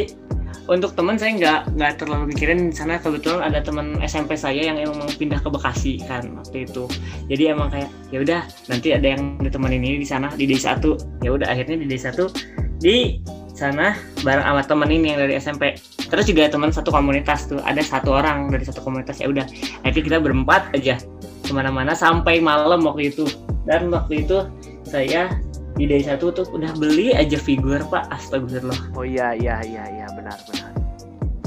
untuk 0.72 0.96
teman 0.96 1.20
saya 1.20 1.36
nggak 1.36 1.60
nggak 1.76 1.92
terlalu 2.00 2.32
mikirin 2.32 2.72
sana. 2.72 2.98
Kebetulan 3.02 3.44
ada 3.44 3.60
teman 3.60 4.00
SMP 4.04 4.40
saya 4.40 4.72
yang 4.74 4.78
emang 4.80 5.04
mau 5.04 5.12
pindah 5.12 5.40
ke 5.44 5.50
Bekasi 5.52 6.00
kan 6.08 6.24
waktu 6.40 6.66
itu. 6.68 6.88
Jadi 7.28 7.44
emang 7.52 7.70
kayak 7.74 7.90
ya 8.10 8.20
udah 8.24 8.42
nanti 8.72 8.88
ada 8.96 9.08
yang 9.18 9.38
ditemenin 9.42 9.84
ini 9.84 9.98
di 10.02 10.08
sana 10.08 10.32
di 10.34 10.46
desa 10.48 10.76
satu. 10.76 10.96
Ya 11.22 11.36
udah 11.36 11.48
akhirnya 11.50 11.82
di 11.84 11.88
desa 11.90 12.14
satu 12.14 12.32
di 12.80 13.20
sana 13.54 13.94
bareng 14.26 14.44
sama 14.44 14.62
temen 14.66 14.90
ini 14.90 15.14
yang 15.14 15.20
dari 15.22 15.38
SMP 15.38 15.78
terus 16.10 16.26
juga 16.26 16.50
teman 16.50 16.74
satu 16.74 16.90
komunitas 16.90 17.46
tuh 17.46 17.62
ada 17.62 17.80
satu 17.86 18.16
orang 18.16 18.50
dari 18.50 18.66
satu 18.66 18.82
komunitas. 18.82 19.20
Ya 19.22 19.30
udah 19.30 19.46
akhirnya 19.86 20.04
kita 20.04 20.18
berempat 20.24 20.74
aja 20.74 20.98
ke 21.44 21.52
mana-mana 21.52 21.94
sampai 21.94 22.40
malam 22.40 22.82
waktu 22.88 23.14
itu. 23.14 23.28
Dan 23.64 23.92
waktu 23.96 24.28
itu 24.28 24.44
saya 24.84 25.32
di 25.74 25.86
day 25.86 26.02
satu 26.02 26.30
tuh 26.30 26.46
udah 26.50 26.70
beli 26.76 27.12
aja 27.12 27.36
figur 27.36 27.82
pak 27.88 28.06
astagfirullah 28.10 28.78
Oh 28.94 29.02
iya 29.02 29.34
iya 29.34 29.58
iya 29.62 29.84
iya 29.90 30.08
benar 30.12 30.38
benar. 30.46 30.72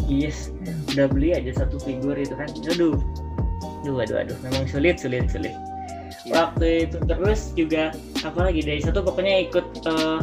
yes 0.06 0.50
udah 0.90 1.06
beli 1.06 1.30
aja 1.30 1.50
satu 1.56 1.78
figur 1.78 2.14
itu 2.14 2.32
kan 2.32 2.50
aduh 2.66 2.98
aduh 3.82 3.96
aduh 4.00 4.16
aduh 4.18 4.36
memang 4.42 4.66
sulit 4.66 4.98
sulit 4.98 5.26
sulit 5.28 5.54
Iya. 6.26 6.50
waktu 6.50 6.90
itu 6.90 6.98
terus 7.06 7.54
juga 7.54 7.94
apalagi 8.20 8.58
dari 8.60 8.82
satu 8.82 8.98
pokoknya 8.98 9.46
ikut 9.46 9.62
eh, 9.86 10.18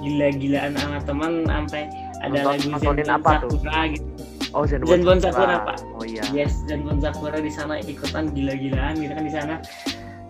gila-gilaan 0.00 0.76
sama 0.76 1.00
teman 1.00 1.48
sampai 1.48 1.88
ada 2.20 2.44
Nonton- 2.44 2.60
lagu 2.60 2.68
Zenbon 2.76 3.08
apa 3.08 3.30
tuh? 3.40 3.50
Sakura 3.56 3.80
gitu 3.88 4.04
Oh 4.52 4.62
Zenbon, 4.62 5.00
Zenbon 5.00 5.18
Sakura, 5.18 5.56
Pak. 5.64 5.82
Oh 5.96 6.04
iya. 6.04 6.22
Yes, 6.30 6.62
dan 6.68 6.86
Bon 6.86 7.00
Sakura 7.00 7.40
di 7.40 7.48
sana 7.48 7.80
ikutan 7.80 8.30
gila-gilaan 8.30 8.94
gitu 8.94 9.10
kan 9.10 9.24
di 9.24 9.32
sana. 9.32 9.54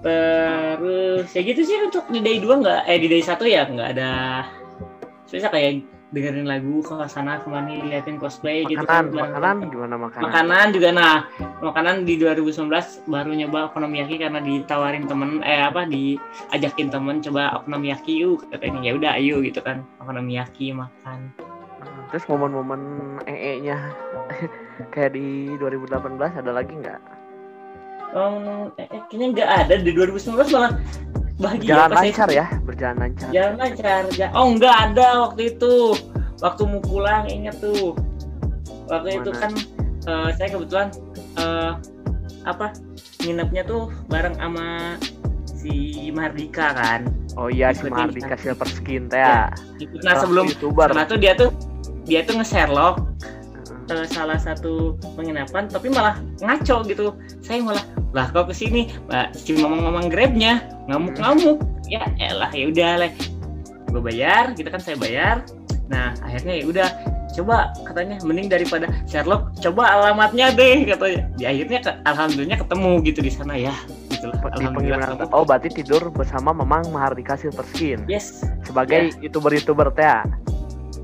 Terus 0.04 1.26
ya 1.32 1.40
gitu 1.40 1.60
sih 1.64 1.76
untuk 1.80 2.04
di 2.12 2.20
day 2.20 2.36
2 2.36 2.60
nggak 2.60 2.80
eh 2.84 2.98
di 3.00 3.08
day 3.08 3.22
1 3.24 3.40
ya 3.48 3.64
nggak 3.64 3.90
ada 3.96 4.12
susah 5.24 5.48
kayak 5.48 5.80
dengerin 6.14 6.46
lagu 6.46 6.78
ke 6.78 6.94
sana 7.10 7.42
ke 7.42 7.50
mana 7.50 7.74
liatin 7.74 8.22
cosplay 8.22 8.62
gitu 8.70 8.86
Makanan, 8.86 9.10
kan. 9.10 9.26
makanan 9.34 9.56
gimana 9.66 9.94
makanan? 9.98 10.24
Makanan 10.30 10.66
juga 10.70 10.88
nah, 10.94 11.16
makanan 11.58 12.06
di 12.06 12.14
2019 12.22 13.10
baru 13.10 13.30
nyoba 13.34 13.74
okonomiyaki 13.74 14.22
karena 14.22 14.38
ditawarin 14.38 15.10
temen 15.10 15.42
eh 15.42 15.58
apa 15.58 15.90
diajakin 15.90 16.94
temen 16.94 17.18
coba 17.18 17.58
okonomiyaki 17.58 18.22
yuk 18.22 18.46
katanya 18.54 18.78
ya 18.86 18.92
udah 18.94 19.10
ayo 19.18 19.42
gitu 19.42 19.58
kan 19.58 19.82
okonomiyaki 19.98 20.70
makan. 20.70 21.34
Hmm, 21.82 22.06
Terus 22.14 22.24
momen-momen 22.30 22.80
ee-nya 23.26 23.90
kayak 24.94 25.18
di 25.18 25.58
2018 25.58 26.14
ada 26.46 26.52
lagi 26.54 26.78
nggak? 26.78 27.23
Oh, 28.14 28.70
eh, 28.78 28.86
kayaknya 29.10 29.26
nggak 29.34 29.50
ada 29.66 29.74
di 29.76 29.90
2019 29.90 30.54
malah 30.54 30.72
bahagia 31.34 31.68
Jalan 31.74 31.90
pas 31.90 31.98
lancar 32.06 32.28
ya, 32.30 32.46
berjalan 32.62 32.96
lancar. 33.02 33.28
Jalan 33.34 33.54
lancar. 33.58 34.02
Ja- 34.14 34.30
Oh 34.32 34.46
nggak 34.54 34.76
ada 34.90 35.08
waktu 35.26 35.50
itu. 35.50 35.98
Waktu 36.38 36.62
mau 36.62 36.78
pulang 36.78 37.26
inget 37.26 37.58
tuh. 37.58 37.98
Waktu 38.86 39.18
itu 39.18 39.30
Mana? 39.34 39.40
kan 39.42 39.52
eh, 40.06 40.28
saya 40.38 40.48
kebetulan 40.54 40.88
eh, 41.34 41.72
apa 42.44 42.70
nginepnya 43.24 43.64
tuh 43.64 43.90
bareng 44.06 44.36
sama 44.38 44.94
si 45.50 46.06
Mardika 46.14 46.70
kan. 46.70 47.10
Oh 47.34 47.50
iya 47.50 47.74
si 47.74 47.90
Mardika. 47.90 48.38
Silver 48.38 48.68
Skin 48.70 49.10
teh 49.10 49.18
ya. 49.18 49.50
Nah 50.06 50.14
sebelum 50.22 50.46
youtuber. 50.46 50.86
tuh 51.10 51.18
dia 51.18 51.34
tuh 51.34 51.50
dia 52.04 52.22
tuh 52.22 52.38
nge-Sherlock 52.38 53.00
Heeh. 53.88 54.04
eh, 54.04 54.08
salah 54.10 54.38
satu 54.40 54.96
penginapan 55.14 55.68
tapi 55.68 55.92
malah 55.92 56.16
ngaco 56.40 56.84
gitu. 56.88 57.12
Saya 57.44 57.60
malah 57.60 57.84
lah 58.14 58.30
kok 58.30 58.48
ke 58.50 58.54
sini? 58.54 58.88
Mbak 59.10 59.26
si 59.36 59.58
mamang 59.58 59.82
mamang 59.84 60.06
grabnya. 60.08 60.64
Ngamuk 60.88 61.16
ngamuk 61.18 61.58
ya 61.88 62.04
elah 62.16 62.48
ya 62.52 62.72
udah 62.72 62.92
lah 63.04 63.10
gue 63.94 64.02
bayar 64.02 64.56
gitu 64.58 64.66
kan 64.72 64.80
saya 64.82 64.96
bayar. 64.98 65.46
Nah 65.86 66.16
akhirnya 66.24 66.58
ya 66.58 66.64
udah 66.66 66.88
coba 67.34 67.74
katanya 67.82 68.16
mending 68.22 68.46
daripada 68.46 68.86
Sherlock 69.10 69.54
coba 69.62 69.82
alamatnya 69.90 70.50
deh 70.54 70.86
katanya. 70.86 71.22
Di 71.38 71.44
akhirnya 71.46 71.78
ke, 71.82 71.90
alhamdulillah 72.06 72.58
ketemu 72.62 72.90
gitu 73.06 73.20
di 73.22 73.30
sana 73.30 73.54
ya. 73.54 73.74
Gitu 74.10 74.30
lah 74.30 74.38
Di 74.38 74.46
alhamdulillah 74.62 74.98
pengiriman 74.98 75.10
ketemu. 75.18 75.34
oh 75.34 75.44
berarti 75.46 75.68
tidur 75.70 76.02
bersama 76.14 76.50
Memang 76.54 76.90
Mahardika 76.90 77.34
Silver 77.38 77.66
Skin? 77.74 78.02
Yes. 78.06 78.46
Sebagai 78.66 79.14
youtuber-youtuber 79.20 79.90
teh 79.94 80.06
ya? 80.06 80.22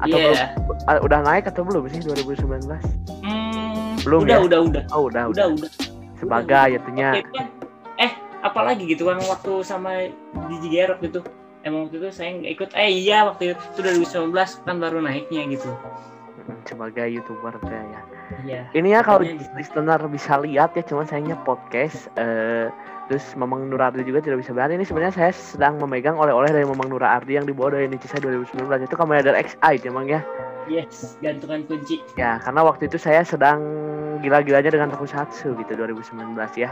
Atau 0.01 0.17
iya 0.17 0.57
belum, 0.57 0.77
ah, 0.89 0.99
udah 1.05 1.21
naik 1.21 1.45
atau 1.47 1.63
belum 1.63 1.85
sih 1.89 2.01
2019? 2.01 2.73
Hmm, 3.21 4.01
Belum 4.01 4.25
udah, 4.25 4.37
ya? 4.37 4.45
udah 4.49 4.61
udah 4.65 4.83
Oh 4.97 5.07
udah 5.13 5.29
udah 5.29 5.45
udah. 5.53 5.69
udah 5.69 5.71
Sebagai 6.17 6.77
itunya. 6.77 7.11
Waktu 7.13 7.25
itu 7.25 7.33
kan, 7.37 7.47
eh 7.97 8.13
apalagi 8.41 8.83
gitu 8.89 9.03
kan 9.09 9.21
waktu 9.25 9.53
sama 9.61 10.09
Gigi 10.49 10.69
Gerok 10.73 11.05
gitu 11.05 11.21
emang 11.61 11.89
waktu 11.89 12.01
itu 12.01 12.09
saya 12.09 12.33
nggak 12.41 12.53
ikut 12.57 12.71
eh 12.73 12.89
iya 12.89 13.29
waktu 13.29 13.53
itu 13.53 13.65
2019 13.77 14.33
kan 14.65 14.77
baru 14.81 15.05
naiknya 15.05 15.45
gitu 15.53 15.69
Sebagai 16.65 17.07
youtuber 17.09 17.53
ya. 17.69 18.01
iya 18.43 18.61
Ini 18.73 18.89
ya 18.97 19.01
kalau 19.05 19.23
listener 19.55 20.01
bisa 20.09 20.41
lihat 20.41 20.73
ya, 20.73 20.83
cuman 20.83 21.05
sayangnya 21.05 21.37
podcast. 21.45 22.09
eh 22.17 22.73
terus 23.11 23.35
Memang 23.35 23.67
Nurardi 23.67 24.07
juga 24.07 24.23
tidak 24.23 24.39
bisa 24.39 24.55
berani. 24.55 24.79
Ini 24.79 24.87
sebenarnya 24.87 25.11
saya 25.11 25.33
sedang 25.35 25.77
memegang 25.77 26.15
oleh-oleh 26.15 26.47
dari 26.47 26.63
Memang 26.63 26.87
Nurardi 26.87 27.35
yang 27.35 27.43
dibawa 27.43 27.75
dari 27.75 27.91
Nicisa 27.91 28.23
2019 28.23 28.55
itu 28.87 28.95
kamera 28.95 29.19
dari 29.21 29.43
XI 29.43 29.83
emang 29.85 30.07
ya. 30.07 30.23
yes 30.65 31.19
gantungan 31.19 31.67
kunci 31.67 31.99
Ya, 32.15 32.39
karena 32.39 32.63
waktu 32.63 32.87
itu 32.87 32.95
saya 32.95 33.27
sedang 33.27 33.59
gila-gilanya 34.19 34.71
dengan 34.71 34.89
Tokusatsu 34.89 35.59
gitu 35.59 35.73
2019 35.75 36.39
ya. 36.55 36.71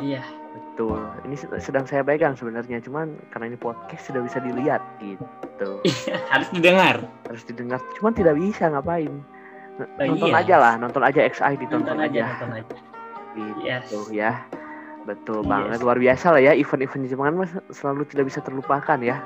iya 0.00 0.24
Betul. 0.72 0.96
Ini 1.22 1.36
sed- 1.36 1.52
sedang 1.60 1.84
saya 1.84 2.00
pegang 2.00 2.32
sebenarnya, 2.32 2.80
cuman 2.80 3.12
karena 3.28 3.52
ini 3.52 3.58
podcast 3.58 4.08
sudah 4.08 4.24
bisa 4.24 4.40
dilihat 4.40 4.80
gitu. 4.98 5.84
harus 6.32 6.48
didengar 6.48 7.04
Harus 7.28 7.44
didengar, 7.44 7.76
cuman 7.96 8.12
tidak 8.12 8.34
bisa 8.34 8.72
ngapain. 8.72 9.12
N- 9.76 9.88
Oh, 9.98 10.04
nonton 10.08 10.28
iya. 10.28 10.40
aja 10.40 10.56
lah, 10.56 10.74
nonton 10.76 11.02
aja 11.02 11.20
XI 11.22 11.52
ditonton 11.58 11.92
nonton 11.92 12.00
aja 12.00 12.08
aja. 12.08 12.24
nonton 12.30 12.50
aja 12.54 12.74
Gitu 13.32 13.60
yes 13.60 13.88
ya. 14.08 14.32
Betul 15.02 15.42
Yes. 15.42 15.48
banget, 15.48 15.78
luar 15.80 15.98
biasa 15.98 16.26
lah 16.30 16.40
ya 16.40 16.52
event-event 16.52 17.04
Jepangan 17.06 17.34
mas 17.36 17.50
selalu 17.70 18.06
tidak 18.06 18.24
bisa 18.28 18.38
terlupakan 18.40 18.98
ya. 18.98 19.18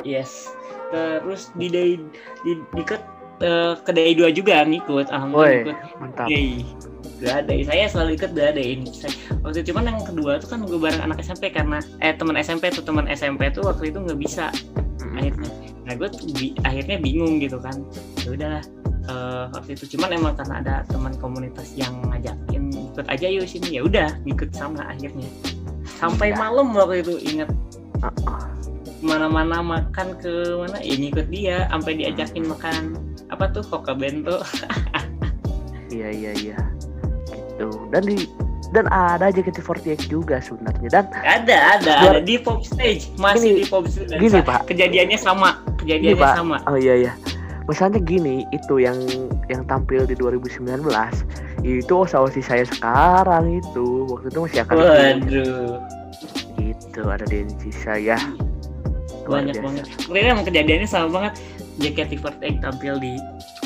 yes. 0.00 0.48
Terus 0.88 1.50
di 1.54 1.66
day 1.66 1.90
di 2.40 2.52
ikut 2.72 3.00
eh, 3.40 3.74
ke 3.78 3.90
day 3.90 4.14
2 4.14 4.30
juga 4.32 4.62
ngikut 4.62 5.10
alhamdulillah 5.10 5.50
Woi, 5.50 5.64
ikut. 5.66 5.76
mantap. 5.98 6.26
day. 6.26 6.62
Dua 7.14 7.40
day 7.40 7.60
saya 7.62 7.86
selalu 7.86 8.16
ikut 8.16 8.30
dua 8.32 8.50
day 8.50 8.74
ini. 8.74 8.90
Waktu 9.40 9.60
itu 9.60 9.70
cuman 9.70 9.86
yang 9.88 10.02
kedua 10.02 10.36
tuh 10.36 10.50
kan 10.50 10.60
gue 10.62 10.76
bareng 10.76 10.98
anak 11.00 11.20
SMP 11.20 11.46
karena 11.48 11.78
eh 12.00 12.10
teman 12.12 12.34
SMP 12.34 12.68
tuh 12.68 12.82
teman 12.82 13.06
SMP 13.06 13.48
tuh 13.48 13.64
waktu 13.64 13.92
itu 13.92 13.98
nggak 13.98 14.18
bisa 14.18 14.50
akhirnya. 15.14 15.50
Nah 15.84 15.94
gue 15.94 16.08
bi- 16.32 16.56
akhirnya 16.62 16.96
bingung 16.98 17.38
gitu 17.38 17.60
kan. 17.60 17.76
Ya 18.24 18.28
udahlah 18.30 18.64
eh, 19.04 19.44
waktu 19.50 19.70
itu 19.72 19.84
cuman 19.92 20.10
emang 20.12 20.34
karena 20.34 20.54
ada 20.58 20.74
teman 20.86 21.12
komunitas 21.14 21.72
yang 21.74 21.92
ngajakin 22.04 22.62
ikut 22.72 23.06
aja 23.06 23.26
yuk 23.26 23.44
sini 23.44 23.76
ya 23.76 23.82
udah 23.82 24.08
ngikut 24.22 24.50
sama 24.50 24.84
akhirnya 24.84 25.28
sampai 25.94 26.30
Iya. 26.30 26.38
malam 26.38 26.66
waktu 26.70 27.00
itu 27.00 27.14
inget 27.22 27.50
mana-mana 29.00 29.60
makan 29.60 30.16
ke 30.16 30.32
mana 30.56 30.80
ya 30.80 30.94
ngikut 30.94 31.26
dia 31.28 31.68
sampai 31.68 31.92
diajakin 31.94 32.44
makan 32.46 32.96
apa 33.28 33.50
tuh 33.50 33.62
koka 33.62 33.92
bento 33.92 34.40
Iya 35.86 36.10
iya 36.10 36.32
iya. 36.34 36.58
Gitu. 37.30 37.70
Dan 37.88 38.02
di 38.02 38.26
dan 38.72 38.90
ada 38.90 39.30
JKT48 39.30 40.10
juga 40.10 40.42
sebenarnya 40.42 40.88
dan 40.90 41.04
ada 41.14 41.78
ada 41.78 41.92
Luar- 42.02 42.18
ada 42.18 42.20
di 42.20 42.34
pop 42.36 42.58
stage 42.60 43.14
masih 43.14 43.38
Gini- 43.46 43.58
di 43.60 43.64
pop 43.64 43.86
stage 43.86 44.10
gini, 44.12 44.42
Pak. 44.42 44.66
kejadiannya 44.66 45.14
sama 45.14 45.62
kejadiannya 45.78 46.18
Pak. 46.18 46.34
sama 46.34 46.56
Oh 46.66 46.74
iya 46.74 46.94
iya. 46.98 47.12
Misalnya 47.64 48.00
gini, 48.04 48.44
itu 48.52 48.76
yang 48.76 48.98
yang 49.48 49.64
tampil 49.64 50.04
di 50.04 50.12
2019 50.16 50.84
itu 51.64 51.94
osi 51.96 52.40
saya 52.44 52.68
sekarang 52.68 53.60
itu 53.60 54.04
waktu 54.12 54.28
itu 54.28 54.38
masih 54.44 54.60
akan 54.68 54.74
waduh 54.76 55.80
gitu 56.60 57.00
ada 57.08 57.24
di 57.24 57.42
Indonesia 57.44 57.94
ya. 57.96 58.18
Luar 59.24 59.40
banyak 59.40 59.56
biasa. 59.56 59.64
banget 59.64 59.84
Kemarin 60.04 60.32
emang 60.36 60.46
kejadiannya 60.46 60.88
sama 60.88 61.08
banget 61.08 61.32
JKT48 61.80 62.60
tampil 62.60 62.94
di 63.00 63.12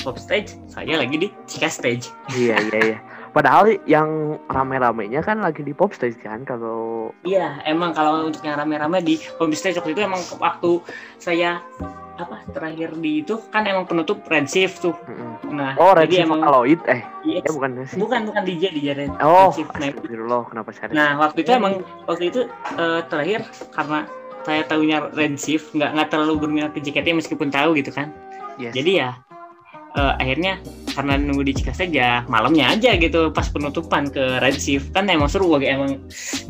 pop 0.06 0.16
stage 0.16 0.54
saya 0.70 0.96
lagi 0.96 1.18
di 1.18 1.28
Cika 1.50 1.68
stage 1.68 2.08
Iya 2.32 2.56
iya 2.70 2.80
iya. 2.94 2.98
Padahal 3.34 3.76
yang 3.84 4.40
rame-ramenya 4.48 5.20
kan 5.20 5.44
lagi 5.44 5.60
di 5.66 5.76
pop 5.76 5.92
stage 5.92 6.16
kan 6.22 6.46
kalau 6.46 7.10
iya 7.26 7.60
emang 7.66 7.92
kalau 7.92 8.30
untuk 8.30 8.40
yang 8.46 8.56
rame-rame 8.56 9.02
di 9.02 9.18
pop 9.36 9.50
stage 9.52 9.76
waktu 9.82 9.92
itu 9.98 10.02
emang 10.06 10.22
waktu 10.38 10.80
saya 11.18 11.60
apa 12.18 12.42
terakhir 12.50 12.98
di 12.98 13.22
itu 13.22 13.38
kan 13.54 13.62
emang 13.64 13.86
penutup 13.86 14.20
red 14.26 14.50
shift 14.50 14.82
tuh 14.82 14.94
nah 15.48 15.78
Oh, 15.78 15.94
Red 15.96 16.10
jadi 16.10 16.22
Shift 16.22 16.26
emang 16.28 16.40
Vocaloid 16.44 16.80
eh 16.90 17.00
iya, 17.24 17.38
ya 17.40 17.50
bukan 17.54 17.70
sih. 17.86 17.96
bukan 17.96 18.20
bukan 18.28 18.42
DJ 18.44 18.64
DJ 18.74 18.88
red, 18.98 19.10
Oh, 19.22 19.48
astagfirullah 19.54 20.42
kenapa 20.50 20.70
saya 20.74 20.90
Nah 20.92 21.10
waktu 21.16 21.46
itu 21.46 21.50
emang 21.54 21.80
waktu 22.04 22.24
itu 22.28 22.40
eh, 22.76 23.00
terakhir 23.08 23.46
karena 23.72 24.04
saya 24.44 24.62
tahunya 24.66 24.98
red 25.16 25.34
shift 25.40 25.72
nggak 25.72 25.90
nggak 25.94 26.08
terlalu 26.12 26.34
berminat 26.40 26.70
ke 26.74 26.80
JKT 26.80 27.16
meskipun 27.16 27.48
tahu 27.48 27.76
gitu 27.78 27.90
kan. 27.94 28.12
Yes. 28.60 28.74
Jadi 28.74 29.00
ya 29.02 29.16
eh, 29.96 30.14
akhirnya 30.20 30.60
karena 30.92 31.14
nunggu 31.14 31.46
di 31.46 31.52
Cika 31.54 31.70
saja 31.72 32.26
malamnya 32.26 32.74
aja 32.74 32.98
gitu 32.98 33.30
pas 33.30 33.46
penutupan 33.48 34.10
ke 34.10 34.42
red 34.42 34.58
shift 34.58 34.90
kan 34.90 35.06
emang 35.06 35.30
seru 35.30 35.46
agak 35.54 35.78
emang 35.78 35.92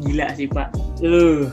gila 0.01 0.27
sih 0.33 0.49
pak. 0.49 0.73
Uh, 1.05 1.47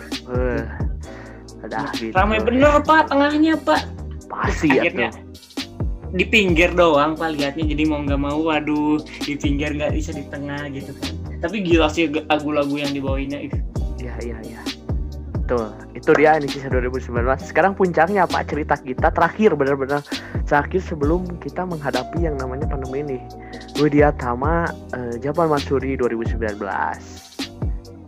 ada 1.65 1.89
gitu. 1.97 2.13
ramai 2.13 2.39
bener 2.39 2.79
pak 2.85 3.09
tengahnya 3.11 3.59
pak. 3.59 3.83
Pasti 4.27 4.73
ya 4.73 4.85
akhirnya 4.85 5.09
tuh. 5.13 5.23
di 6.15 6.23
pinggir 6.23 6.71
doang 6.71 7.17
pak 7.19 7.35
lihatnya 7.35 7.75
jadi 7.75 7.83
mau 7.91 7.99
nggak 8.05 8.21
mau 8.21 8.39
waduh 8.39 9.01
di 9.25 9.35
pinggir 9.35 9.75
nggak 9.75 9.91
bisa 9.91 10.15
di 10.15 10.23
tengah 10.31 10.69
gitu 10.71 10.91
kan. 11.01 11.11
Tapi 11.43 11.61
gila 11.61 11.91
sih 11.91 12.09
lagu-lagu 12.09 12.73
yang 12.73 12.91
dibawainnya 12.95 13.37
itu. 13.51 13.57
Iya 14.01 14.15
iya 14.23 14.37
iya. 14.41 14.61
Betul. 15.45 15.69
Itu 15.93 16.09
dia 16.17 16.41
Indonesia 16.41 16.73
2019. 16.73 17.37
Sekarang 17.45 17.77
puncaknya 17.77 18.25
apa? 18.25 18.41
Cerita 18.49 18.73
kita 18.81 19.13
terakhir 19.13 19.53
benar-benar 19.53 20.01
terakhir 20.49 20.81
sebelum 20.81 21.21
kita 21.37 21.69
menghadapi 21.69 22.25
yang 22.25 22.41
namanya 22.41 22.65
pandemi 22.65 23.05
ini. 23.05 23.19
Widya 23.77 24.09
Tama 24.17 24.65
eh, 24.97 25.21
Japan 25.21 25.53
Matsuri 25.53 25.93
2019. 26.01 26.57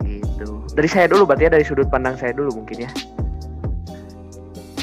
Gitu. 0.02 0.50
Dari 0.74 0.88
saya 0.90 1.06
dulu 1.06 1.30
berarti 1.30 1.46
ya 1.46 1.50
dari 1.54 1.62
sudut 1.62 1.86
pandang 1.86 2.18
saya 2.18 2.34
dulu 2.34 2.58
mungkin 2.58 2.86
ya. 2.86 2.90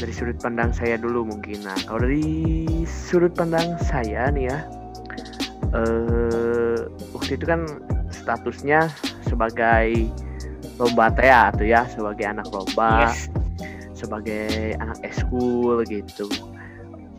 Dari 0.06 0.14
sudut 0.14 0.38
pandang 0.38 0.70
saya 0.70 1.02
dulu 1.02 1.26
mungkin. 1.26 1.66
Nah, 1.66 1.74
kalau 1.90 2.06
dari 2.06 2.86
sudut 2.86 3.34
pandang 3.34 3.74
saya 3.82 4.30
nih 4.30 4.54
ya. 4.54 4.60
Eh 5.74 6.78
waktu 7.10 7.42
itu 7.42 7.46
kan 7.50 7.66
statusnya 8.14 8.86
sebagai 9.26 10.06
lomba 10.78 11.10
tea 11.10 11.50
tuh 11.58 11.66
ya 11.66 11.90
sebagai 11.90 12.22
anak 12.22 12.46
lomba 12.54 13.10
Yes. 13.10 13.34
sebagai 13.98 14.78
anak 14.78 15.02
eskul 15.02 15.82
gitu 15.90 16.30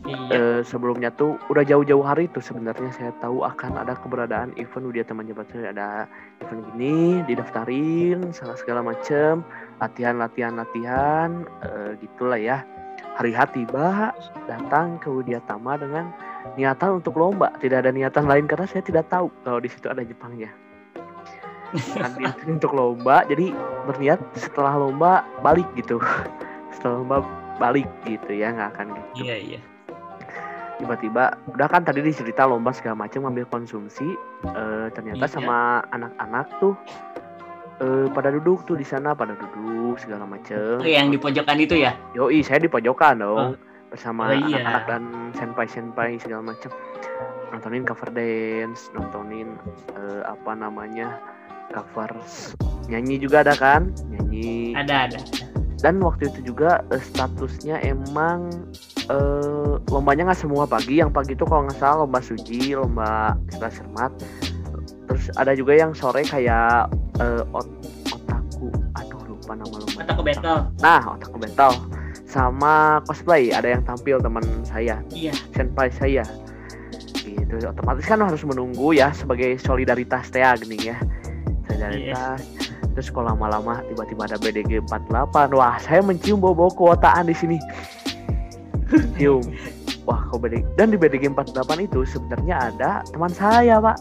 Iya. 0.07 0.31
Eh, 0.31 0.61
sebelumnya 0.63 1.11
tuh 1.11 1.35
udah 1.51 1.67
jauh-jauh 1.67 1.99
hari 1.99 2.31
tuh 2.31 2.39
sebenarnya 2.39 2.87
saya 2.95 3.11
tahu 3.19 3.43
akan 3.43 3.75
ada 3.75 3.99
keberadaan 3.99 4.55
event 4.55 4.87
Widya 4.87 5.03
Teman 5.03 5.27
Jabat 5.27 5.51
Suri. 5.51 5.67
ada 5.67 6.07
event 6.39 6.63
gini 6.71 7.27
didaftarin 7.27 8.31
salah 8.31 8.55
segala 8.55 8.87
macem 8.87 9.43
latihan 9.83 10.15
latihan 10.15 10.55
latihan 10.55 11.43
eh, 11.59 11.99
gitulah 11.99 12.39
ya 12.39 12.63
hari 13.17 13.33
H 13.33 13.49
tiba 13.49 14.13
datang 14.45 15.01
ke 15.01 15.09
Widya 15.09 15.41
Tama 15.49 15.73
dengan 15.81 16.13
niatan 16.53 17.01
untuk 17.01 17.17
lomba 17.17 17.49
tidak 17.57 17.83
ada 17.83 17.91
niatan 17.91 18.29
lain 18.29 18.45
karena 18.45 18.69
saya 18.69 18.85
tidak 18.85 19.09
tahu 19.09 19.33
kalau 19.41 19.57
di 19.57 19.67
situ 19.67 19.89
ada 19.89 20.05
Jepangnya 20.05 20.53
Kan 21.97 22.15
untuk 22.61 22.71
lomba 22.77 23.25
jadi 23.27 23.51
berniat 23.89 24.21
setelah 24.37 24.77
lomba 24.77 25.25
balik 25.41 25.65
gitu 25.73 25.97
setelah 26.77 27.01
lomba 27.03 27.17
balik 27.57 27.89
gitu 28.05 28.37
ya 28.37 28.53
nggak 28.53 28.69
akan 28.77 28.87
gitu 28.93 29.25
Iya 29.25 29.35
iya. 29.41 29.59
tiba-tiba 30.77 31.33
udah 31.57 31.67
kan 31.67 31.81
tadi 31.81 32.05
dicerita 32.05 32.45
lomba 32.45 32.69
segala 32.69 33.09
macam 33.09 33.25
ngambil 33.25 33.49
konsumsi 33.49 34.13
eh, 34.45 34.87
ternyata 34.93 35.25
Iya. 35.25 35.33
sama 35.33 35.81
anak-anak 35.89 36.45
tuh 36.61 36.77
eh, 37.79 38.07
pada 38.09 38.29
duduk 38.29 38.63
tuh 38.63 38.73
di 38.73 38.83
sana 38.83 39.11
pada 39.11 39.33
duduk 39.33 39.97
segala 39.97 40.25
macam 40.25 40.77
Oh, 40.77 40.87
yang 40.87 41.07
di 41.07 41.17
pojokan 41.17 41.57
itu 41.57 41.77
ya? 41.77 41.93
yoi 42.11 42.41
saya 42.41 42.59
di 42.59 42.67
pojokan 42.67 43.19
dong. 43.19 43.55
Bersama 43.87 44.27
Oh, 44.27 44.35
iya. 44.35 44.59
anak-anak 44.59 44.83
dan 44.85 45.03
senpai 45.33 45.65
senpai 45.65 46.09
segala 46.17 46.51
macam 46.51 46.71
nontonin 47.49 47.83
cover 47.83 48.09
dance 48.11 48.91
nontonin 48.91 49.55
eh, 49.93 50.21
apa 50.23 50.51
namanya 50.51 51.15
cover 51.69 52.11
nyanyi 52.85 53.15
juga 53.17 53.41
ada 53.41 53.53
kan? 53.53 53.95
Nyanyi. 54.07 54.75
Ada 54.75 54.95
ada. 55.07 55.19
dan 55.77 56.01
waktu 56.01 56.27
itu 56.27 56.51
juga 56.51 56.81
eh, 56.89 56.97
statusnya 56.99 57.79
emang 57.79 58.49
eh, 59.07 59.73
lombanya 59.87 60.27
nggak 60.27 60.41
semua 60.41 60.65
pagi. 60.65 60.99
Yang 60.99 61.11
pagi 61.13 61.31
itu 61.31 61.45
kalau 61.45 61.63
nggak 61.63 61.77
salah 61.77 62.03
lomba 62.03 62.19
suji 62.19 62.73
lomba 62.73 63.37
istilah 63.47 63.71
sermat 63.71 64.11
terus 65.07 65.31
ada 65.33 65.55
juga 65.55 65.71
yang 65.71 65.95
sore 65.95 66.19
kayak 66.21 66.91
eh, 67.19 67.43
ot- 67.51 67.77
otaku. 68.09 68.67
Aduh 68.97 69.21
lupa 69.25 69.53
nama 69.53 69.75
lomba 69.77 69.99
Mata 70.01 70.13
ke 70.13 70.23
battle. 70.23 70.59
nah 70.79 71.01
otaku 71.13 71.37
battle. 71.37 71.75
Sama 72.27 72.99
cosplay. 73.05 73.49
Ada 73.51 73.79
yang 73.79 73.83
tampil 73.83 74.19
teman 74.19 74.43
saya. 74.63 74.99
Iya. 75.09 75.31
senpai 75.55 75.87
saya. 75.89 76.23
Gitu. 77.17 77.55
Otomatis 77.63 78.03
kan 78.03 78.19
harus 78.19 78.43
menunggu 78.43 78.91
ya 78.91 79.11
sebagai 79.11 79.55
solidaritas 79.57 80.27
teh 80.29 80.43
gini 80.63 80.91
ya. 80.91 80.97
Solidaritas. 81.67 82.43
Terus 82.97 83.13
kalau 83.13 83.29
lama-lama 83.29 83.85
tiba-tiba 83.87 84.25
ada 84.25 84.37
BDG 84.41 84.81
48 84.89 85.53
wah 85.53 85.77
saya 85.77 86.01
mencium 86.01 86.41
bau-bau 86.41 86.67
kuotaan 86.67 87.29
di 87.29 87.35
sini. 87.37 87.57
Cium. 89.19 89.43
Wah 90.07 90.23
kok 90.31 90.39
BDG 90.39 90.63
dan 90.79 90.87
di 90.87 90.95
BDG 90.95 91.27
48 91.35 91.83
itu 91.83 92.07
sebenarnya 92.07 92.71
ada 92.71 93.03
teman 93.11 93.27
saya 93.27 93.75
pak. 93.77 93.99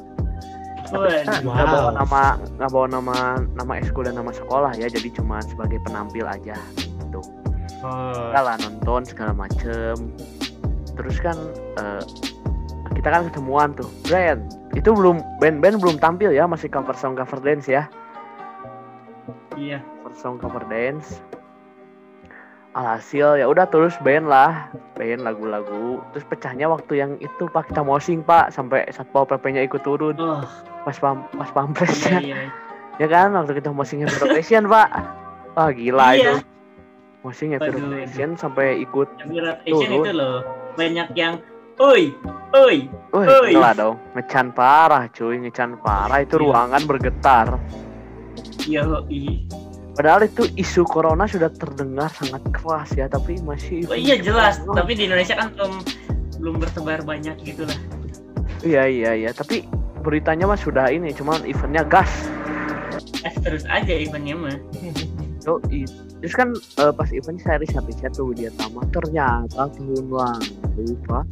Nggak 0.91 1.43
Wow. 1.43 1.67
bawa 1.67 1.91
nama 1.95 2.23
nggak 2.57 2.71
bawa 2.71 2.87
nama 2.87 3.17
nama 3.55 3.73
ekskul 3.79 4.05
dan 4.07 4.15
nama 4.19 4.31
sekolah 4.31 4.73
ya. 4.77 4.87
Jadi 4.87 5.09
cuma 5.13 5.43
sebagai 5.43 5.79
penampil 5.83 6.27
aja. 6.27 6.55
Gitu. 6.77 7.21
Oh, 7.85 8.13
Kita 8.13 8.41
lah 8.41 8.57
nonton 8.59 9.03
segala 9.05 9.33
macem. 9.35 9.95
Terus 10.97 11.17
kan 11.21 11.37
eh, 11.77 12.03
kita 12.97 13.09
kan 13.11 13.29
ketemuan 13.29 13.75
tuh. 13.75 13.89
Brand 14.07 14.41
itu 14.73 14.93
belum 14.93 15.21
band-band 15.39 15.81
belum 15.81 15.97
tampil 15.99 16.33
ya. 16.33 16.45
Masih 16.45 16.69
cover 16.69 16.95
song 16.95 17.17
cover 17.17 17.41
dance 17.41 17.67
ya. 17.69 17.87
Iya. 19.57 19.81
cover 20.05 20.15
song 20.15 20.37
cover 20.37 20.63
dance 20.69 21.19
alhasil 22.77 23.41
ya 23.41 23.49
udah 23.49 23.65
terus 23.67 23.97
band 24.05 24.29
lah 24.29 24.69
band 24.95 25.25
lagu-lagu 25.25 26.05
terus 26.13 26.29
pecahnya 26.29 26.69
waktu 26.69 27.01
yang 27.01 27.17
itu 27.19 27.49
pak 27.49 27.73
kita 27.73 27.81
mosing 27.81 28.21
pak 28.21 28.53
sampai 28.53 28.85
satpol 28.93 29.25
pp 29.25 29.45
nya 29.49 29.65
ikut 29.65 29.81
turun 29.81 30.13
Oh, 30.21 30.45
pas 30.85 30.93
pam 30.95 31.25
pas 31.33 31.49
pampres 31.49 32.05
iya, 32.05 32.13
ya 32.13 32.21
iya. 32.21 32.37
ya 33.01 33.07
kan 33.09 33.33
waktu 33.33 33.57
kita 33.57 33.73
mosing 33.73 34.05
Hero 34.05 34.29
Passion 34.29 34.69
pak 34.69 34.93
wah 35.57 35.73
gila 35.73 36.13
Iya. 36.13 36.21
itu 36.21 36.35
mosing 37.25 37.57
Hero 37.57 37.65
Waduh, 37.65 38.05
Passion 38.05 38.31
sampai 38.37 38.85
ikut 38.85 39.09
Turun. 39.25 40.05
itu 40.05 40.13
loh. 40.13 40.45
Banyak 40.77 41.17
yang 41.17 41.41
Oi, 41.77 42.09
oi, 42.57 42.89
Oi. 43.13 43.53
gila 43.53 43.77
dong, 43.77 44.01
ngecan 44.17 44.49
parah 44.57 45.13
cuy, 45.13 45.37
ngecan 45.45 45.77
parah 45.77 46.25
itu 46.25 46.41
Iya. 46.41 46.45
ruangan 46.49 46.83
bergetar. 46.89 47.47
yoi. 48.65 49.45
Padahal 49.97 50.29
itu 50.29 50.45
isu 50.61 50.85
corona 50.85 51.25
sudah 51.25 51.49
terdengar 51.49 52.13
sangat 52.13 52.45
keras 52.53 52.93
ya, 52.93 53.09
tapi 53.09 53.41
masih. 53.41 53.89
Oh 53.89 53.97
iya 53.97 54.21
jelas, 54.21 54.61
Oh, 54.69 54.77
tapi 54.77 54.93
di 54.93 55.09
Indonesia 55.09 55.35
kan 55.41 55.57
belum 55.57 55.73
belum 56.37 56.55
bertebar 56.61 57.01
banyak 57.01 57.41
gitu 57.41 57.65
lah. 57.65 57.79
Iya 58.61 58.85
iya 58.85 59.11
iya, 59.17 59.31
tapi 59.33 59.65
beritanya 60.05 60.45
mah 60.45 60.61
sudah 60.61 60.93
ini, 60.93 61.17
cuman 61.17 61.41
eventnya 61.49 61.81
gas. 61.81 62.29
Eh, 63.25 63.33
terus 63.41 63.65
aja 63.67 63.89
eventnya 63.89 64.37
mah. 64.37 64.57
So, 65.41 65.63
terus 66.21 66.35
kan 66.35 66.53
eh, 66.83 66.93
pas 66.93 67.09
event 67.15 67.39
saya 67.41 67.63
riset 67.63 67.85
riset 67.87 68.13
tuh 68.13 68.35
dia 68.35 68.51
tamat 68.59 68.91
ternyata 68.91 69.71
tahun 69.71 70.11
lalu 70.11 70.99
pak 71.07 71.23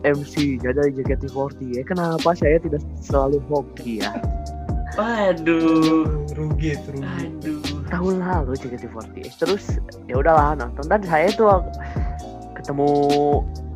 MC 0.00 0.56
jadi 0.64 0.88
JKT48 0.96 1.76
ya 1.76 1.82
kenapa 1.84 2.32
saya 2.32 2.56
tidak 2.56 2.80
selalu 3.04 3.36
hoki 3.52 4.00
ya 4.00 4.16
Waduh, 4.96 6.08
rugi 6.34 6.72
itu 6.72 6.88
rugi. 6.92 7.04
aduh. 7.04 7.69
Tahun 7.90 8.22
lalu 8.22 8.54
JKT48 8.56 9.28
terus 9.36 9.64
ya 10.06 10.14
udahlah 10.16 10.54
nonton 10.56 10.86
dan 10.86 11.02
saya 11.02 11.28
itu 11.28 11.44
ketemu 12.54 12.90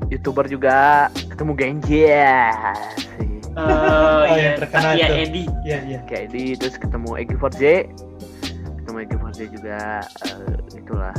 youtuber 0.08 0.46
juga 0.46 1.08
ketemu 1.28 1.52
Genji 1.58 1.98
ya 2.08 2.54
sih 3.18 3.34
Oh, 3.54 4.26
yang 4.26 4.58
iya, 4.58 4.58
terkenal 4.58 4.98
tuh. 4.98 5.14
Edi. 5.14 5.42
Iya 5.62 5.78
iya. 5.86 6.00
kayak 6.10 6.34
di 6.34 6.58
terus 6.58 6.74
ketemu 6.74 7.10
Egi 7.22 7.34
4J 7.38 7.62
ketemu 8.82 8.96
Egi 9.06 9.14
4J 9.14 9.40
juga 9.54 9.78
eh, 10.26 10.58
itulah 10.74 11.14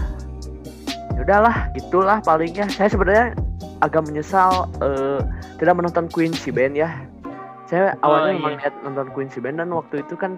ya 1.15 1.19
udahlah 1.23 1.55
gitulah 1.71 2.17
palingnya 2.19 2.67
saya 2.67 2.91
sebenarnya 2.91 3.39
agak 3.79 4.03
menyesal 4.03 4.67
eh, 4.83 5.23
tidak 5.63 5.79
menonton 5.79 6.11
Quincy 6.11 6.51
Band 6.51 6.75
ya 6.75 6.91
saya 7.71 7.95
awalnya 8.03 8.35
iya. 8.35 8.39
memang 8.43 8.53
lihat 8.59 8.73
nonton 8.83 9.07
Quincy 9.15 9.39
Band 9.39 9.63
dan 9.63 9.71
waktu 9.71 10.03
itu 10.03 10.19
kan 10.19 10.35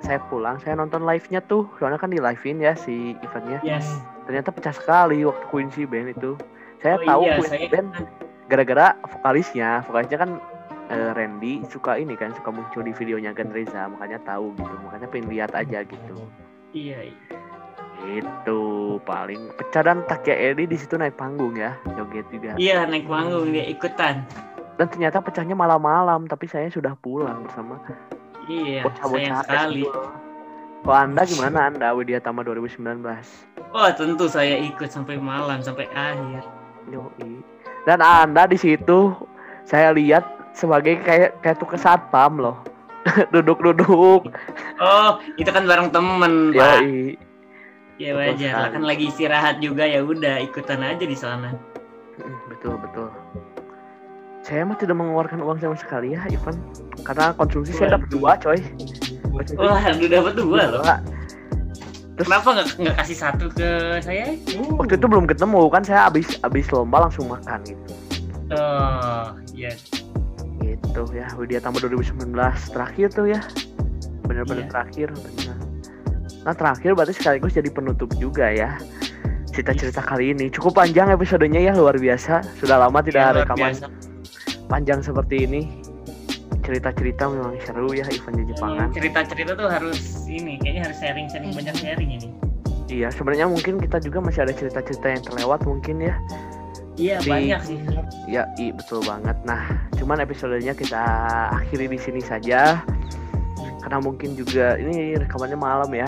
saya 0.00 0.18
pulang 0.32 0.56
saya 0.60 0.74
nonton 0.76 1.04
live-nya 1.04 1.44
tuh. 1.44 1.68
Soalnya 1.76 2.00
kan 2.00 2.10
di 2.10 2.18
live-in 2.18 2.60
ya 2.60 2.72
si 2.72 3.14
eventnya. 3.20 3.60
Yes. 3.60 3.86
ternyata 4.28 4.54
pecah 4.54 4.70
sekali 4.70 5.26
waktu 5.26 5.44
Quincy 5.50 5.82
Band 5.84 6.14
itu. 6.14 6.38
Saya 6.80 7.02
Oh 7.02 7.04
tahu 7.04 7.22
iya, 7.26 7.34
Quincy 7.36 7.50
saya 7.50 7.68
Band 7.68 7.88
gara-gara 8.46 8.86
vokalisnya. 9.10 9.70
Vokalisnya 9.90 10.18
kan 10.22 10.30
eh, 10.88 11.10
Randy 11.18 11.66
suka 11.66 11.98
ini 11.98 12.14
kan 12.14 12.30
suka 12.32 12.54
muncul 12.54 12.86
di 12.86 12.94
videonya 12.94 13.34
Gen 13.34 13.50
Reza. 13.50 13.90
Makanya 13.90 14.22
tahu 14.22 14.54
gitu. 14.54 14.74
Makanya 14.86 15.06
pengen 15.10 15.26
lihat 15.28 15.50
aja 15.52 15.82
gitu. 15.84 16.16
Iya, 16.70 17.10
iya. 17.10 17.18
itu 18.00 18.60
paling 19.04 19.52
pecah 19.60 19.84
dan 19.84 20.00
Takya 20.08 20.32
Edi 20.32 20.64
di 20.64 20.78
situ 20.78 20.96
naik 20.96 21.20
panggung 21.20 21.52
ya. 21.52 21.76
Joget 22.00 22.24
juga. 22.32 22.56
Iya, 22.56 22.88
naik 22.88 23.04
panggung 23.04 23.52
dia 23.52 23.66
ikutan. 23.68 24.24
dan 24.80 24.88
ternyata 24.88 25.20
pecahnya 25.20 25.52
malam-malam 25.52 26.24
tapi 26.24 26.48
saya 26.48 26.72
sudah 26.72 26.96
pulang 27.04 27.44
bersama 27.44 27.76
Iya, 28.46 28.82
sayang 28.82 28.84
bocah-bocah 28.86 29.38
sekali. 29.44 29.82
eskul. 29.82 30.06
kalau 30.80 30.96
anda 30.96 31.22
gimana 31.22 31.58
anda 31.66 31.88
Widya 31.92 32.18
Tama 32.18 32.40
2019 32.40 33.04
Oh, 33.70 33.86
tentu 33.92 34.26
saya 34.26 34.58
ikut 34.58 34.88
sampai 34.88 35.14
malam, 35.14 35.60
sampai 35.60 35.86
akhir. 35.90 36.42
Yoi. 36.86 37.38
dan 37.82 38.00
anda 38.00 38.44
di 38.44 38.56
situ 38.56 39.12
saya 39.62 39.90
lihat 39.90 40.24
sebagai 40.50 40.98
kayak 41.00 41.38
kayak 41.38 41.56
tukang 41.56 41.78
satpam 41.78 42.36
loh 42.36 42.56
duduk-duduk 43.32 44.26
Oh, 44.76 45.10
itu 45.34 45.48
kan 45.48 45.64
bareng 45.64 45.88
temen, 45.88 46.52
Pak. 46.52 46.80
Yoi. 46.80 47.16
Ya 48.00 48.16
Betul 48.16 48.32
wajar 48.40 48.72
kan 48.72 48.82
lagi 48.82 49.04
istirahat 49.06 49.60
juga 49.60 49.84
ya 49.84 50.00
udah 50.00 50.40
ikutan 50.40 50.80
aja 50.80 51.04
di 51.04 51.12
sana. 51.12 51.52
Betul 52.48 52.80
betul 52.80 53.12
saya 54.40 54.64
mah 54.64 54.74
tidak 54.74 54.96
mengeluarkan 54.96 55.40
uang 55.40 55.58
sama 55.58 55.76
sekali 55.76 56.16
ya 56.16 56.24
Ivan 56.26 56.56
karena 57.02 57.32
konsumsi 57.32 57.72
saya 57.72 57.96
dapat 57.96 58.08
dua 58.10 58.34
coy 58.36 58.58
Wah, 59.56 59.78
lu 59.94 60.04
dapat 60.04 60.34
dua 60.36 60.62
loh. 60.68 60.82
Terus 60.82 62.26
Kenapa 62.28 62.48
nggak 62.52 62.66
nggak 62.76 62.96
kasih 62.98 63.16
satu 63.16 63.46
ke 63.48 63.68
saya? 64.02 64.36
waktu 64.76 64.94
itu 64.98 65.06
belum 65.06 65.24
ketemu 65.24 65.60
kan 65.70 65.80
saya 65.80 66.10
abis 66.10 66.36
abis 66.42 66.66
lomba 66.68 67.06
langsung 67.06 67.30
makan 67.30 67.62
gitu 67.64 67.92
Oh, 68.50 69.30
iya. 69.54 69.70
gitu 70.60 71.02
ya 71.14 71.30
Widya 71.38 71.62
Tama 71.62 71.78
2019 71.78 72.34
terakhir 72.74 73.08
tuh 73.14 73.30
ya 73.30 73.40
bener-bener 74.26 74.66
Iya. 74.66 74.70
terakhir 74.70 75.08
bener. 75.14 75.56
nah 76.42 76.52
terakhir 76.52 76.90
berarti 76.92 77.14
sekaligus 77.14 77.54
jadi 77.54 77.70
penutup 77.70 78.10
juga 78.18 78.50
ya 78.50 78.74
cerita-cerita 79.60 80.00
kali 80.00 80.32
ini. 80.32 80.48
Cukup 80.48 80.72
panjang 80.72 81.12
episodenya 81.12 81.60
ya 81.60 81.72
luar 81.76 82.00
biasa. 82.00 82.40
Sudah 82.56 82.80
lama 82.80 83.04
tidak 83.04 83.20
Iya, 83.20 83.28
luar 83.28 83.44
rekaman 83.44 83.72
biasa. 83.76 83.86
panjang 84.66 84.98
seperti 85.04 85.36
ini. 85.44 85.60
Cerita-cerita 86.60 87.28
memang 87.28 87.60
seru 87.60 87.92
ya 87.92 88.04
event 88.06 88.36
di 88.36 88.44
Jepangan 88.48 88.88
Emang 88.88 88.92
Cerita-cerita 88.94 89.52
tuh 89.52 89.68
harus 89.68 90.00
ini, 90.24 90.56
kayaknya 90.56 90.82
harus 90.88 90.96
sharing-sharing 90.98 91.52
banyak 91.52 91.76
sharing 91.76 92.10
ini. 92.10 92.28
iya 92.86 93.06
sebenarnya 93.06 93.46
mungkin 93.46 93.78
kita 93.78 94.02
juga 94.02 94.18
masih 94.18 94.42
ada 94.42 94.50
cerita-cerita 94.50 95.06
yang 95.08 95.22
terlewat 95.22 95.60
mungkin 95.62 96.02
ya. 96.02 96.14
Iya, 96.96 97.16
Di- 97.22 97.30
banyak 97.30 97.60
sih. 97.62 97.78
ya 98.26 98.48
i 98.56 98.72
betul 98.72 98.98
banget. 99.02 99.36
Nah 99.44 99.62
cuman 99.94 100.18
episodenya 100.20 100.72
kita 100.72 100.98
akhiri 101.52 101.86
di 101.86 101.98
sini 101.98 102.18
saja. 102.18 102.80
Karena 103.80 103.98
mungkin 104.00 104.34
juga 104.34 104.74
ini 104.74 105.14
rekamannya 105.16 105.54
malam 105.56 105.90
ya 105.92 106.06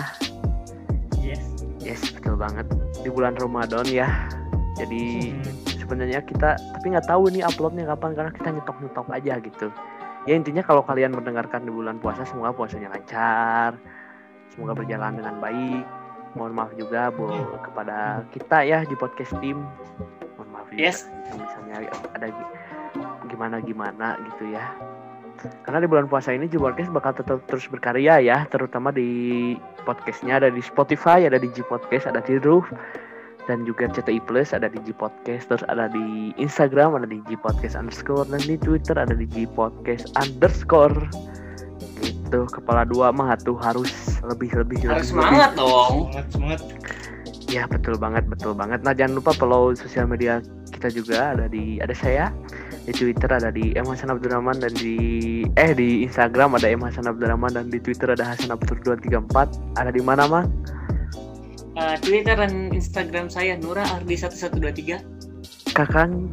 Yes. 1.83 2.01
betul 2.13 2.35
banget. 2.37 2.67
Di 2.99 3.09
bulan 3.09 3.35
Ramadan 3.35 3.87
ya. 3.87 4.09
Jadi 4.75 5.31
Hmm. 5.31 5.45
sebenarnya 5.77 6.21
kita 6.23 6.57
tapi 6.57 6.87
nggak 6.89 7.05
tahu 7.05 7.29
nih 7.29 7.45
uploadnya 7.45 7.85
kapan 7.87 8.11
karena 8.15 8.31
kita 8.33 8.49
nyetok 8.51 8.77
nyetok 8.81 9.07
aja 9.11 9.35
gitu. 9.39 9.67
Ya 10.25 10.35
intinya 10.35 10.63
kalau 10.63 10.81
kalian 10.81 11.13
mendengarkan 11.13 11.63
di 11.63 11.71
bulan 11.71 11.99
puasa 11.99 12.23
semoga 12.23 12.55
puasanya 12.55 12.89
lancar. 12.89 13.75
Semoga 14.49 14.73
berjalan 14.75 15.19
dengan 15.19 15.37
baik. 15.39 15.85
Mohon 16.33 16.53
maaf 16.55 16.73
juga 16.73 17.13
bu 17.13 17.29
kepada 17.61 18.25
kita 18.33 18.65
ya 18.65 18.81
di 18.83 18.97
podcast 18.97 19.37
tim 19.43 19.61
mohon 20.33 20.49
maaf 20.49 20.65
juga 20.73 20.81
Yes. 20.81 21.05
yang 21.29 21.39
misalnya 21.39 21.77
ada 22.15 22.27
gi- 22.27 22.53
gimana 23.29 23.57
gimana 23.61 24.07
gitu 24.23 24.49
ya 24.49 24.65
karena 25.67 25.83
di 25.83 25.89
bulan 25.91 26.07
puasa 26.07 26.35
ini 26.35 26.47
Podcast 26.51 26.91
bakal 26.95 27.13
tetap 27.17 27.43
terus 27.51 27.67
berkarya 27.67 28.23
ya 28.23 28.47
terutama 28.49 28.95
di 28.95 29.53
podcastnya 29.83 30.39
ada 30.39 30.49
di 30.49 30.63
Spotify 30.63 31.27
ada 31.27 31.39
di 31.39 31.51
G 31.51 31.63
Podcast 31.67 32.07
ada 32.07 32.23
di 32.23 32.39
Roof 32.43 32.71
dan 33.51 33.67
juga 33.67 33.91
CTI 33.91 34.23
Plus 34.23 34.55
ada 34.55 34.71
di 34.71 34.79
G 34.87 34.95
Podcast 34.95 35.51
terus 35.51 35.65
ada 35.67 35.91
di 35.91 36.31
Instagram 36.39 36.95
ada 36.95 37.09
di 37.11 37.19
G 37.27 37.35
Podcast 37.39 37.75
underscore 37.75 38.31
dan 38.31 38.43
di 38.47 38.55
Twitter 38.59 38.95
ada 38.95 39.15
di 39.15 39.27
G 39.27 39.51
Podcast 39.51 40.15
underscore 40.19 40.97
gitu 42.03 42.47
kepala 42.51 42.87
dua 42.87 43.11
mah 43.11 43.35
tuh 43.39 43.59
harus 43.59 43.91
lebih 44.23 44.51
lebih 44.55 44.79
Harus 44.87 45.11
lebih, 45.11 45.23
semangat 45.23 45.51
dong. 45.55 46.11
Semangat 46.11 46.27
semangat. 46.33 46.61
Ya 47.53 47.69
betul 47.69 48.01
banget 48.01 48.25
betul 48.27 48.57
banget. 48.57 48.81
Nah 48.81 48.97
jangan 48.97 49.21
lupa 49.21 49.37
follow 49.37 49.77
sosial 49.77 50.09
media 50.09 50.41
kita 50.73 50.89
juga 50.89 51.37
ada 51.37 51.47
di 51.47 51.79
ada 51.79 51.93
saya 51.93 52.33
di 52.83 52.93
Twitter 52.93 53.31
ada 53.31 53.55
di 53.55 53.71
M 53.79 53.87
Hasan 53.87 54.11
Abdurrahman 54.11 54.59
dan 54.59 54.75
di 54.75 54.97
eh 55.55 55.73
di 55.73 56.03
Instagram 56.03 56.59
ada 56.59 56.67
M 56.67 56.83
Hasan 56.83 57.07
Abdurrahman 57.07 57.55
dan 57.55 57.71
di 57.71 57.79
Twitter 57.79 58.11
ada 58.11 58.35
Hasan 58.35 58.51
Abdur 58.51 58.79
234 58.83 59.79
ada 59.79 59.91
di 59.95 60.03
mana 60.03 60.27
mah? 60.27 60.45
Eh, 61.73 61.97
Twitter 62.03 62.37
dan 62.37 62.69
Instagram 62.75 63.33
saya 63.33 63.57
Nura 63.57 63.87
Ardi 63.97 64.19
1123. 64.19 65.73
Kakang 65.73 66.29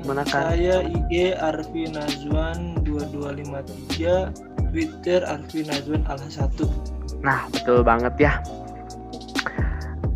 Gimana, 0.00 0.24
Kang? 0.24 0.56
Saya 0.56 0.80
IG 0.80 1.36
Arfi 1.36 1.84
Nazwan 1.92 2.80
2253, 2.88 4.32
Twitter 4.72 5.20
Arfi 5.28 5.60
Nazwan 5.68 6.02
Al 6.08 6.20
1. 6.24 7.20
Nah, 7.20 7.44
betul 7.52 7.84
banget 7.84 8.16
ya. 8.16 8.32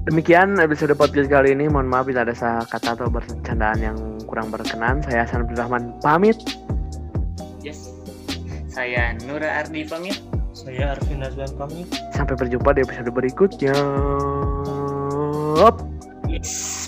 Demikian 0.05 0.61
episode 0.61 0.93
podcast 1.01 1.33
kali 1.33 1.57
ini. 1.57 1.65
Mohon 1.65 1.89
maaf 1.89 2.05
bila 2.05 2.29
ada 2.29 2.37
salah 2.37 2.69
kata 2.69 2.93
atau 2.93 3.09
bercandaan 3.09 3.79
yang 3.81 3.97
kurang 4.29 4.53
berkenan. 4.53 5.01
Saya 5.01 5.25
Hasan 5.25 5.49
Abdul 5.49 5.57
Rahman 5.57 5.97
pamit. 6.05 6.37
Yes. 7.65 7.89
Saya 8.69 9.17
Nura 9.25 9.65
Ardi 9.65 9.89
pamit. 9.89 10.21
Saya 10.53 10.93
Arfi 10.93 11.17
Nazwan 11.17 11.49
pamit. 11.57 11.89
Sampai 12.13 12.37
berjumpa 12.37 12.77
di 12.77 12.85
episode 12.85 13.17
berikutnya. 13.17 13.73
Up. 15.57 15.81
Yes. 16.29 16.84